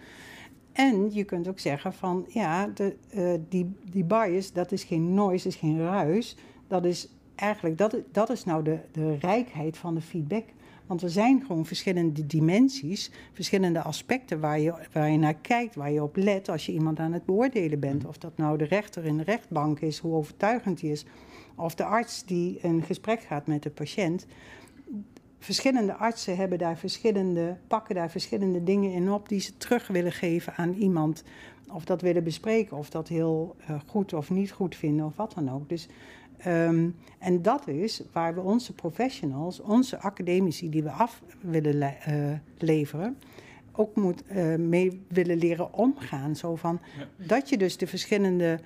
En 0.73 1.13
je 1.13 1.23
kunt 1.23 1.47
ook 1.47 1.59
zeggen 1.59 1.93
van 1.93 2.25
ja, 2.27 2.67
de, 2.67 2.95
uh, 3.15 3.33
die, 3.49 3.75
die 3.89 4.03
bias, 4.03 4.51
dat 4.51 4.71
is 4.71 4.83
geen 4.83 5.13
noise, 5.13 5.47
is 5.47 5.55
geen 5.55 5.79
ruis. 5.79 6.35
Dat 6.67 6.85
is 6.85 7.09
eigenlijk, 7.35 7.77
dat, 7.77 7.97
dat 8.11 8.29
is 8.29 8.43
nou 8.43 8.63
de, 8.63 8.79
de 8.91 9.15
rijkheid 9.15 9.77
van 9.77 9.95
de 9.95 10.01
feedback. 10.01 10.43
Want 10.85 11.01
er 11.01 11.09
zijn 11.09 11.43
gewoon 11.45 11.65
verschillende 11.65 12.25
dimensies, 12.25 13.11
verschillende 13.33 13.81
aspecten 13.81 14.39
waar 14.39 14.59
je, 14.59 14.73
waar 14.91 15.09
je 15.09 15.17
naar 15.17 15.35
kijkt, 15.35 15.75
waar 15.75 15.91
je 15.91 16.03
op 16.03 16.15
let 16.15 16.49
als 16.49 16.65
je 16.65 16.71
iemand 16.71 16.99
aan 16.99 17.13
het 17.13 17.25
beoordelen 17.25 17.79
bent. 17.79 17.93
Mm-hmm. 17.93 18.09
Of 18.09 18.17
dat 18.17 18.37
nou 18.37 18.57
de 18.57 18.65
rechter 18.65 19.05
in 19.05 19.17
de 19.17 19.23
rechtbank 19.23 19.79
is, 19.79 19.97
hoe 19.97 20.15
overtuigend 20.15 20.79
die 20.79 20.91
is, 20.91 21.05
of 21.55 21.75
de 21.75 21.83
arts 21.83 22.25
die 22.25 22.59
een 22.61 22.83
gesprek 22.83 23.21
gaat 23.21 23.47
met 23.47 23.63
de 23.63 23.69
patiënt 23.69 24.25
verschillende 25.43 25.93
artsen 25.93 26.35
hebben 26.35 26.57
daar 26.57 26.77
verschillende, 26.77 27.57
pakken 27.67 27.95
daar 27.95 28.09
verschillende 28.09 28.63
dingen 28.63 28.91
in 28.91 29.11
op 29.11 29.29
die 29.29 29.39
ze 29.39 29.57
terug 29.57 29.87
willen 29.87 30.11
geven 30.11 30.55
aan 30.55 30.73
iemand. 30.73 31.23
Of 31.71 31.85
dat 31.85 32.01
willen 32.01 32.23
bespreken, 32.23 32.77
of 32.77 32.89
dat 32.89 33.07
heel 33.07 33.55
uh, 33.69 33.79
goed 33.85 34.13
of 34.13 34.29
niet 34.29 34.51
goed 34.51 34.75
vinden, 34.75 35.05
of 35.05 35.15
wat 35.15 35.33
dan 35.33 35.51
ook. 35.51 35.69
Dus, 35.69 35.87
um, 36.47 36.95
en 37.19 37.41
dat 37.41 37.67
is 37.67 38.03
waar 38.11 38.33
we 38.33 38.41
onze 38.41 38.73
professionals, 38.73 39.59
onze 39.59 39.99
academici 39.99 40.69
die 40.69 40.83
we 40.83 40.89
af 40.89 41.21
willen 41.41 41.77
le 41.77 41.93
uh, 42.09 42.37
leveren, 42.57 43.17
ook 43.71 43.95
moet, 43.95 44.23
uh, 44.31 44.55
mee 44.55 45.01
willen 45.07 45.37
leren 45.37 45.73
omgaan. 45.73 46.35
Zo 46.35 46.55
van, 46.55 46.79
ja. 46.97 47.25
Dat 47.25 47.49
je 47.49 47.57
dus 47.57 47.77
de 47.77 47.87
verschillende 47.87 48.59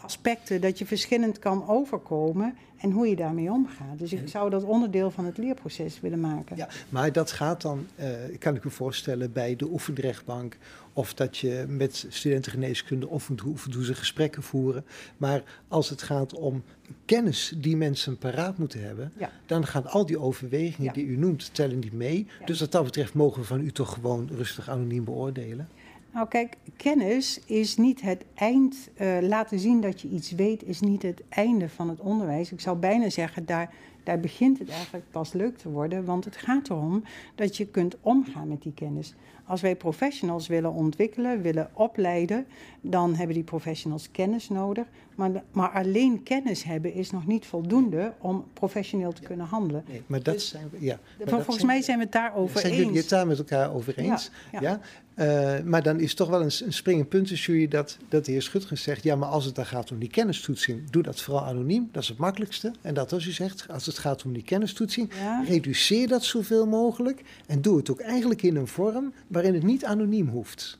aspecten, 0.00 0.60
dat 0.60 0.78
je 0.78 0.86
verschillend 0.86 1.38
kan 1.38 1.68
overkomen 1.68 2.54
en 2.78 2.90
hoe 2.90 3.08
je 3.08 3.16
daarmee 3.16 3.50
omgaat. 3.50 3.98
Dus 3.98 4.12
ik 4.12 4.28
zou 4.28 4.50
dat 4.50 4.64
onderdeel 4.64 5.10
van 5.10 5.24
het 5.24 5.38
leerproces 5.38 6.00
willen 6.00 6.20
maken. 6.20 6.56
Ja, 6.56 6.68
maar 6.88 7.12
dat 7.12 7.32
gaat 7.32 7.62
dan, 7.62 7.86
uh, 8.00 8.06
kan 8.38 8.54
ik 8.54 8.64
me 8.64 8.70
voorstellen, 8.70 9.32
bij 9.32 9.56
de 9.56 9.66
oefenrechtbank. 9.66 10.56
Of 10.92 11.14
dat 11.14 11.38
je 11.38 11.64
met 11.68 12.06
studenten 12.08 12.52
geneeskunde 12.52 13.12
oefent 13.12 13.40
hoe 13.40 13.84
ze 13.84 13.94
gesprekken 13.94 14.42
voeren. 14.42 14.84
Maar 15.16 15.42
als 15.68 15.90
het 15.90 16.02
gaat 16.02 16.34
om 16.34 16.62
kennis 17.04 17.54
die 17.56 17.76
mensen 17.76 18.18
paraat 18.18 18.58
moeten 18.58 18.82
hebben, 18.82 19.12
ja. 19.18 19.30
dan 19.46 19.66
gaan 19.66 19.86
al 19.86 20.06
die 20.06 20.18
overwegingen 20.18 20.84
ja. 20.84 20.92
die 20.92 21.06
u 21.06 21.16
noemt, 21.16 21.54
tellen 21.54 21.78
niet 21.78 21.92
mee. 21.92 22.26
Ja. 22.40 22.46
Dus 22.46 22.60
wat 22.60 22.72
dat 22.72 22.84
betreft 22.84 23.14
mogen 23.14 23.40
we 23.40 23.46
van 23.46 23.60
u 23.60 23.72
toch 23.72 23.92
gewoon 23.92 24.28
rustig 24.32 24.68
anoniem 24.68 25.04
beoordelen. 25.04 25.68
Nou 26.12 26.28
kijk, 26.28 26.56
kennis 26.76 27.40
is 27.46 27.76
niet 27.76 28.00
het 28.00 28.24
eind. 28.34 28.90
Uh, 29.00 29.18
laten 29.20 29.58
zien 29.58 29.80
dat 29.80 30.00
je 30.00 30.08
iets 30.08 30.30
weet 30.30 30.62
is 30.62 30.80
niet 30.80 31.02
het 31.02 31.22
einde 31.28 31.68
van 31.68 31.88
het 31.88 32.00
onderwijs. 32.00 32.52
Ik 32.52 32.60
zou 32.60 32.76
bijna 32.76 33.10
zeggen, 33.10 33.46
daar, 33.46 33.74
daar 34.02 34.20
begint 34.20 34.58
het 34.58 34.68
eigenlijk 34.68 35.04
pas 35.10 35.32
leuk 35.32 35.58
te 35.58 35.70
worden. 35.70 36.04
Want 36.04 36.24
het 36.24 36.36
gaat 36.36 36.68
erom 36.68 37.04
dat 37.34 37.56
je 37.56 37.66
kunt 37.66 37.96
omgaan 38.00 38.48
met 38.48 38.62
die 38.62 38.74
kennis. 38.74 39.14
Als 39.46 39.60
wij 39.60 39.76
professionals 39.76 40.46
willen 40.46 40.72
ontwikkelen, 40.72 41.42
willen 41.42 41.70
opleiden, 41.74 42.46
dan 42.80 43.14
hebben 43.14 43.34
die 43.34 43.44
professionals 43.44 44.10
kennis 44.10 44.48
nodig. 44.48 44.86
Maar, 45.14 45.42
maar 45.52 45.70
alleen 45.70 46.22
kennis 46.22 46.62
hebben 46.62 46.92
is 46.94 47.10
nog 47.10 47.26
niet 47.26 47.46
voldoende 47.46 48.12
om 48.18 48.44
professioneel 48.52 49.12
te 49.12 49.22
kunnen 49.22 49.46
handelen. 49.46 49.84
Nee, 49.88 50.02
maar 50.06 50.22
dat 50.22 50.34
dus, 50.34 50.48
zijn 50.48 50.68
we, 50.70 50.76
ja. 50.80 50.98
Maar 51.18 51.28
volgens 51.28 51.56
zijn, 51.56 51.66
mij 51.66 51.82
zijn 51.82 51.98
we 51.98 52.04
het 52.04 52.12
daarover 52.12 52.58
zijn 52.60 52.72
eens. 52.72 52.74
Zijn 52.74 52.86
jullie 52.86 53.00
het 53.00 53.08
daar 53.08 53.26
met 53.26 53.38
elkaar 53.38 53.74
over 53.74 53.98
eens? 53.98 54.30
Ja, 54.52 54.60
ja. 54.60 54.80
Uh, 55.18 55.64
maar 55.64 55.82
dan 55.82 56.00
is 56.00 56.14
toch 56.14 56.28
wel 56.28 56.40
een, 56.40 56.50
een 56.64 56.72
springend 56.72 57.08
punt 57.08 57.26
tussen 57.26 57.52
jullie 57.52 57.68
dat, 57.68 57.98
dat 58.08 58.24
de 58.24 58.32
heer 58.32 58.42
Schutgen 58.42 58.78
zegt... 58.78 59.02
ja, 59.02 59.16
maar 59.16 59.28
als 59.28 59.44
het 59.44 59.54
dan 59.54 59.66
gaat 59.66 59.90
om 59.90 59.98
die 59.98 60.10
kennistoetsing, 60.10 60.90
doe 60.90 61.02
dat 61.02 61.20
vooral 61.20 61.44
anoniem. 61.44 61.88
Dat 61.92 62.02
is 62.02 62.08
het 62.08 62.18
makkelijkste. 62.18 62.72
En 62.82 62.94
dat 62.94 63.12
als 63.12 63.26
u 63.26 63.30
zegt, 63.30 63.66
als 63.68 63.86
het 63.86 63.98
gaat 63.98 64.24
om 64.24 64.32
die 64.32 64.42
kennistoetsing... 64.42 65.10
Ja. 65.20 65.44
reduceer 65.46 66.08
dat 66.08 66.24
zoveel 66.24 66.66
mogelijk 66.66 67.22
en 67.46 67.62
doe 67.62 67.76
het 67.76 67.90
ook 67.90 68.00
eigenlijk 68.00 68.42
in 68.42 68.56
een 68.56 68.66
vorm... 68.66 69.12
waarin 69.26 69.54
het 69.54 69.62
niet 69.62 69.84
anoniem 69.84 70.28
hoeft. 70.28 70.78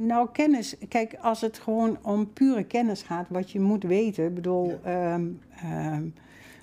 Nou, 0.00 0.28
kennis. 0.32 0.76
Kijk, 0.88 1.16
als 1.20 1.40
het 1.40 1.58
gewoon 1.58 1.98
om 2.02 2.32
pure 2.32 2.64
kennis 2.64 3.02
gaat, 3.02 3.26
wat 3.28 3.50
je 3.50 3.60
moet 3.60 3.82
weten. 3.82 4.24
Ik 4.24 4.34
bedoel, 4.34 4.80
ja. 4.84 5.14
um, 5.14 5.40
um, 5.64 6.14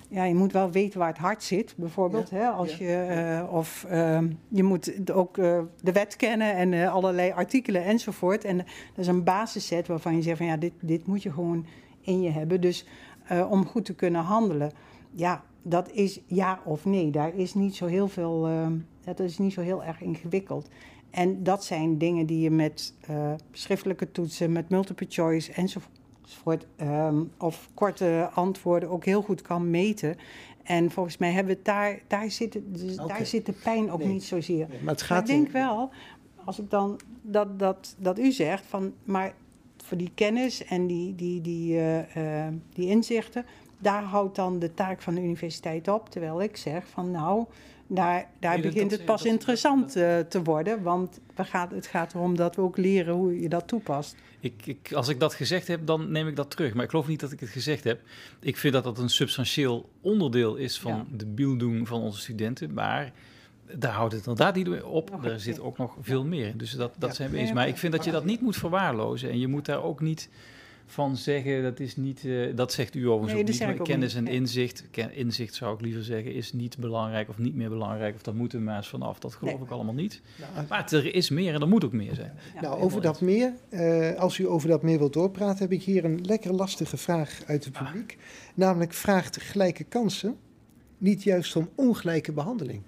ja, 0.08 0.24
je 0.24 0.34
moet 0.34 0.52
wel 0.52 0.70
weten 0.70 0.98
waar 0.98 1.08
het 1.08 1.18
hart 1.18 1.42
zit, 1.42 1.74
bijvoorbeeld. 1.76 2.30
hè, 2.30 2.46
als 2.48 2.76
je, 2.76 2.94
eh, 2.94 3.52
of 3.52 3.84
ehm, 3.88 4.30
je 4.48 4.62
moet 4.62 5.10
ook 5.12 5.38
eh, 5.38 5.60
de 5.82 5.92
wet 5.92 6.16
kennen 6.16 6.54
en 6.54 6.72
eh, 6.72 6.92
allerlei 6.92 7.30
artikelen 7.30 7.84
enzovoort. 7.84 8.44
En 8.44 8.56
dat 8.56 8.66
is 8.96 9.06
een 9.06 9.24
basisset 9.24 9.86
waarvan 9.86 10.16
je 10.16 10.22
zegt 10.22 10.36
van 10.36 10.46
ja, 10.46 10.56
dit, 10.56 10.72
dit 10.80 11.06
moet 11.06 11.22
je 11.22 11.32
gewoon 11.32 11.66
in 12.00 12.22
je 12.22 12.30
hebben. 12.30 12.60
Dus 12.60 12.86
om 13.50 13.66
goed 13.66 13.84
te 13.84 13.94
kunnen 13.94 14.20
handelen, 14.20 14.72
ja, 15.10 15.44
dat 15.62 15.90
is 15.90 16.20
ja 16.26 16.60
of 16.64 16.84
nee. 16.84 17.10
Daar 17.10 17.34
is 17.34 17.54
niet 17.54 17.76
zo 17.76 17.86
heel 17.86 18.08
veel, 18.08 18.46
ehm, 18.46 18.72
dat 19.04 19.20
is 19.20 19.38
niet 19.38 19.52
zo 19.52 19.60
heel 19.60 19.84
erg 19.84 20.00
ingewikkeld. 20.00 20.68
En 21.16 21.42
dat 21.42 21.64
zijn 21.64 21.98
dingen 21.98 22.26
die 22.26 22.40
je 22.40 22.50
met 22.50 22.94
schriftelijke 23.52 24.12
toetsen, 24.12 24.52
met 24.52 24.68
multiple 24.68 25.06
choice 25.08 25.52
enzovoort 25.52 26.66
ehm, 26.76 27.22
of 27.38 27.68
korte 27.74 28.30
antwoorden 28.34 28.88
ook 28.88 29.04
heel 29.04 29.22
goed 29.22 29.42
kan 29.42 29.70
meten. 29.70 30.16
En 30.62 30.90
volgens 30.90 31.16
mij 31.16 31.32
hebben 31.32 31.56
we 31.56 31.62
daar, 31.62 32.00
daar 32.06 32.30
zit, 32.30 32.58
dus 32.64 32.96
daar 32.96 33.26
zit 33.26 33.46
de 33.46 33.52
pijn 33.52 33.90
ook 33.90 34.04
niet 34.04 34.24
zozeer. 34.24 34.66
maar, 34.68 34.92
het 34.92 35.02
gaat 35.02 35.20
ik 35.20 35.26
denk 35.26 35.50
wel, 35.50 35.90
als 36.44 36.58
ik 36.58 36.70
dan 36.70 37.00
dat, 37.22 37.58
dat, 37.58 37.94
dat 37.98 38.18
u 38.18 38.32
zegt, 38.32 38.66
van, 38.66 38.92
maar 39.04 39.34
voor 39.76 39.96
die 39.96 40.10
kennis 40.14 40.64
en 40.64 40.86
die, 40.86 41.14
die, 41.14 41.40
die, 41.40 41.74
uh, 41.74 42.46
die 42.72 42.88
inzichten, 42.88 43.44
daar 43.78 44.02
houdt 44.02 44.36
dan 44.36 44.58
de 44.58 44.74
taak 44.74 45.02
van 45.02 45.14
de 45.14 45.20
universiteit 45.22 45.88
op. 45.88 46.08
Terwijl 46.08 46.42
ik 46.42 46.56
zeg 46.56 46.86
van 46.86 47.10
nou, 47.10 47.44
daar, 47.86 48.26
daar 48.40 48.60
begint 48.60 48.90
het 48.90 49.04
pas 49.04 49.24
interessant 49.24 49.96
uh, 49.96 50.18
te 50.18 50.42
worden. 50.42 50.82
Want 50.82 51.20
we 51.34 51.44
gaat, 51.44 51.70
het 51.70 51.86
gaat 51.86 52.14
erom 52.14 52.36
dat 52.36 52.56
we 52.56 52.62
ook 52.62 52.76
leren 52.76 53.14
hoe 53.14 53.40
je 53.40 53.48
dat 53.48 53.68
toepast. 53.68 54.16
Ik, 54.40 54.66
ik, 54.66 54.92
als 54.92 55.08
ik 55.08 55.20
dat 55.20 55.34
gezegd 55.34 55.68
heb, 55.68 55.86
dan 55.86 56.10
neem 56.10 56.28
ik 56.28 56.36
dat 56.36 56.50
terug. 56.50 56.74
Maar 56.74 56.84
ik 56.84 56.90
geloof 56.90 57.06
niet 57.06 57.20
dat 57.20 57.32
ik 57.32 57.40
het 57.40 57.48
gezegd 57.48 57.84
heb. 57.84 58.00
Ik 58.40 58.56
vind 58.56 58.72
dat 58.72 58.84
dat 58.84 58.98
een 58.98 59.08
substantieel 59.08 59.88
onderdeel 60.00 60.56
is 60.56 60.78
van 60.78 61.06
de 61.16 61.26
beelding 61.26 61.88
van 61.88 62.00
onze 62.00 62.20
studenten. 62.20 62.74
Maar 62.74 63.12
daar 63.74 63.92
houdt 63.92 64.12
het 64.12 64.26
inderdaad 64.26 64.54
niet 64.54 64.82
op. 64.82 65.24
er 65.24 65.40
zit 65.40 65.60
ook 65.60 65.78
nog 65.78 65.96
veel 66.00 66.24
meer 66.24 66.46
in. 66.46 66.58
Dus 66.58 66.70
dat, 66.70 66.94
dat 66.98 67.14
zijn 67.14 67.30
we 67.30 67.38
eens. 67.38 67.52
Maar 67.52 67.68
ik 67.68 67.76
vind 67.76 67.92
dat 67.92 68.04
je 68.04 68.10
dat 68.10 68.24
niet 68.24 68.40
moet 68.40 68.56
verwaarlozen. 68.56 69.30
En 69.30 69.38
je 69.38 69.48
moet 69.48 69.64
daar 69.64 69.82
ook 69.82 70.00
niet 70.00 70.28
van 70.86 71.16
zeggen, 71.16 71.62
dat 71.62 71.80
is 71.80 71.96
niet, 71.96 72.24
uh, 72.24 72.56
dat 72.56 72.72
zegt 72.72 72.94
u 72.94 73.08
overigens 73.08 73.58
nee, 73.58 73.68
ook 73.68 73.78
niet, 73.78 73.88
kennis 73.88 74.14
en 74.14 74.26
inzicht, 74.26 74.84
inzicht 75.10 75.54
zou 75.54 75.74
ik 75.74 75.80
liever 75.80 76.04
zeggen, 76.04 76.34
is 76.34 76.52
niet 76.52 76.78
belangrijk 76.78 77.28
of 77.28 77.38
niet 77.38 77.54
meer 77.54 77.68
belangrijk, 77.68 78.14
of 78.14 78.22
daar 78.22 78.34
moeten 78.34 78.58
we 78.58 78.64
maar 78.64 78.76
eens 78.76 78.88
vanaf. 78.88 79.18
Dat 79.18 79.34
geloof 79.34 79.60
ik 79.60 79.70
allemaal 79.70 79.94
niet. 79.94 80.20
Nou, 80.54 80.66
maar 80.68 80.92
er 80.92 81.14
is 81.14 81.30
meer 81.30 81.54
en 81.54 81.60
er 81.60 81.68
moet 81.68 81.84
ook 81.84 81.92
meer 81.92 82.14
zijn. 82.14 82.32
nou, 82.60 82.80
over 82.80 83.00
dat 83.00 83.20
meer, 83.20 83.52
uh, 83.70 84.14
als 84.14 84.38
u 84.38 84.48
over 84.48 84.68
dat 84.68 84.82
meer 84.82 84.98
wilt 84.98 85.12
doorpraten, 85.12 85.58
heb 85.58 85.72
ik 85.72 85.82
hier 85.82 86.04
een 86.04 86.20
lekker 86.24 86.52
lastige 86.52 86.96
vraag 86.96 87.42
uit 87.46 87.64
het 87.64 87.76
ah. 87.76 87.84
publiek. 87.84 88.18
Namelijk, 88.54 88.92
vraagt 88.92 89.40
gelijke 89.40 89.84
kansen 89.84 90.36
niet 90.98 91.22
juist 91.22 91.56
om 91.56 91.68
ongelijke 91.74 92.32
behandeling? 92.32 92.82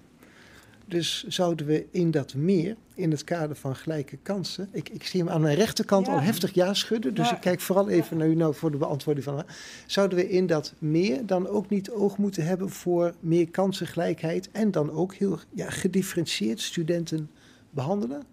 Dus 0.89 1.23
zouden 1.27 1.65
we 1.65 1.85
in 1.91 2.11
dat 2.11 2.33
meer, 2.33 2.75
in 2.93 3.11
het 3.11 3.23
kader 3.23 3.55
van 3.55 3.75
gelijke 3.75 4.17
kansen. 4.17 4.69
Ik, 4.71 4.89
ik 4.89 5.03
zie 5.03 5.19
hem 5.19 5.29
aan 5.29 5.41
mijn 5.41 5.55
rechterkant 5.55 6.07
al 6.07 6.21
heftig 6.21 6.53
ja 6.53 6.73
schudden. 6.73 7.13
Dus 7.13 7.31
ik 7.31 7.39
kijk 7.39 7.59
vooral 7.59 7.89
even 7.89 8.17
naar 8.17 8.27
u 8.27 8.35
nou 8.35 8.55
voor 8.55 8.71
de 8.71 8.77
beantwoording 8.77 9.25
van. 9.25 9.43
Zouden 9.85 10.17
we 10.17 10.29
in 10.29 10.47
dat 10.47 10.73
meer 10.79 11.25
dan 11.25 11.47
ook 11.47 11.69
niet 11.69 11.89
oog 11.89 12.17
moeten 12.17 12.45
hebben 12.45 12.69
voor 12.69 13.13
meer 13.19 13.49
kansengelijkheid. 13.49 14.49
En 14.51 14.71
dan 14.71 14.91
ook 14.91 15.13
heel 15.13 15.39
ja, 15.49 15.69
gedifferentieerd 15.69 16.59
studenten 16.59 17.29
behandelen? 17.69 18.23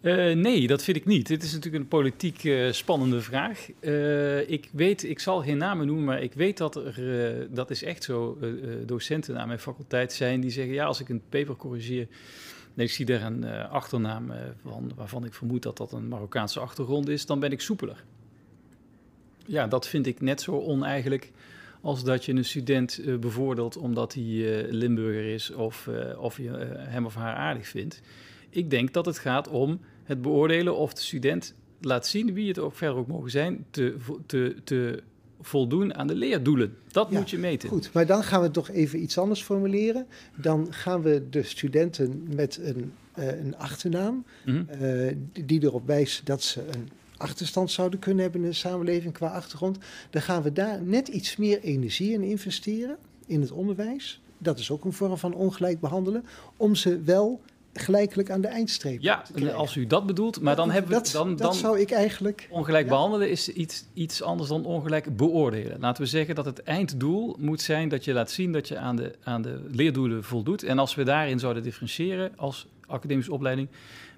Uh, 0.00 0.34
nee, 0.34 0.66
dat 0.66 0.82
vind 0.82 0.96
ik 0.96 1.04
niet. 1.04 1.26
Dit 1.26 1.42
is 1.42 1.52
natuurlijk 1.52 1.82
een 1.82 1.88
politiek 1.88 2.44
uh, 2.44 2.72
spannende 2.72 3.20
vraag. 3.20 3.68
Uh, 3.80 4.50
ik 4.50 4.68
weet, 4.72 5.04
ik 5.04 5.18
zal 5.18 5.42
geen 5.42 5.58
namen 5.58 5.86
noemen, 5.86 6.04
maar 6.04 6.22
ik 6.22 6.32
weet 6.32 6.56
dat 6.56 6.76
er, 6.76 7.46
dat 7.50 7.70
is 7.70 7.82
echt 7.82 8.04
zo, 8.04 8.38
docenten 8.86 9.38
aan 9.38 9.46
mijn 9.46 9.58
faculteit 9.58 10.12
zijn 10.12 10.40
die 10.40 10.50
zeggen, 10.50 10.74
ja, 10.74 10.84
als 10.84 11.00
ik 11.00 11.08
een 11.08 11.22
paper 11.28 11.56
corrigeer, 11.56 12.06
en 12.74 12.84
ik 12.84 12.90
zie 12.90 13.04
daar 13.06 13.22
een 13.22 13.44
achternaam 13.68 14.32
van, 14.62 14.92
waarvan 14.96 15.24
ik 15.24 15.34
vermoed 15.34 15.62
dat 15.62 15.76
dat 15.76 15.92
een 15.92 16.08
Marokkaanse 16.08 16.60
achtergrond 16.60 17.08
is, 17.08 17.26
dan 17.26 17.40
ben 17.40 17.52
ik 17.52 17.60
soepeler. 17.60 18.04
Ja, 19.46 19.66
dat 19.66 19.88
vind 19.88 20.06
ik 20.06 20.20
net 20.20 20.40
zo 20.40 20.60
oneigenlijk 20.60 21.32
als 21.80 22.04
dat 22.04 22.24
je 22.24 22.32
een 22.32 22.44
student 22.44 23.00
bevoordeelt 23.20 23.76
omdat 23.76 24.14
hij 24.14 24.66
Limburger 24.70 25.32
is 25.32 25.50
of, 25.50 25.88
of 26.18 26.36
je 26.36 26.50
hem 26.78 27.06
of 27.06 27.14
haar 27.14 27.34
aardig 27.34 27.66
vindt. 27.66 28.00
Ik 28.50 28.70
denk 28.70 28.92
dat 28.92 29.06
het 29.06 29.18
gaat 29.18 29.48
om 29.48 29.80
het 30.04 30.22
beoordelen 30.22 30.76
of 30.76 30.94
de 30.94 31.00
student 31.00 31.54
laat 31.80 32.06
zien, 32.06 32.34
wie 32.34 32.48
het 32.48 32.58
ook 32.58 32.74
verder 32.74 32.96
ook 32.96 33.06
mogen 33.06 33.30
zijn, 33.30 33.66
te, 33.70 33.96
te, 34.26 34.56
te 34.64 35.02
voldoen 35.40 35.94
aan 35.94 36.06
de 36.06 36.14
leerdoelen. 36.14 36.76
Dat 36.90 37.10
moet 37.10 37.30
je 37.30 37.38
meten. 37.38 37.68
Goed, 37.68 37.92
maar 37.92 38.06
dan 38.06 38.22
gaan 38.22 38.42
we 38.42 38.50
toch 38.50 38.70
even 38.70 39.02
iets 39.02 39.18
anders 39.18 39.42
formuleren. 39.42 40.06
Dan 40.36 40.66
gaan 40.70 41.02
we 41.02 41.26
de 41.30 41.42
studenten 41.42 42.26
met 42.34 42.58
een, 42.62 42.92
uh, 43.18 43.26
een 43.26 43.56
achternaam, 43.56 44.24
mhm. 44.44 44.62
eh, 44.68 45.16
die 45.32 45.62
erop 45.62 45.86
wijst 45.86 46.26
dat 46.26 46.42
ze 46.42 46.60
een 46.60 46.88
achterstand 47.16 47.70
zouden 47.70 47.98
kunnen 47.98 48.22
hebben 48.22 48.42
in 48.42 48.48
de 48.48 48.54
samenleving 48.54 49.12
qua 49.12 49.28
achtergrond. 49.28 49.78
Dan 50.10 50.22
gaan 50.22 50.42
we 50.42 50.52
daar 50.52 50.82
net 50.82 51.08
iets 51.08 51.36
meer 51.36 51.60
energie 51.60 52.12
in 52.12 52.22
investeren 52.22 52.96
in 53.26 53.40
het 53.40 53.50
onderwijs. 53.50 54.20
Dat 54.38 54.58
is 54.58 54.70
ook 54.70 54.84
een 54.84 54.92
vorm 54.92 55.16
van 55.16 55.34
ongelijk 55.34 55.80
behandelen. 55.80 56.24
Om 56.56 56.74
ze 56.74 57.02
wel 57.02 57.40
gelijkelijk 57.78 58.30
aan 58.30 58.40
de 58.40 58.48
eindstreep. 58.48 59.00
Ja, 59.00 59.22
als 59.54 59.76
u 59.76 59.86
dat 59.86 60.06
bedoelt, 60.06 60.40
maar 60.40 60.56
dan 60.56 60.70
hebben 60.70 60.90
we 60.90 60.96
dat, 60.96 61.10
dan, 61.12 61.36
dat 61.36 61.56
zou 61.56 61.80
ik 61.80 61.90
eigenlijk. 61.90 62.48
Ongelijk 62.50 62.88
behandelen 62.88 63.30
is 63.30 63.48
iets, 63.48 63.84
iets 63.94 64.22
anders 64.22 64.48
dan 64.48 64.64
ongelijk 64.64 65.16
beoordelen. 65.16 65.80
Laten 65.80 66.02
we 66.02 66.08
zeggen 66.08 66.34
dat 66.34 66.44
het 66.44 66.62
einddoel 66.62 67.36
moet 67.38 67.60
zijn 67.60 67.88
dat 67.88 68.04
je 68.04 68.12
laat 68.12 68.30
zien 68.30 68.52
dat 68.52 68.68
je 68.68 68.78
aan 68.78 68.96
de, 68.96 69.14
aan 69.22 69.42
de 69.42 69.60
leerdoelen 69.70 70.24
voldoet. 70.24 70.62
En 70.62 70.78
als 70.78 70.94
we 70.94 71.02
daarin 71.02 71.38
zouden 71.38 71.62
differentiëren 71.62 72.32
als 72.36 72.66
academische 72.86 73.32
opleiding, 73.32 73.68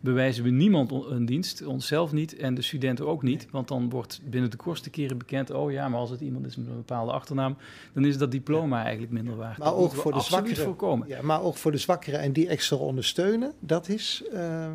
bewijzen 0.00 0.44
we 0.44 0.50
niemand 0.50 0.90
een 0.90 1.24
dienst, 1.24 1.66
onszelf 1.66 2.12
niet 2.12 2.36
en 2.36 2.54
de 2.54 2.62
studenten 2.62 3.06
ook 3.06 3.22
niet. 3.22 3.46
Want 3.50 3.68
dan 3.68 3.90
wordt 3.90 4.20
binnen 4.24 4.50
de 4.50 4.56
kortste 4.56 4.90
keren 4.90 5.18
bekend, 5.18 5.50
oh 5.50 5.72
ja, 5.72 5.88
maar 5.88 6.00
als 6.00 6.10
het 6.10 6.20
iemand 6.20 6.46
is 6.46 6.56
met 6.56 6.66
een 6.66 6.76
bepaalde 6.76 7.12
achternaam, 7.12 7.56
dan 7.92 8.04
is 8.04 8.18
dat 8.18 8.30
diploma 8.30 8.82
eigenlijk 8.82 9.12
minder 9.12 9.36
waard. 9.36 9.58
Maar 9.58 9.74
ook 9.74 9.92
voor 9.92 10.12
de 10.12 10.20
zwakkeren. 10.20 10.64
Voorkomen. 10.64 11.08
Ja, 11.08 11.22
maar 11.22 11.42
ook 11.42 11.56
voor 11.56 11.72
de 11.72 11.78
zwakkeren 11.78 12.20
en 12.20 12.32
die 12.32 12.48
extra 12.48 12.76
ondersteunen, 12.76 13.52
dat 13.60 13.88
is... 13.88 14.22
Uh... 14.32 14.66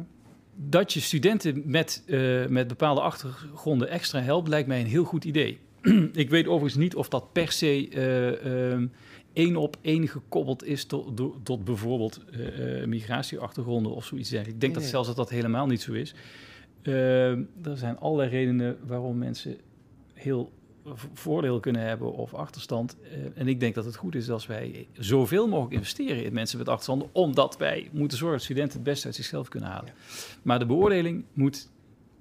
Dat 0.58 0.94
je 0.94 1.00
studenten 1.00 1.62
met, 1.66 2.04
uh, 2.06 2.46
met 2.48 2.68
bepaalde 2.68 3.02
achtergronden 3.02 3.90
extra 3.90 4.22
helpt, 4.22 4.48
lijkt 4.48 4.68
mij 4.68 4.80
een 4.80 4.86
heel 4.86 5.04
goed 5.04 5.26
idee. 5.26 5.60
Ik 6.14 6.30
weet 6.30 6.48
overigens 6.48 6.76
niet 6.76 6.96
of 6.96 7.10
dat 7.10 7.32
per 7.32 7.52
se 7.52 7.90
uh, 7.90 8.88
één 9.36 9.56
op 9.56 9.78
één 9.82 10.08
gekoppeld 10.08 10.64
is 10.64 10.86
tot, 10.86 11.22
tot 11.44 11.66
bijvoorbeeld 11.66 12.22
uh, 12.32 12.86
migratieachtergronden 12.86 13.92
of 13.92 14.06
zoiets 14.06 14.30
dergelijks. 14.30 14.56
Ik 14.56 14.62
denk 14.62 14.74
dat 14.74 14.84
zelfs 14.84 15.08
dat 15.08 15.16
dat 15.16 15.30
helemaal 15.30 15.68
niet 15.68 15.82
zo 15.82 15.94
is. 15.94 16.16
Uh, 16.84 17.30
er 17.32 17.78
zijn 17.78 17.98
allerlei 17.98 18.30
redenen 18.30 18.78
waarom 18.88 19.18
mensen 19.18 19.58
heel 20.14 20.52
voordeel 21.14 21.60
kunnen 21.60 21.82
hebben 21.82 22.14
of 22.14 22.34
achterstand. 22.34 22.98
Uh, 23.04 23.10
en 23.36 23.48
ik 23.48 23.60
denk 23.60 23.76
dat 23.76 23.86
het 23.86 23.96
goed 23.96 24.16
is 24.16 24.30
als 24.30 24.46
wij 24.46 24.88
zoveel 24.94 25.48
mogelijk 25.48 25.74
investeren 25.74 26.24
in 26.24 26.34
mensen 26.34 26.58
met 26.58 26.70
achterstand, 26.70 27.06
omdat 27.12 27.58
wij 27.58 27.90
moeten 27.92 28.18
zorgen 28.18 28.38
dat 28.38 28.46
studenten 28.46 28.74
het 28.74 28.84
beste 28.84 29.06
uit 29.06 29.16
zichzelf 29.16 29.48
kunnen 29.48 29.70
halen. 29.70 29.94
Maar 30.42 30.60
de 30.60 30.66
beoordeling 30.66 31.26
moet 31.34 31.70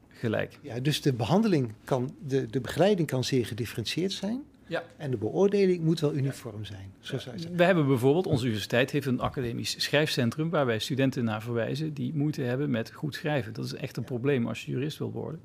gelijk. 0.08 0.58
Ja, 0.62 0.80
dus 0.80 1.00
de 1.00 1.12
behandeling 1.12 1.72
kan, 1.84 2.14
de, 2.26 2.46
de 2.46 2.60
begeleiding 2.60 3.08
kan 3.08 3.24
zeer 3.24 3.46
gedifferentieerd 3.46 4.12
zijn. 4.12 4.42
Ja. 4.66 4.82
En 4.96 5.10
de 5.10 5.16
beoordeling 5.16 5.84
moet 5.84 6.00
wel 6.00 6.14
uniform 6.14 6.64
zijn. 6.64 6.92
Zo 7.00 7.18
zou 7.18 7.36
We 7.52 7.64
hebben 7.64 7.86
bijvoorbeeld, 7.86 8.26
onze 8.26 8.44
universiteit 8.44 8.90
heeft 8.90 9.06
een 9.06 9.20
academisch 9.20 9.82
schrijfcentrum 9.82 10.50
waar 10.50 10.66
wij 10.66 10.78
studenten 10.78 11.24
naar 11.24 11.42
verwijzen 11.42 11.94
die 11.94 12.14
moeite 12.14 12.42
hebben 12.42 12.70
met 12.70 12.92
goed 12.92 13.14
schrijven. 13.14 13.52
Dat 13.52 13.64
is 13.64 13.74
echt 13.74 13.96
een 13.96 14.04
probleem 14.04 14.46
als 14.46 14.64
je 14.64 14.70
jurist 14.70 14.98
wil 14.98 15.12
worden. 15.12 15.40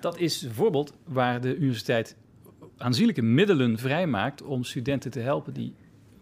Dat 0.00 0.18
is 0.18 0.40
bijvoorbeeld 0.42 0.92
waar 1.04 1.40
de 1.40 1.56
universiteit 1.56 2.16
aanzienlijke 2.76 3.22
middelen 3.22 3.78
vrijmaakt 3.78 4.42
om 4.42 4.64
studenten 4.64 5.10
te 5.10 5.20
helpen 5.20 5.52
die 5.52 5.74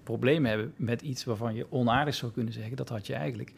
problemen 0.02 0.50
hebben 0.50 0.72
met 0.76 1.02
iets 1.02 1.24
waarvan 1.24 1.54
je 1.54 1.66
onaardig 1.70 2.14
zou 2.14 2.32
kunnen 2.32 2.52
zeggen. 2.52 2.76
Dat 2.76 2.88
had 2.88 3.06
je 3.06 3.14
eigenlijk 3.14 3.52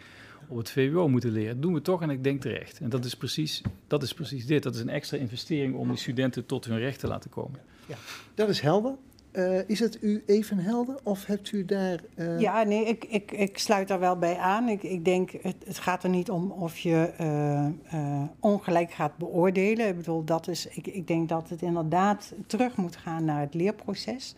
op 0.49 0.57
het 0.57 0.71
VWO 0.71 1.09
moeten 1.09 1.31
leren. 1.31 1.53
Dat 1.53 1.63
doen 1.63 1.75
we 1.75 1.83
toch 1.83 2.03
en 2.03 2.11
ik 2.11 2.25
denk 2.25 2.41
terecht. 2.41 2.81
En 2.81 2.89
dat 2.89 3.05
is 3.05 3.17
precies, 3.17 3.63
dat 3.87 4.03
is 4.03 4.15
precies 4.15 4.47
dit. 4.47 4.63
Dat 4.63 4.75
is 4.75 4.81
een 4.81 4.89
extra 4.89 5.19
investering 5.19 5.75
om 5.75 5.89
die 5.89 5.97
studenten 5.97 6.47
tot 6.47 6.65
hun 6.65 6.79
recht 6.79 6.99
te 6.99 7.07
laten 7.07 7.31
komen. 7.31 7.61
Ja, 7.87 7.97
dat 8.35 8.49
is 8.49 8.61
helder. 8.61 8.95
Uh, 9.33 9.69
is 9.69 9.81
het 9.81 9.99
u 10.01 10.23
even 10.27 10.59
helder 10.59 10.97
of 11.03 11.27
hebt 11.27 11.53
u 11.53 11.65
daar. 11.65 12.01
Uh... 12.17 12.41
Ja, 12.41 12.63
nee, 12.63 12.85
ik, 12.85 13.05
ik, 13.05 13.33
ik 13.33 13.59
sluit 13.59 13.89
daar 13.89 13.99
wel 13.99 14.17
bij 14.17 14.37
aan. 14.37 14.69
Ik, 14.69 14.83
ik 14.83 15.05
denk, 15.05 15.31
het, 15.31 15.57
het 15.65 15.79
gaat 15.79 16.03
er 16.03 16.11
niet 16.11 16.31
om 16.31 16.51
of 16.51 16.79
je 16.79 17.13
uh, 17.21 18.23
ongelijk 18.41 18.93
gaat 18.93 19.17
beoordelen. 19.17 19.89
Ik 19.89 19.97
bedoel, 19.97 20.25
dat 20.25 20.49
is, 20.49 20.67
ik, 20.67 20.87
ik 20.87 21.07
denk 21.07 21.29
dat 21.29 21.49
het 21.49 21.63
inderdaad 21.63 22.33
terug 22.47 22.77
moet 22.77 22.97
gaan 22.97 23.25
naar 23.25 23.41
het 23.41 23.55
leerproces. 23.55 24.35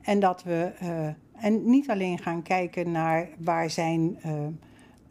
En 0.00 0.20
dat 0.20 0.42
we. 0.42 0.70
en 1.32 1.70
niet 1.70 1.90
alleen 1.90 2.18
gaan 2.18 2.42
kijken 2.42 2.90
naar 2.90 3.28
waar 3.38 3.70
zijn. 3.70 4.18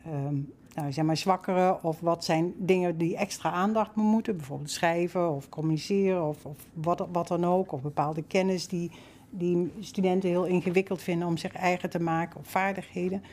Um, 0.07 0.53
nou, 0.73 0.91
zeg 0.91 1.05
maar 1.05 1.17
zwakkere 1.17 1.79
of 1.81 1.99
wat 1.99 2.25
zijn 2.25 2.53
dingen 2.57 2.97
die 2.97 3.17
extra 3.17 3.51
aandacht 3.51 3.95
moeten. 3.95 4.37
Bijvoorbeeld 4.37 4.71
schrijven 4.71 5.31
of 5.31 5.49
communiceren 5.49 6.27
of, 6.27 6.45
of 6.45 6.57
wat, 6.73 7.07
wat 7.11 7.27
dan 7.27 7.45
ook. 7.45 7.71
Of 7.71 7.81
bepaalde 7.81 8.23
kennis 8.23 8.67
die 8.67 8.91
die 9.31 9.71
studenten 9.79 10.29
heel 10.29 10.45
ingewikkeld 10.45 11.01
vinden 11.01 11.27
om 11.27 11.37
zich 11.37 11.53
eigen 11.53 11.89
te 11.89 11.99
maken 11.99 12.39
op 12.39 12.47
vaardigheden. 12.47 13.23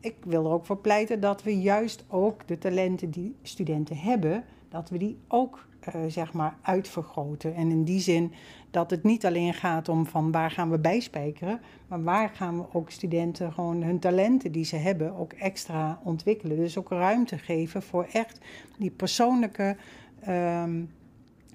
Ik 0.00 0.14
wil 0.24 0.44
er 0.44 0.50
ook 0.50 0.66
voor 0.66 0.78
pleiten 0.78 1.20
dat 1.20 1.42
we 1.42 1.60
juist 1.60 2.04
ook 2.08 2.46
de 2.46 2.58
talenten 2.58 3.10
die 3.10 3.36
studenten 3.42 3.96
hebben, 3.96 4.44
dat 4.68 4.88
we 4.88 4.98
die 4.98 5.18
ook 5.28 5.66
uh, 5.94 6.00
zeg 6.08 6.32
maar 6.32 6.56
uitvergroten. 6.62 7.54
En 7.54 7.70
in 7.70 7.84
die 7.84 8.00
zin 8.00 8.32
dat 8.70 8.90
het 8.90 9.02
niet 9.02 9.26
alleen 9.26 9.54
gaat 9.54 9.88
om 9.88 10.06
van 10.06 10.32
waar 10.32 10.50
gaan 10.50 10.70
we 10.70 10.78
bijspijkeren, 10.78 11.60
maar 11.88 12.02
waar 12.02 12.30
gaan 12.34 12.58
we 12.58 12.64
ook 12.72 12.90
studenten 12.90 13.52
gewoon 13.52 13.82
hun 13.82 13.98
talenten 13.98 14.52
die 14.52 14.64
ze 14.64 14.76
hebben 14.76 15.14
ook 15.14 15.32
extra 15.32 16.00
ontwikkelen. 16.04 16.56
Dus 16.56 16.78
ook 16.78 16.90
ruimte 16.90 17.38
geven 17.38 17.82
voor 17.82 18.06
echt 18.12 18.38
die 18.76 18.90
persoonlijke 18.90 19.76
um, 20.28 20.90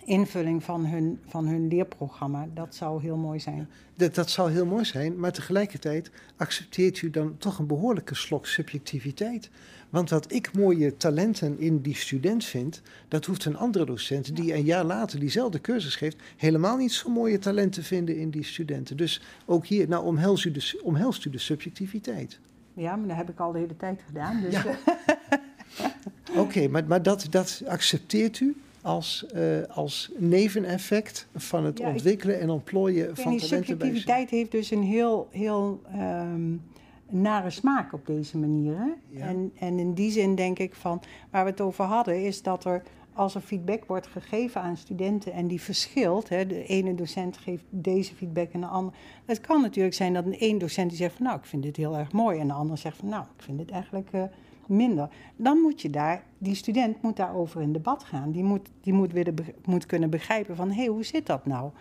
invulling 0.06 0.64
van 0.64 0.86
hun, 0.86 1.20
van 1.28 1.48
hun 1.48 1.68
leerprogramma. 1.68 2.48
Dat 2.54 2.76
zou 2.76 3.02
heel 3.02 3.18
mooi 3.18 3.40
zijn. 3.40 3.70
Dat, 3.96 4.16
dat 4.16 4.30
zou 4.30 4.52
heel 4.52 4.66
mooi 4.66 4.86
zijn, 4.86 5.20
maar 5.20 5.32
tegelijkertijd 5.32 6.12
accepteert 6.38 7.02
u 7.02 7.10
dan 7.10 7.38
toch 7.38 7.60
een 7.60 7.68
behoorlijke 7.68 8.16
slok 8.16 8.46
subjectiviteit. 8.46 9.50
Want 9.94 10.10
wat 10.10 10.32
ik 10.32 10.54
mooie 10.54 10.98
talenten 10.98 11.60
in 11.60 11.82
die 11.82 11.96
student 11.96 12.46
vind, 12.46 12.82
dat 13.08 13.26
hoeft 13.26 13.46
een 13.46 13.58
andere 13.58 13.86
docent 13.86 14.36
die 14.36 14.54
een 14.54 14.64
jaar 14.64 14.84
later 14.84 15.20
diezelfde 15.20 15.62
cursus 15.62 15.96
geeft, 15.96 16.18
helemaal 16.38 16.78
niet 16.78 16.92
zo 16.92 17.10
mooie 17.10 17.40
talenten 17.40 17.84
vinden 17.84 18.18
in 18.18 18.30
die 18.30 18.44
studenten. 18.44 18.98
Dus 18.98 19.22
ook 19.46 19.66
hier, 19.66 19.88
nou 19.88 20.06
omhelst 20.06 20.46
u 20.46 20.52
de, 20.52 20.80
omhelst 20.84 21.26
u 21.26 21.30
de 21.30 21.38
subjectiviteit. 21.38 22.40
Ja, 22.74 22.96
maar 22.96 23.08
dat 23.08 23.18
heb 23.18 23.30
ik 23.30 23.40
al 23.40 23.52
de 23.52 23.60
hele 23.60 23.78
tijd 23.78 24.02
gedaan. 24.06 24.42
Dus 24.42 24.54
ja. 24.54 24.78
Oké, 26.44 26.68
maar, 26.68 26.86
maar 26.86 27.04
dat, 27.04 27.28
dat 27.30 27.62
accepteert 27.66 28.40
u? 28.40 28.56
als, 28.82 29.26
uh, 29.36 29.42
als 29.68 30.12
neveneffect 30.18 31.28
van 31.36 31.66
het 31.66 31.80
ontwikkelen 31.80 32.40
en 32.40 32.50
ontplooien 32.50 33.06
van 33.06 33.16
talenten. 33.16 33.48
Die 33.50 33.58
subjectiviteit 33.58 34.30
heeft 34.30 34.52
dus 34.52 34.72
een 34.72 34.84
heel, 34.84 35.28
heel 35.32 35.82
um, 35.96 36.62
nare 37.14 37.50
smaak 37.50 37.94
op 37.94 38.06
deze 38.06 38.38
manier. 38.38 38.78
Hè? 38.78 39.20
En, 39.20 39.52
en 39.56 39.80
in 39.80 39.94
die 39.94 40.12
zin 40.12 40.36
denk 40.36 40.60
ik 40.60 40.76
van, 40.76 41.02
waar 41.30 41.44
we 41.44 41.50
het 41.50 41.62
over 41.62 41.86
hadden, 41.86 42.24
is 42.24 42.42
dat 42.42 42.66
er 42.66 42.84
als 43.14 43.36
er 43.36 43.42
feedback 43.42 43.86
wordt 43.86 44.08
gegeven 44.08 44.62
aan 44.62 44.78
studenten 44.78 45.34
en 45.34 45.48
die 45.48 45.62
verschilt, 45.62 46.30
hè, 46.30 46.48
de 46.48 46.66
ene 46.66 46.96
docent 46.96 47.38
geeft 47.38 47.64
deze 47.70 48.16
feedback 48.16 48.52
en 48.52 48.60
de 48.60 48.68
andere. 48.68 48.96
Het 49.26 49.42
kan 49.42 49.62
natuurlijk 49.62 49.96
zijn 49.96 50.14
dat 50.14 50.26
een 50.26 50.40
één 50.40 50.58
docent 50.58 50.90
die 50.90 50.98
zegt 50.98 51.16
van 51.16 51.26
nou, 51.26 51.38
ik 51.38 51.46
vind 51.46 51.64
dit 51.64 51.76
heel 51.76 51.98
erg 51.98 52.12
mooi 52.12 52.40
en 52.40 52.48
de 52.48 52.54
ander 52.54 52.78
zegt 52.78 52.98
van 52.98 53.10
nou, 53.10 53.24
ik 53.38 53.44
vind 53.44 53.58
dit 53.58 53.72
eigenlijk 53.72 54.10
uh, 54.12 54.24
minder. 54.68 55.10
Dan 55.36 55.58
moet 55.58 55.82
je 55.82 55.90
daar, 55.90 56.24
die 56.38 56.56
student 56.56 57.02
moet 57.02 57.16
daarover 57.16 57.62
in 57.62 57.74
debat 57.74 58.04
gaan. 58.04 58.32
Die 58.32 58.44
moet, 58.44 58.70
die 58.82 58.94
moet, 58.94 59.12
weer 59.12 59.36
de, 59.36 59.54
moet 59.66 59.86
kunnen 59.86 60.10
begrijpen 60.10 60.56
van 60.56 60.70
hé, 60.70 60.76
hey, 60.76 60.86
hoe 60.86 61.04
zit 61.04 61.26
dat 61.26 61.46
nou? 61.46 61.72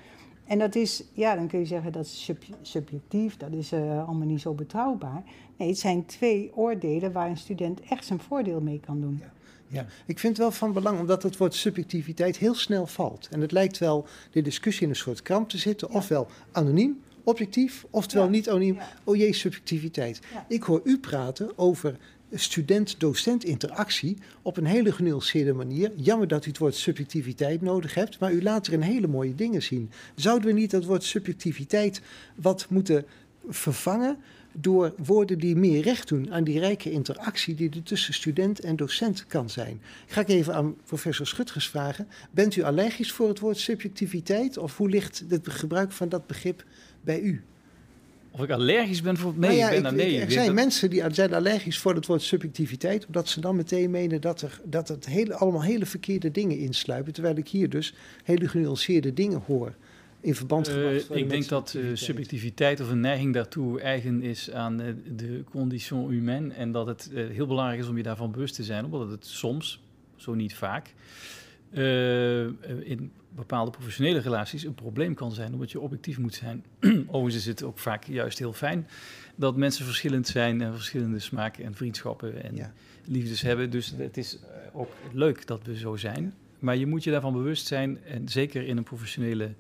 En 0.53 0.59
dat 0.59 0.75
is, 0.75 1.03
ja, 1.13 1.35
dan 1.35 1.47
kun 1.47 1.59
je 1.59 1.65
zeggen 1.65 1.93
dat 1.93 2.05
is 2.05 2.31
subjectief, 2.63 3.37
dat 3.37 3.53
is 3.53 3.73
uh, 3.73 3.81
allemaal 4.07 4.27
niet 4.27 4.41
zo 4.41 4.55
betrouwbaar. 4.55 5.23
Nee, 5.57 5.69
het 5.69 5.79
zijn 5.79 6.07
twee 6.07 6.51
oordelen 6.55 7.13
waar 7.13 7.29
een 7.29 7.37
student 7.37 7.81
echt 7.81 8.05
zijn 8.05 8.21
voordeel 8.21 8.61
mee 8.61 8.81
kan 8.81 9.01
doen. 9.01 9.19
Ja. 9.21 9.33
Ja, 9.67 9.87
ik 10.07 10.19
vind 10.19 10.37
het 10.37 10.43
wel 10.43 10.51
van 10.51 10.73
belang, 10.73 11.01
omdat 11.01 11.23
het 11.23 11.37
woord 11.37 11.55
subjectiviteit 11.55 12.37
heel 12.37 12.55
snel 12.55 12.87
valt. 12.87 13.29
En 13.31 13.41
het 13.41 13.53
lijkt 13.53 13.79
wel 13.79 14.07
de 14.31 14.43
discussie 14.43 14.83
in 14.83 14.89
een 14.89 14.97
soort 14.97 15.23
kramp 15.23 15.49
te 15.49 15.59
zitten, 15.59 15.91
ofwel 15.91 16.27
anoniem, 16.51 17.01
objectief, 17.25 17.87
oftewel 17.91 18.29
niet 18.29 18.49
anoniem. 18.49 18.79
Oh 19.05 19.17
jee, 19.17 19.33
subjectiviteit. 19.33 20.21
Ik 20.49 20.63
hoor 20.63 20.81
u 20.85 20.99
praten 20.99 21.59
over 21.59 21.97
student-docent 22.33 23.45
interactie 23.45 24.19
op 24.43 24.57
een 24.57 24.67
hele 24.67 24.93
genuanceerde 24.93 25.53
manier. 25.53 25.93
Jammer 25.97 26.29
dat 26.29 26.45
u 26.47 26.49
het 26.49 26.59
woord 26.59 26.75
subjectiviteit 26.75 27.61
nodig 27.61 27.95
hebt, 27.95 28.19
maar 28.19 28.33
u 28.33 28.43
laat 28.43 28.67
er 28.67 28.73
een 28.73 28.83
hele 28.83 29.07
mooie 29.07 29.35
dingen 29.35 29.63
zien. 29.63 29.91
Zouden 30.15 30.47
we 30.47 30.53
niet 30.53 30.71
dat 30.71 30.85
woord 30.85 31.05
subjectiviteit 31.05 32.01
wat 32.35 32.67
moeten 32.69 33.05
vervangen 33.49 34.17
door 34.53 34.95
woorden 34.97 35.39
die 35.39 35.57
meer 35.57 35.83
recht 35.83 36.09
doen 36.09 36.33
aan 36.33 36.45
die 36.45 36.59
rijke 36.59 36.91
interactie 36.91 37.55
die 37.55 37.71
er 37.71 37.83
tussen 37.83 38.15
student 38.15 38.61
en 38.61 38.77
docent 38.77 39.27
kan 39.27 39.51
zijn. 39.51 39.81
Ga 40.07 40.21
ik 40.21 40.29
even 40.29 40.55
aan 40.55 40.77
professor 40.87 41.27
Schutgers 41.27 41.69
vragen. 41.69 42.09
Bent 42.31 42.57
u 42.57 42.63
allergisch 42.63 43.13
voor 43.13 43.29
het 43.29 43.39
woord 43.39 43.59
subjectiviteit 43.59 44.59
of 44.59 44.77
hoe 44.77 44.89
ligt 44.89 45.25
het 45.29 45.49
gebruik 45.49 45.93
van 45.93 46.09
dat 46.09 46.27
begrip 46.27 46.65
bij 47.01 47.21
u? 47.21 47.43
Of 48.33 48.43
ik 48.43 48.51
allergisch 48.51 49.03
ben 49.03 49.17
voor... 49.17 49.33
Nee, 49.37 49.61
nou 49.61 49.75
ik 49.75 49.83
ben 49.83 49.95
nee. 49.95 50.21
Er 50.21 50.31
zijn 50.31 50.55
mensen 50.55 50.91
die 50.91 51.03
zijn 51.11 51.35
allergisch 51.35 51.79
voor 51.79 51.95
het 51.95 52.07
woord 52.07 52.23
subjectiviteit, 52.23 53.07
omdat 53.07 53.29
ze 53.29 53.41
dan 53.41 53.57
meteen 53.57 53.91
menen 53.91 54.21
dat, 54.21 54.43
er, 54.43 54.61
dat 54.65 54.89
het 54.89 55.07
hele, 55.07 55.35
allemaal 55.35 55.63
hele 55.63 55.87
verkeerde 55.87 56.31
dingen 56.31 56.59
insluipen, 56.59 57.13
terwijl 57.13 57.37
ik 57.37 57.49
hier 57.49 57.69
dus 57.69 57.95
hele 58.25 58.49
genuanceerde 58.49 59.13
dingen 59.13 59.43
hoor 59.47 59.75
in 60.21 60.35
verband 60.35 60.69
uh, 60.69 60.75
gebracht. 60.75 61.15
ik 61.15 61.29
denk 61.29 61.49
dat 61.49 61.75
uh, 61.77 61.91
subjectiviteit 61.95 62.81
of 62.81 62.91
een 62.91 63.01
neiging 63.01 63.35
daartoe 63.35 63.81
eigen 63.81 64.23
is 64.23 64.51
aan 64.51 64.81
uh, 64.81 64.87
de 65.17 65.45
condition 65.51 66.11
humaine 66.11 66.55
en 66.55 66.73
dat 66.73 66.87
het 66.87 67.11
heel 67.13 67.47
belangrijk 67.47 67.81
is 67.81 67.89
om 67.89 67.97
je 67.97 68.03
daarvan 68.03 68.33
bewust 68.33 68.55
te 68.55 68.65
zijn, 68.65 68.85
omdat 68.85 69.11
het 69.11 69.27
soms, 69.27 69.81
zo 70.17 70.35
niet 70.35 70.55
vaak, 70.55 70.95
in 72.83 73.11
bepaalde 73.35 73.71
professionele 73.71 74.19
relaties 74.19 74.65
een 74.65 74.75
probleem 74.75 75.15
kan 75.15 75.33
zijn, 75.33 75.53
omdat 75.53 75.71
je 75.71 75.81
objectief 75.81 76.19
moet 76.19 76.35
zijn. 76.35 76.65
Overigens 77.07 77.35
is 77.35 77.47
het 77.47 77.63
ook 77.63 77.79
vaak 77.79 78.05
juist 78.05 78.39
heel 78.39 78.53
fijn 78.53 78.87
dat 79.35 79.57
mensen 79.57 79.85
verschillend 79.85 80.27
zijn 80.27 80.63
en 80.63 80.75
verschillende 80.75 81.19
smaken 81.19 81.65
en 81.65 81.75
vriendschappen 81.75 82.43
en 82.43 82.73
liefdes 83.05 83.41
hebben. 83.41 83.71
Dus 83.71 83.95
het 83.97 84.17
is 84.17 84.39
eh, 84.39 84.47
ook 84.73 84.91
leuk 85.13 85.47
dat 85.47 85.65
we 85.65 85.77
zo 85.77 85.97
zijn. 85.97 86.35
Maar 86.59 86.77
je 86.77 86.87
moet 86.87 87.05
je 87.05 87.11
daarvan 87.11 87.33
bewust 87.33 87.67
zijn, 87.67 87.99
en 88.05 88.29
zeker 88.29 88.67
in 88.67 88.77
een 88.77 88.83
professionele 88.83 89.55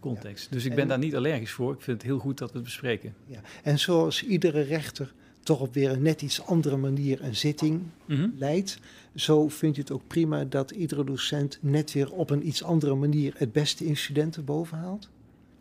context. 0.00 0.52
Dus 0.52 0.64
ik 0.64 0.74
ben 0.74 0.88
daar 0.88 0.98
niet 0.98 1.16
allergisch 1.16 1.50
voor. 1.50 1.72
Ik 1.72 1.80
vind 1.80 1.96
het 1.96 2.06
heel 2.06 2.18
goed 2.18 2.38
dat 2.38 2.50
we 2.50 2.54
het 2.54 2.64
bespreken. 2.64 3.14
Ja. 3.26 3.40
En 3.62 3.78
zoals 3.78 4.24
iedere 4.24 4.60
rechter 4.60 5.12
toch 5.42 5.60
op 5.60 5.74
weer 5.74 5.90
een 5.90 6.02
net 6.02 6.22
iets 6.22 6.46
andere 6.46 6.76
manier 6.76 7.22
een 7.22 7.36
zitting 7.36 7.82
mhm. 8.04 8.28
leidt. 8.36 8.78
Zo 9.14 9.48
vindt 9.48 9.76
u 9.76 9.80
het 9.80 9.90
ook 9.90 10.06
prima 10.06 10.44
dat 10.44 10.70
iedere 10.70 11.04
docent 11.04 11.58
net 11.60 11.92
weer 11.92 12.12
op 12.12 12.30
een 12.30 12.46
iets 12.46 12.62
andere 12.62 12.94
manier 12.94 13.34
het 13.36 13.52
beste 13.52 13.84
in 13.84 13.96
studenten 13.96 14.44
bovenhaalt? 14.44 15.08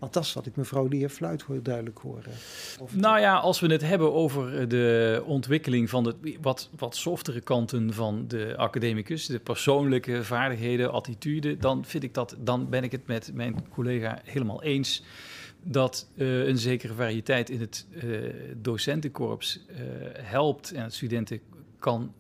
Want 0.02 0.14
dat 0.14 0.24
is 0.24 0.34
wat 0.34 0.46
ik 0.46 0.56
mevrouw 0.56 0.88
de 0.88 0.98
heer 0.98 1.10
Fluit 1.10 1.42
hoor 1.42 1.64
duidelijk 1.64 1.98
horen. 1.98 2.32
Nou 2.92 3.20
ja, 3.20 3.38
als 3.38 3.60
we 3.60 3.68
het 3.68 3.82
hebben 3.82 4.14
over 4.14 4.68
de 4.68 5.24
ontwikkeling 5.26 5.90
van 5.90 6.04
de 6.04 6.38
wat, 6.42 6.70
wat 6.78 6.96
softere 6.96 7.42
kanten 7.42 7.94
van 7.94 8.26
de 8.28 8.54
academicus, 8.58 9.26
de 9.26 9.40
persoonlijke 9.40 10.24
vaardigheden, 10.24 10.92
attitude, 10.92 11.58
dan 11.58 11.86
vind 11.86 12.04
ik 12.04 12.14
dat, 12.14 12.36
dan 12.40 12.70
ben 12.70 12.84
ik 12.84 12.92
het 12.92 13.08
met 13.08 13.32
mijn 13.34 13.56
collega 13.70 14.22
helemaal 14.24 14.64
eens 14.64 15.04
dat 15.64 16.08
uh, 16.16 16.48
een 16.48 16.58
zekere 16.58 16.94
variëteit 16.94 17.50
in 17.50 17.60
het 17.60 17.86
uh, 18.04 18.20
docentenkorps 18.58 19.60
uh, 19.70 19.76
helpt 20.14 20.72
en 20.72 20.92
studenten 20.92 21.40
kan 21.80 22.14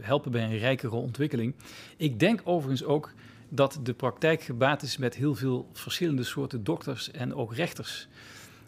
helpen 0.00 0.30
bij 0.30 0.42
een 0.44 0.58
rijkere 0.58 0.94
ontwikkeling. 0.94 1.54
Ik 1.96 2.20
denk 2.20 2.40
overigens 2.44 2.84
ook 2.84 3.12
dat 3.48 3.80
de 3.82 3.94
praktijk 3.94 4.42
gebaat 4.42 4.82
is 4.82 4.96
met 4.96 5.14
heel 5.14 5.34
veel 5.34 5.68
verschillende 5.72 6.24
soorten 6.24 6.64
dokters 6.64 7.10
en 7.10 7.34
ook 7.34 7.54
rechters. 7.54 8.08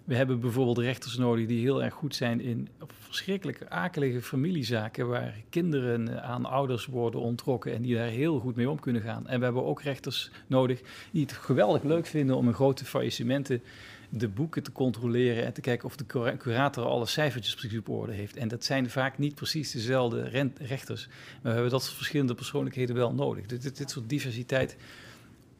We 0.04 0.14
hebben 0.14 0.40
bijvoorbeeld 0.40 0.78
rechters 0.78 1.16
nodig 1.16 1.46
die 1.46 1.60
heel 1.60 1.82
erg 1.82 1.94
goed 1.94 2.14
zijn 2.14 2.40
in 2.40 2.68
verschrikkelijke 2.86 3.70
akelige 3.70 4.22
familiezaken 4.22 5.08
waar 5.08 5.34
kinderen 5.50 6.22
aan 6.22 6.44
ouders 6.44 6.86
worden 6.86 7.20
ontrokken 7.20 7.74
en 7.74 7.82
die 7.82 7.94
daar 7.94 8.06
heel 8.06 8.38
goed 8.38 8.56
mee 8.56 8.70
om 8.70 8.80
kunnen 8.80 9.02
gaan. 9.02 9.26
En 9.26 9.38
we 9.38 9.44
hebben 9.44 9.64
ook 9.64 9.82
rechters 9.82 10.30
nodig 10.46 10.80
die 11.10 11.22
het 11.22 11.32
geweldig 11.32 11.82
leuk 11.82 12.06
vinden 12.06 12.36
om 12.36 12.48
een 12.48 12.54
grote 12.54 12.84
faillissementen 12.84 13.62
de 14.08 14.28
boeken 14.28 14.62
te 14.62 14.72
controleren 14.72 15.44
en 15.44 15.52
te 15.52 15.60
kijken 15.60 15.86
of 15.86 15.96
de 15.96 16.36
curator 16.38 16.84
alle 16.84 17.06
cijfertjes 17.06 17.54
precies 17.54 17.78
op 17.78 17.88
orde 17.88 18.12
heeft. 18.12 18.36
En 18.36 18.48
dat 18.48 18.64
zijn 18.64 18.90
vaak 18.90 19.18
niet 19.18 19.34
precies 19.34 19.70
dezelfde 19.70 20.22
rechters. 20.58 21.06
Maar 21.06 21.38
we 21.42 21.48
hebben 21.48 21.70
dat 21.70 21.82
soort 21.82 21.96
verschillende 21.96 22.34
persoonlijkheden 22.34 22.94
wel 22.94 23.14
nodig. 23.14 23.46
Dit, 23.46 23.76
dit, 23.76 23.90
soort 23.90 24.08
diversiteit, 24.08 24.76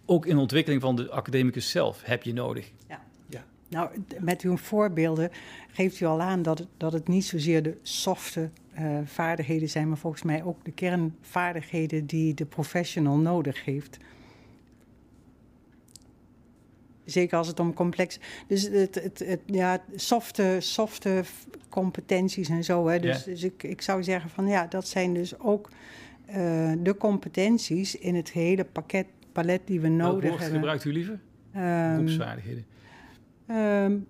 ook 0.05 0.27
in 0.27 0.35
de 0.35 0.41
ontwikkeling 0.41 0.83
van 0.83 0.97
de 0.97 1.11
academicus 1.11 1.71
zelf, 1.71 2.03
heb 2.03 2.23
je 2.23 2.33
nodig. 2.33 2.71
Ja. 2.89 3.01
ja. 3.27 3.45
Nou, 3.69 3.91
met 4.19 4.43
uw 4.43 4.57
voorbeelden 4.57 5.31
geeft 5.73 6.01
u 6.01 6.05
al 6.05 6.21
aan 6.21 6.43
dat 6.43 6.59
het, 6.59 6.69
dat 6.77 6.93
het 6.93 7.09
niet 7.09 7.25
zozeer 7.25 7.63
de 7.63 7.77
softe 7.83 8.51
uh, 8.79 8.99
vaardigheden 9.05 9.69
zijn, 9.69 9.89
maar 9.89 9.99
volgens 9.99 10.23
mij 10.23 10.45
ook 10.45 10.65
de 10.65 10.73
kernvaardigheden 10.73 12.07
die 12.07 12.35
de 12.35 12.45
professional 12.45 13.17
nodig 13.17 13.65
heeft. 13.65 13.99
Zeker 17.11 17.39
als 17.39 17.47
het 17.47 17.61
om 17.61 17.75
complex. 17.75 18.19
Dus 18.47 18.63
het, 18.63 18.95
het, 18.95 19.19
het, 19.19 19.41
ja, 19.47 19.83
softe, 19.95 20.57
softe 20.59 21.23
competenties 21.69 22.49
en 22.49 22.65
zo. 22.65 22.87
Hè. 22.87 22.99
Dus, 22.99 23.25
dus 23.25 23.43
ik, 23.43 23.63
ik 23.63 23.83
zou 23.83 24.03
zeggen 24.03 24.31
van 24.31 24.47
ja, 24.47 24.67
dat 24.67 24.89
zijn 24.89 25.15
dus 25.15 25.39
ook 25.39 25.71
uh, 26.29 26.35
de 26.83 26.97
competenties 26.99 27.97
in 27.97 28.15
het 28.15 28.31
hele 28.31 28.65
pakket, 28.65 29.07
palet 29.33 29.61
die 29.65 29.81
we 29.81 29.89
nodig 29.89 30.23
Welk 30.23 30.39
hebben. 30.39 30.59
gebruikt 30.59 30.85
u 30.85 30.93
liever? 30.93 31.21
Um, 31.57 31.95
Beroepsvaardigheden. 31.95 32.65
Um, 33.51 34.07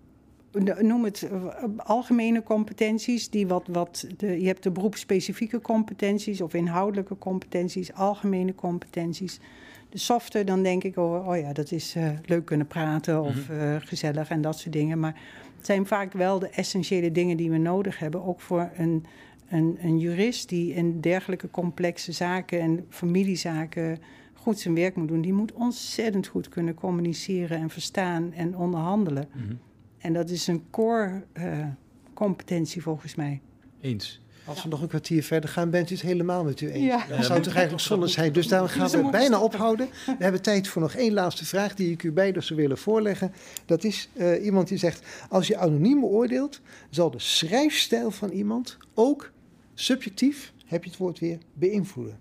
noem 0.80 1.04
het 1.04 1.28
uh, 1.32 1.44
algemene 1.76 2.42
competenties, 2.42 3.30
die 3.30 3.46
wat, 3.46 3.66
wat 3.66 4.06
de, 4.16 4.40
je 4.40 4.46
hebt 4.46 4.62
de 4.62 4.70
beroepsspecifieke 4.70 5.60
competenties 5.60 6.40
of 6.40 6.54
inhoudelijke 6.54 7.18
competenties, 7.18 7.92
algemene 7.92 8.54
competenties. 8.54 9.40
De 9.88 9.98
softe, 9.98 10.44
dan 10.44 10.62
denk 10.62 10.84
ik, 10.84 10.96
oh, 10.96 11.28
oh 11.28 11.36
ja, 11.36 11.52
dat 11.52 11.72
is 11.72 11.94
eh, 11.94 12.08
leuk 12.24 12.44
kunnen 12.44 12.66
praten 12.66 13.22
of 13.22 13.48
Mhm. 13.48 13.60
eh, 13.60 13.76
gezellig 13.80 14.28
en 14.28 14.40
dat 14.40 14.58
soort 14.58 14.72
dingen. 14.72 14.98
Maar 15.00 15.20
het 15.56 15.66
zijn 15.66 15.86
vaak 15.86 16.12
wel 16.12 16.38
de 16.38 16.48
essentiële 16.48 17.12
dingen 17.12 17.36
die 17.36 17.50
we 17.50 17.56
nodig 17.58 17.98
hebben. 17.98 18.24
Ook 18.24 18.40
voor 18.40 18.70
een, 18.76 19.04
een, 19.48 19.78
een 19.82 19.98
jurist 19.98 20.48
die 20.48 20.74
in 20.74 21.00
dergelijke 21.00 21.50
complexe 21.50 22.12
zaken 22.12 22.60
en 22.60 22.86
familiezaken 22.88 23.98
goed 24.34 24.58
zijn 24.58 24.74
werk 24.74 24.96
moet 24.96 25.08
doen. 25.08 25.20
Die 25.20 25.32
moet 25.32 25.52
ontzettend 25.52 26.26
goed 26.26 26.48
kunnen 26.48 26.74
communiceren 26.74 27.58
en 27.58 27.70
verstaan 27.70 28.32
en 28.32 28.56
onderhandelen. 28.56 29.28
Mhm. 29.34 29.54
En 29.98 30.12
dat 30.12 30.30
is 30.30 30.46
een 30.46 30.62
core 30.70 31.24
eh, 31.32 31.66
competentie 32.14 32.82
volgens 32.82 33.14
mij. 33.14 33.40
Eens. 33.80 34.20
Als 34.48 34.62
we 34.62 34.68
nog 34.68 34.82
een 34.82 34.88
kwartier 34.88 35.22
verder 35.22 35.50
gaan, 35.50 35.70
bent 35.70 35.90
u 35.90 35.94
het 35.94 36.02
helemaal 36.02 36.44
met 36.44 36.60
u 36.60 36.70
eens. 36.70 36.84
Ja. 36.84 37.16
Dat 37.16 37.24
zou 37.24 37.40
toch 37.40 37.54
eigenlijk 37.54 37.84
zonde 37.84 38.06
zijn. 38.06 38.32
Dus 38.32 38.48
daarom 38.48 38.68
gaan 38.68 38.90
we 38.90 39.10
bijna 39.20 39.40
ophouden. 39.40 39.88
We 40.06 40.16
hebben 40.18 40.42
tijd 40.42 40.68
voor 40.68 40.82
nog 40.82 40.94
één 40.94 41.12
laatste 41.12 41.44
vraag 41.44 41.74
die 41.74 41.90
ik 41.90 42.02
u 42.02 42.12
beiden 42.12 42.42
zou 42.42 42.60
willen 42.60 42.78
voorleggen. 42.78 43.32
Dat 43.66 43.84
is 43.84 44.08
eh, 44.12 44.44
iemand 44.44 44.68
die 44.68 44.78
zegt, 44.78 45.06
als 45.28 45.46
je 45.46 45.56
anoniem 45.56 46.00
beoordeelt, 46.00 46.60
zal 46.90 47.10
de 47.10 47.18
schrijfstijl 47.18 48.10
van 48.10 48.30
iemand 48.30 48.76
ook 48.94 49.30
subjectief, 49.74 50.52
heb 50.66 50.84
je 50.84 50.90
het 50.90 50.98
woord 50.98 51.18
weer, 51.18 51.38
beïnvloeden. 51.52 52.18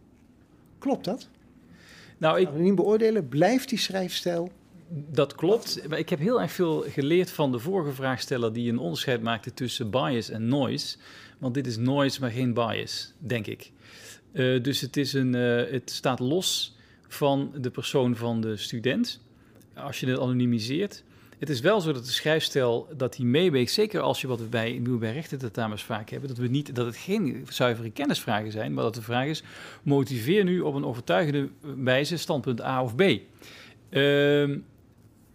Klopt 0.80 1.06
dat? 1.06 1.28
Nou, 2.18 2.40
ik, 2.40 2.48
Anoniem 2.48 2.76
beoordelen, 2.76 3.28
blijft 3.28 3.70
die 3.70 3.78
schrijfstijl? 3.78 4.52
Dat 4.90 5.36
klopt. 5.36 5.88
Maar 5.90 6.00
ik 6.00 6.10
heb 6.10 6.20
heel 6.20 6.42
erg 6.42 6.52
veel 6.52 6.86
geleerd 6.88 7.32
van 7.32 7.52
de 7.52 7.60
vorige 7.60 7.92
vraagsteller 7.92 8.54
die 8.54 8.72
een 8.72 8.78
onderscheid 8.78 9.22
maakte 9.22 9.54
tussen 9.54 9.90
bias 9.90 10.30
en 10.30 10.48
noise. 10.48 10.98
Want 11.38 11.54
dit 11.54 11.68
is 11.68 11.78
noise, 11.78 12.20
maar 12.20 12.32
geen 12.32 12.54
bias, 12.54 13.14
denk 13.18 13.48
ik. 13.48 13.72
Eh, 14.32 14.64
dus 14.64 14.82
het, 14.82 14.98
is 14.98 15.14
een, 15.14 15.36
eh, 15.36 15.72
het 15.72 15.92
staat 15.92 16.20
los 16.20 16.76
van 17.08 17.52
de 17.58 17.70
persoon 17.70 18.16
van 18.16 18.42
de 18.42 18.58
student. 18.58 19.22
Als 19.76 20.00
je 20.00 20.08
het 20.08 20.20
anonimiseert. 20.20 21.04
Het 21.40 21.50
is 21.50 21.60
wel 21.60 21.82
zo 21.82 21.92
dat 21.92 22.06
de 22.06 22.12
schrijfstijl 22.12 22.88
dat 22.98 23.16
die 23.16 23.26
meeweegt, 23.26 23.72
zeker 23.72 24.02
als 24.02 24.22
je 24.22 24.28
wat 24.28 24.40
we 24.40 24.46
bij, 24.46 24.80
nu 24.80 24.98
bij 24.98 25.26
vaak 25.76 26.10
hebben, 26.10 26.30
dat, 26.30 26.38
we 26.38 26.48
niet, 26.48 26.76
dat 26.76 26.86
het 26.86 26.98
geen 26.98 27.48
zuivere 27.50 27.90
kennisvragen 27.90 28.52
zijn, 28.52 28.74
maar 28.74 28.84
dat 28.84 28.96
de 28.96 29.02
vraag 29.02 29.26
is, 29.26 29.44
motiveer 29.84 30.44
nu 30.44 30.60
op 30.60 30.74
een 30.74 30.86
overtuigende 30.86 31.50
wijze 31.62 32.18
standpunt 32.18 32.62
A 32.62 32.84
of 32.84 32.96
B. 32.96 33.02
Ehm, 33.90 34.58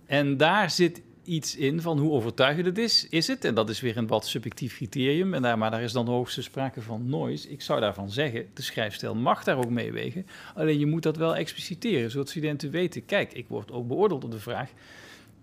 en 0.07 0.37
daar 0.37 0.71
zit 0.71 1.03
iets 1.25 1.57
in 1.57 1.81
van 1.81 1.99
hoe 1.99 2.13
overtuigend 2.13 2.67
het 2.67 2.79
is, 2.79 3.07
is 3.09 3.27
het. 3.27 3.45
En 3.45 3.55
dat 3.55 3.71
is 3.71 3.81
weer 3.81 3.97
een 3.97 4.07
wat 4.07 4.27
subjectief 4.27 4.77
criterium. 4.77 5.35
En 5.35 5.43
daar, 5.43 5.59
maar 5.59 5.71
daar 5.71 5.83
is 5.83 5.93
dan 5.93 6.07
hoogste 6.07 6.43
sprake 6.43 6.81
van 6.81 7.09
noise. 7.09 7.51
Ik 7.51 7.63
zou 7.63 7.81
daarvan 7.81 8.11
zeggen, 8.11 8.47
de 8.55 8.63
schrijfstijl 8.63 9.15
mag 9.15 9.45
daar 9.45 9.57
ook 9.57 9.71
meewegen. 9.71 10.27
Alleen 10.55 10.79
je 10.79 10.87
moet 10.87 11.03
dat 11.03 11.17
wel 11.17 11.37
expliciteren, 11.37 12.11
zodat 12.11 12.29
studenten 12.29 12.71
weten... 12.71 13.05
kijk, 13.05 13.33
ik 13.33 13.47
word 13.49 13.73
ook 13.73 13.89
beoordeeld 13.89 14.25
op 14.25 14.31
de 14.31 14.39
vraag... 14.39 14.71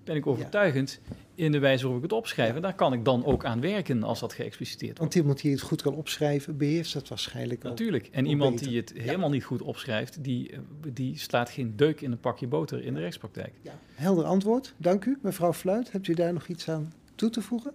ben 0.04 0.16
ik 0.16 0.28
overtuigend 0.28 1.00
in 1.36 1.52
de 1.52 1.60
wijze 1.60 1.84
waarop 1.84 2.04
ik 2.04 2.10
het 2.10 2.20
opschrijf? 2.20 2.56
En 2.56 2.62
daar 2.62 2.76
kan 2.76 2.93
ik 2.93 3.06
dan 3.06 3.26
ook 3.26 3.45
aan 3.45 3.62
werken 3.62 4.04
als 4.04 4.20
dat 4.20 4.34
geëxpliciteerd 4.34 4.97
wordt. 4.97 5.14
Want 5.14 5.16
iemand 5.16 5.41
die 5.41 5.52
het 5.52 5.62
goed 5.62 5.82
kan 5.82 5.95
opschrijven, 5.95 6.58
beheerst 6.58 6.93
dat 6.93 7.08
waarschijnlijk 7.08 7.66
ook. 7.66 7.70
Natuurlijk. 7.70 8.08
En 8.12 8.26
iemand 8.26 8.52
beter. 8.52 8.68
die 8.68 8.78
het 8.78 8.93
helemaal 8.95 9.30
niet 9.30 9.43
goed 9.43 9.62
opschrijft... 9.62 10.24
Die, 10.24 10.52
eh, 10.52 10.60
die 10.93 11.18
slaat 11.18 11.50
geen 11.50 11.74
deuk 11.76 12.02
in 12.02 12.12
een 12.12 12.20
pakje 12.20 12.47
boter 12.47 12.84
in 12.84 12.93
de 12.93 13.00
rechtspraktijk. 13.00 13.54
Helder 13.93 14.26
antwoord, 14.26 14.74
dank 14.78 15.06
u. 15.06 15.18
Mevrouw 15.22 15.54
Fluit, 15.54 15.91
hebt 15.91 16.08
u 16.08 16.14
daar 16.14 16.34
nog 16.34 16.47
iets 16.47 16.70
aan 16.70 16.93
toe 17.16 17.30
te 17.30 17.41
voegen? 17.41 17.74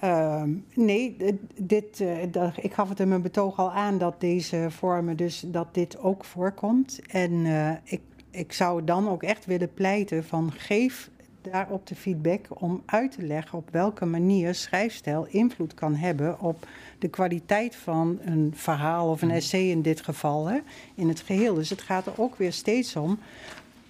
Ehm, 0.00 0.50
nee, 0.74 1.16
dit, 1.56 2.00
eh, 2.00 2.16
dat- 2.30 2.52
ik 2.64 2.72
gaf 2.72 2.88
het 2.88 3.00
in 3.00 3.08
mijn 3.08 3.22
betoog 3.22 3.58
al 3.58 3.72
aan 3.72 3.98
dat 3.98 4.20
deze 4.20 4.66
vormen, 4.70 5.16
dus 5.16 5.44
dat 5.46 5.74
dit 5.74 5.98
ook 5.98 6.24
voorkomt. 6.24 7.00
En 7.06 7.46
eh, 7.46 7.72
ik, 7.84 8.00
ik 8.30 8.52
zou 8.52 8.84
dan 8.84 9.08
ook 9.08 9.22
echt 9.22 9.44
willen 9.46 9.74
pleiten 9.74 10.24
van 10.24 10.52
geef 10.52 11.10
daarop 11.50 11.86
de 11.86 11.94
feedback 11.94 12.46
om 12.48 12.82
uit 12.86 13.12
te 13.12 13.22
leggen 13.22 13.58
op 13.58 13.70
welke 13.70 14.04
manier 14.04 14.54
schrijfstijl 14.54 15.26
invloed 15.26 15.74
kan 15.74 15.94
hebben 15.94 16.40
op 16.40 16.68
de 16.98 17.08
kwaliteit 17.08 17.76
van 17.76 18.18
een 18.20 18.52
verhaal 18.54 19.10
of 19.10 19.22
een 19.22 19.30
essay 19.30 19.70
in 19.70 19.82
dit 19.82 20.00
geval, 20.00 20.46
hè, 20.46 20.58
in 20.94 21.08
het 21.08 21.20
geheel. 21.20 21.54
Dus 21.54 21.70
het 21.70 21.82
gaat 21.82 22.06
er 22.06 22.12
ook 22.16 22.36
weer 22.36 22.52
steeds 22.52 22.96
om. 22.96 23.18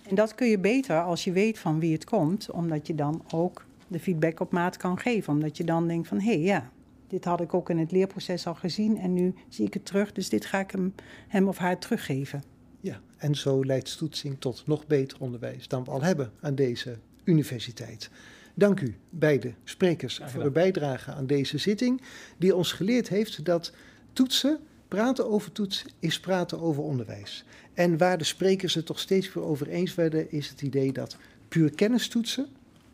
En 0.09 0.15
dat 0.15 0.35
kun 0.35 0.49
je 0.49 0.59
beter 0.59 1.03
als 1.03 1.25
je 1.25 1.33
weet 1.33 1.59
van 1.59 1.81
wie 1.81 1.93
het 1.93 2.05
komt, 2.05 2.51
omdat 2.51 2.87
je 2.87 2.95
dan 2.95 3.23
ook 3.31 3.65
de 3.89 4.01
feedback 4.01 4.41
op 4.41 4.53
maat 4.53 4.77
kan 4.77 4.99
geven. 4.99 5.33
Omdat 5.33 5.57
je 5.57 5.65
dan 5.65 5.87
denkt 5.87 6.09
van, 6.09 6.21
hé 6.21 6.33
hey, 6.33 6.41
ja, 6.41 6.71
dit 7.09 7.25
had 7.25 7.41
ik 7.41 7.55
ook 7.55 7.71
in 7.71 7.79
het 7.79 7.93
leerproces 7.93 8.47
al 8.47 8.55
gezien 8.55 8.99
en 8.99 9.13
nu 9.13 9.35
zie 9.49 9.67
ik 9.67 9.75
het 9.75 9.85
terug, 9.85 10.13
dus 10.13 10.29
dit 10.29 10.47
ga 10.47 10.59
ik 10.59 10.71
hem, 10.71 10.95
hem 11.29 11.49
of 11.49 11.59
haar 11.59 11.79
teruggeven. 11.79 12.43
Ja, 12.81 13.01
en 13.17 13.35
zo 13.35 13.65
leidt 13.65 13.89
stoetsing 13.89 14.37
tot 14.39 14.63
nog 14.67 14.87
beter 14.87 15.21
onderwijs 15.21 15.69
dan 15.69 15.85
we 15.85 15.91
al 15.91 16.03
hebben 16.03 16.33
aan 16.41 16.55
deze 16.55 16.99
universiteit. 17.29 18.11
Dank 18.55 18.81
u, 18.81 18.95
beide 19.11 19.53
sprekers, 19.64 20.20
voor 20.24 20.43
de 20.43 20.51
bijdrage 20.51 21.12
aan 21.12 21.26
deze 21.26 21.59
zitting, 21.59 22.03
die 22.37 22.57
ons 22.57 22.72
geleerd 22.72 23.09
heeft 23.09 23.45
dat 23.45 23.72
toetsen, 24.12 24.59
praten 24.89 25.31
over 25.31 25.53
toetsen, 25.53 25.91
is 25.99 26.20
praten 26.20 26.61
over 26.61 26.83
onderwijs. 26.83 27.45
En 27.74 27.99
waar 27.99 28.18
de 28.18 28.24
sprekers 28.24 28.74
het 28.74 28.87
toch 28.87 28.99
steeds 28.99 29.33
weer 29.33 29.45
over 29.45 29.68
eens 29.68 29.95
werden, 29.95 30.31
is 30.33 30.49
het 30.49 30.62
idee 30.62 30.93
dat 30.93 31.16
puur 31.49 31.74
kennistoetsen, 31.74 32.47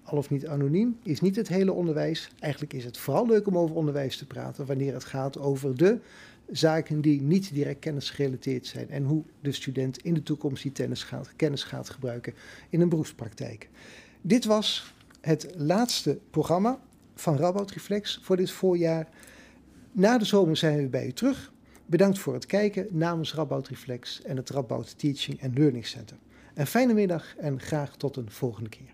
al 0.03 0.19
of 0.19 0.31
niet 0.31 0.47
anoniem, 0.47 0.99
is 1.03 1.21
niet 1.21 1.37
het 1.37 1.49
hele 1.49 1.73
onderwijs. 1.73 2.31
Eigenlijk 2.39 2.73
is 2.73 2.85
het 2.85 2.99
vooral 2.99 3.27
leuk 3.27 3.47
om 3.47 3.59
over 3.59 3.77
onderwijs 3.77 4.17
te 4.17 4.27
praten 4.27 4.67
wanneer 4.67 4.93
het 4.93 5.05
gaat 5.05 5.39
over 5.39 5.77
de 5.77 5.99
zaken 6.51 7.01
die 7.01 7.23
niet 7.23 7.55
direct 7.55 7.79
kennisgerelateerd 7.79 8.67
zijn 8.67 8.91
en 8.91 9.05
hoe 9.05 9.25
de 9.41 9.53
student 9.53 9.99
in 9.99 10.15
de 10.15 10.23
toekomst 10.23 10.63
die 10.63 10.73
kennis 10.73 11.03
gaat, 11.03 11.33
kennis 11.37 11.63
gaat 11.63 11.91
gebruiken 11.91 12.35
in 12.71 12.81
een 12.81 12.89
beroepspraktijk. 12.89 13.69
Dit 14.27 14.45
was 14.45 14.95
het 15.21 15.49
laatste 15.57 16.19
programma 16.31 16.79
van 17.15 17.37
Rabout 17.37 17.71
Reflex 17.71 18.19
voor 18.23 18.37
dit 18.37 18.51
voorjaar. 18.51 19.09
Na 19.93 20.19
de 20.19 20.25
zomer 20.25 20.57
zijn 20.57 20.77
we 20.77 20.89
bij 20.89 21.07
u 21.07 21.13
terug. 21.13 21.53
Bedankt 21.87 22.19
voor 22.19 22.35
het 22.35 22.47
kijken 22.47 22.87
namens 22.91 23.35
Rabout 23.35 23.69
Reflex 23.69 24.23
en 24.23 24.37
het 24.37 24.51
Rabout 24.51 24.99
Teaching 24.99 25.43
and 25.43 25.59
Learning 25.59 25.87
Center. 25.87 26.17
Een 26.55 26.67
fijne 26.67 26.95
middag 26.95 27.37
en 27.37 27.61
graag 27.61 27.97
tot 27.97 28.17
een 28.17 28.31
volgende 28.31 28.69
keer. 28.69 28.94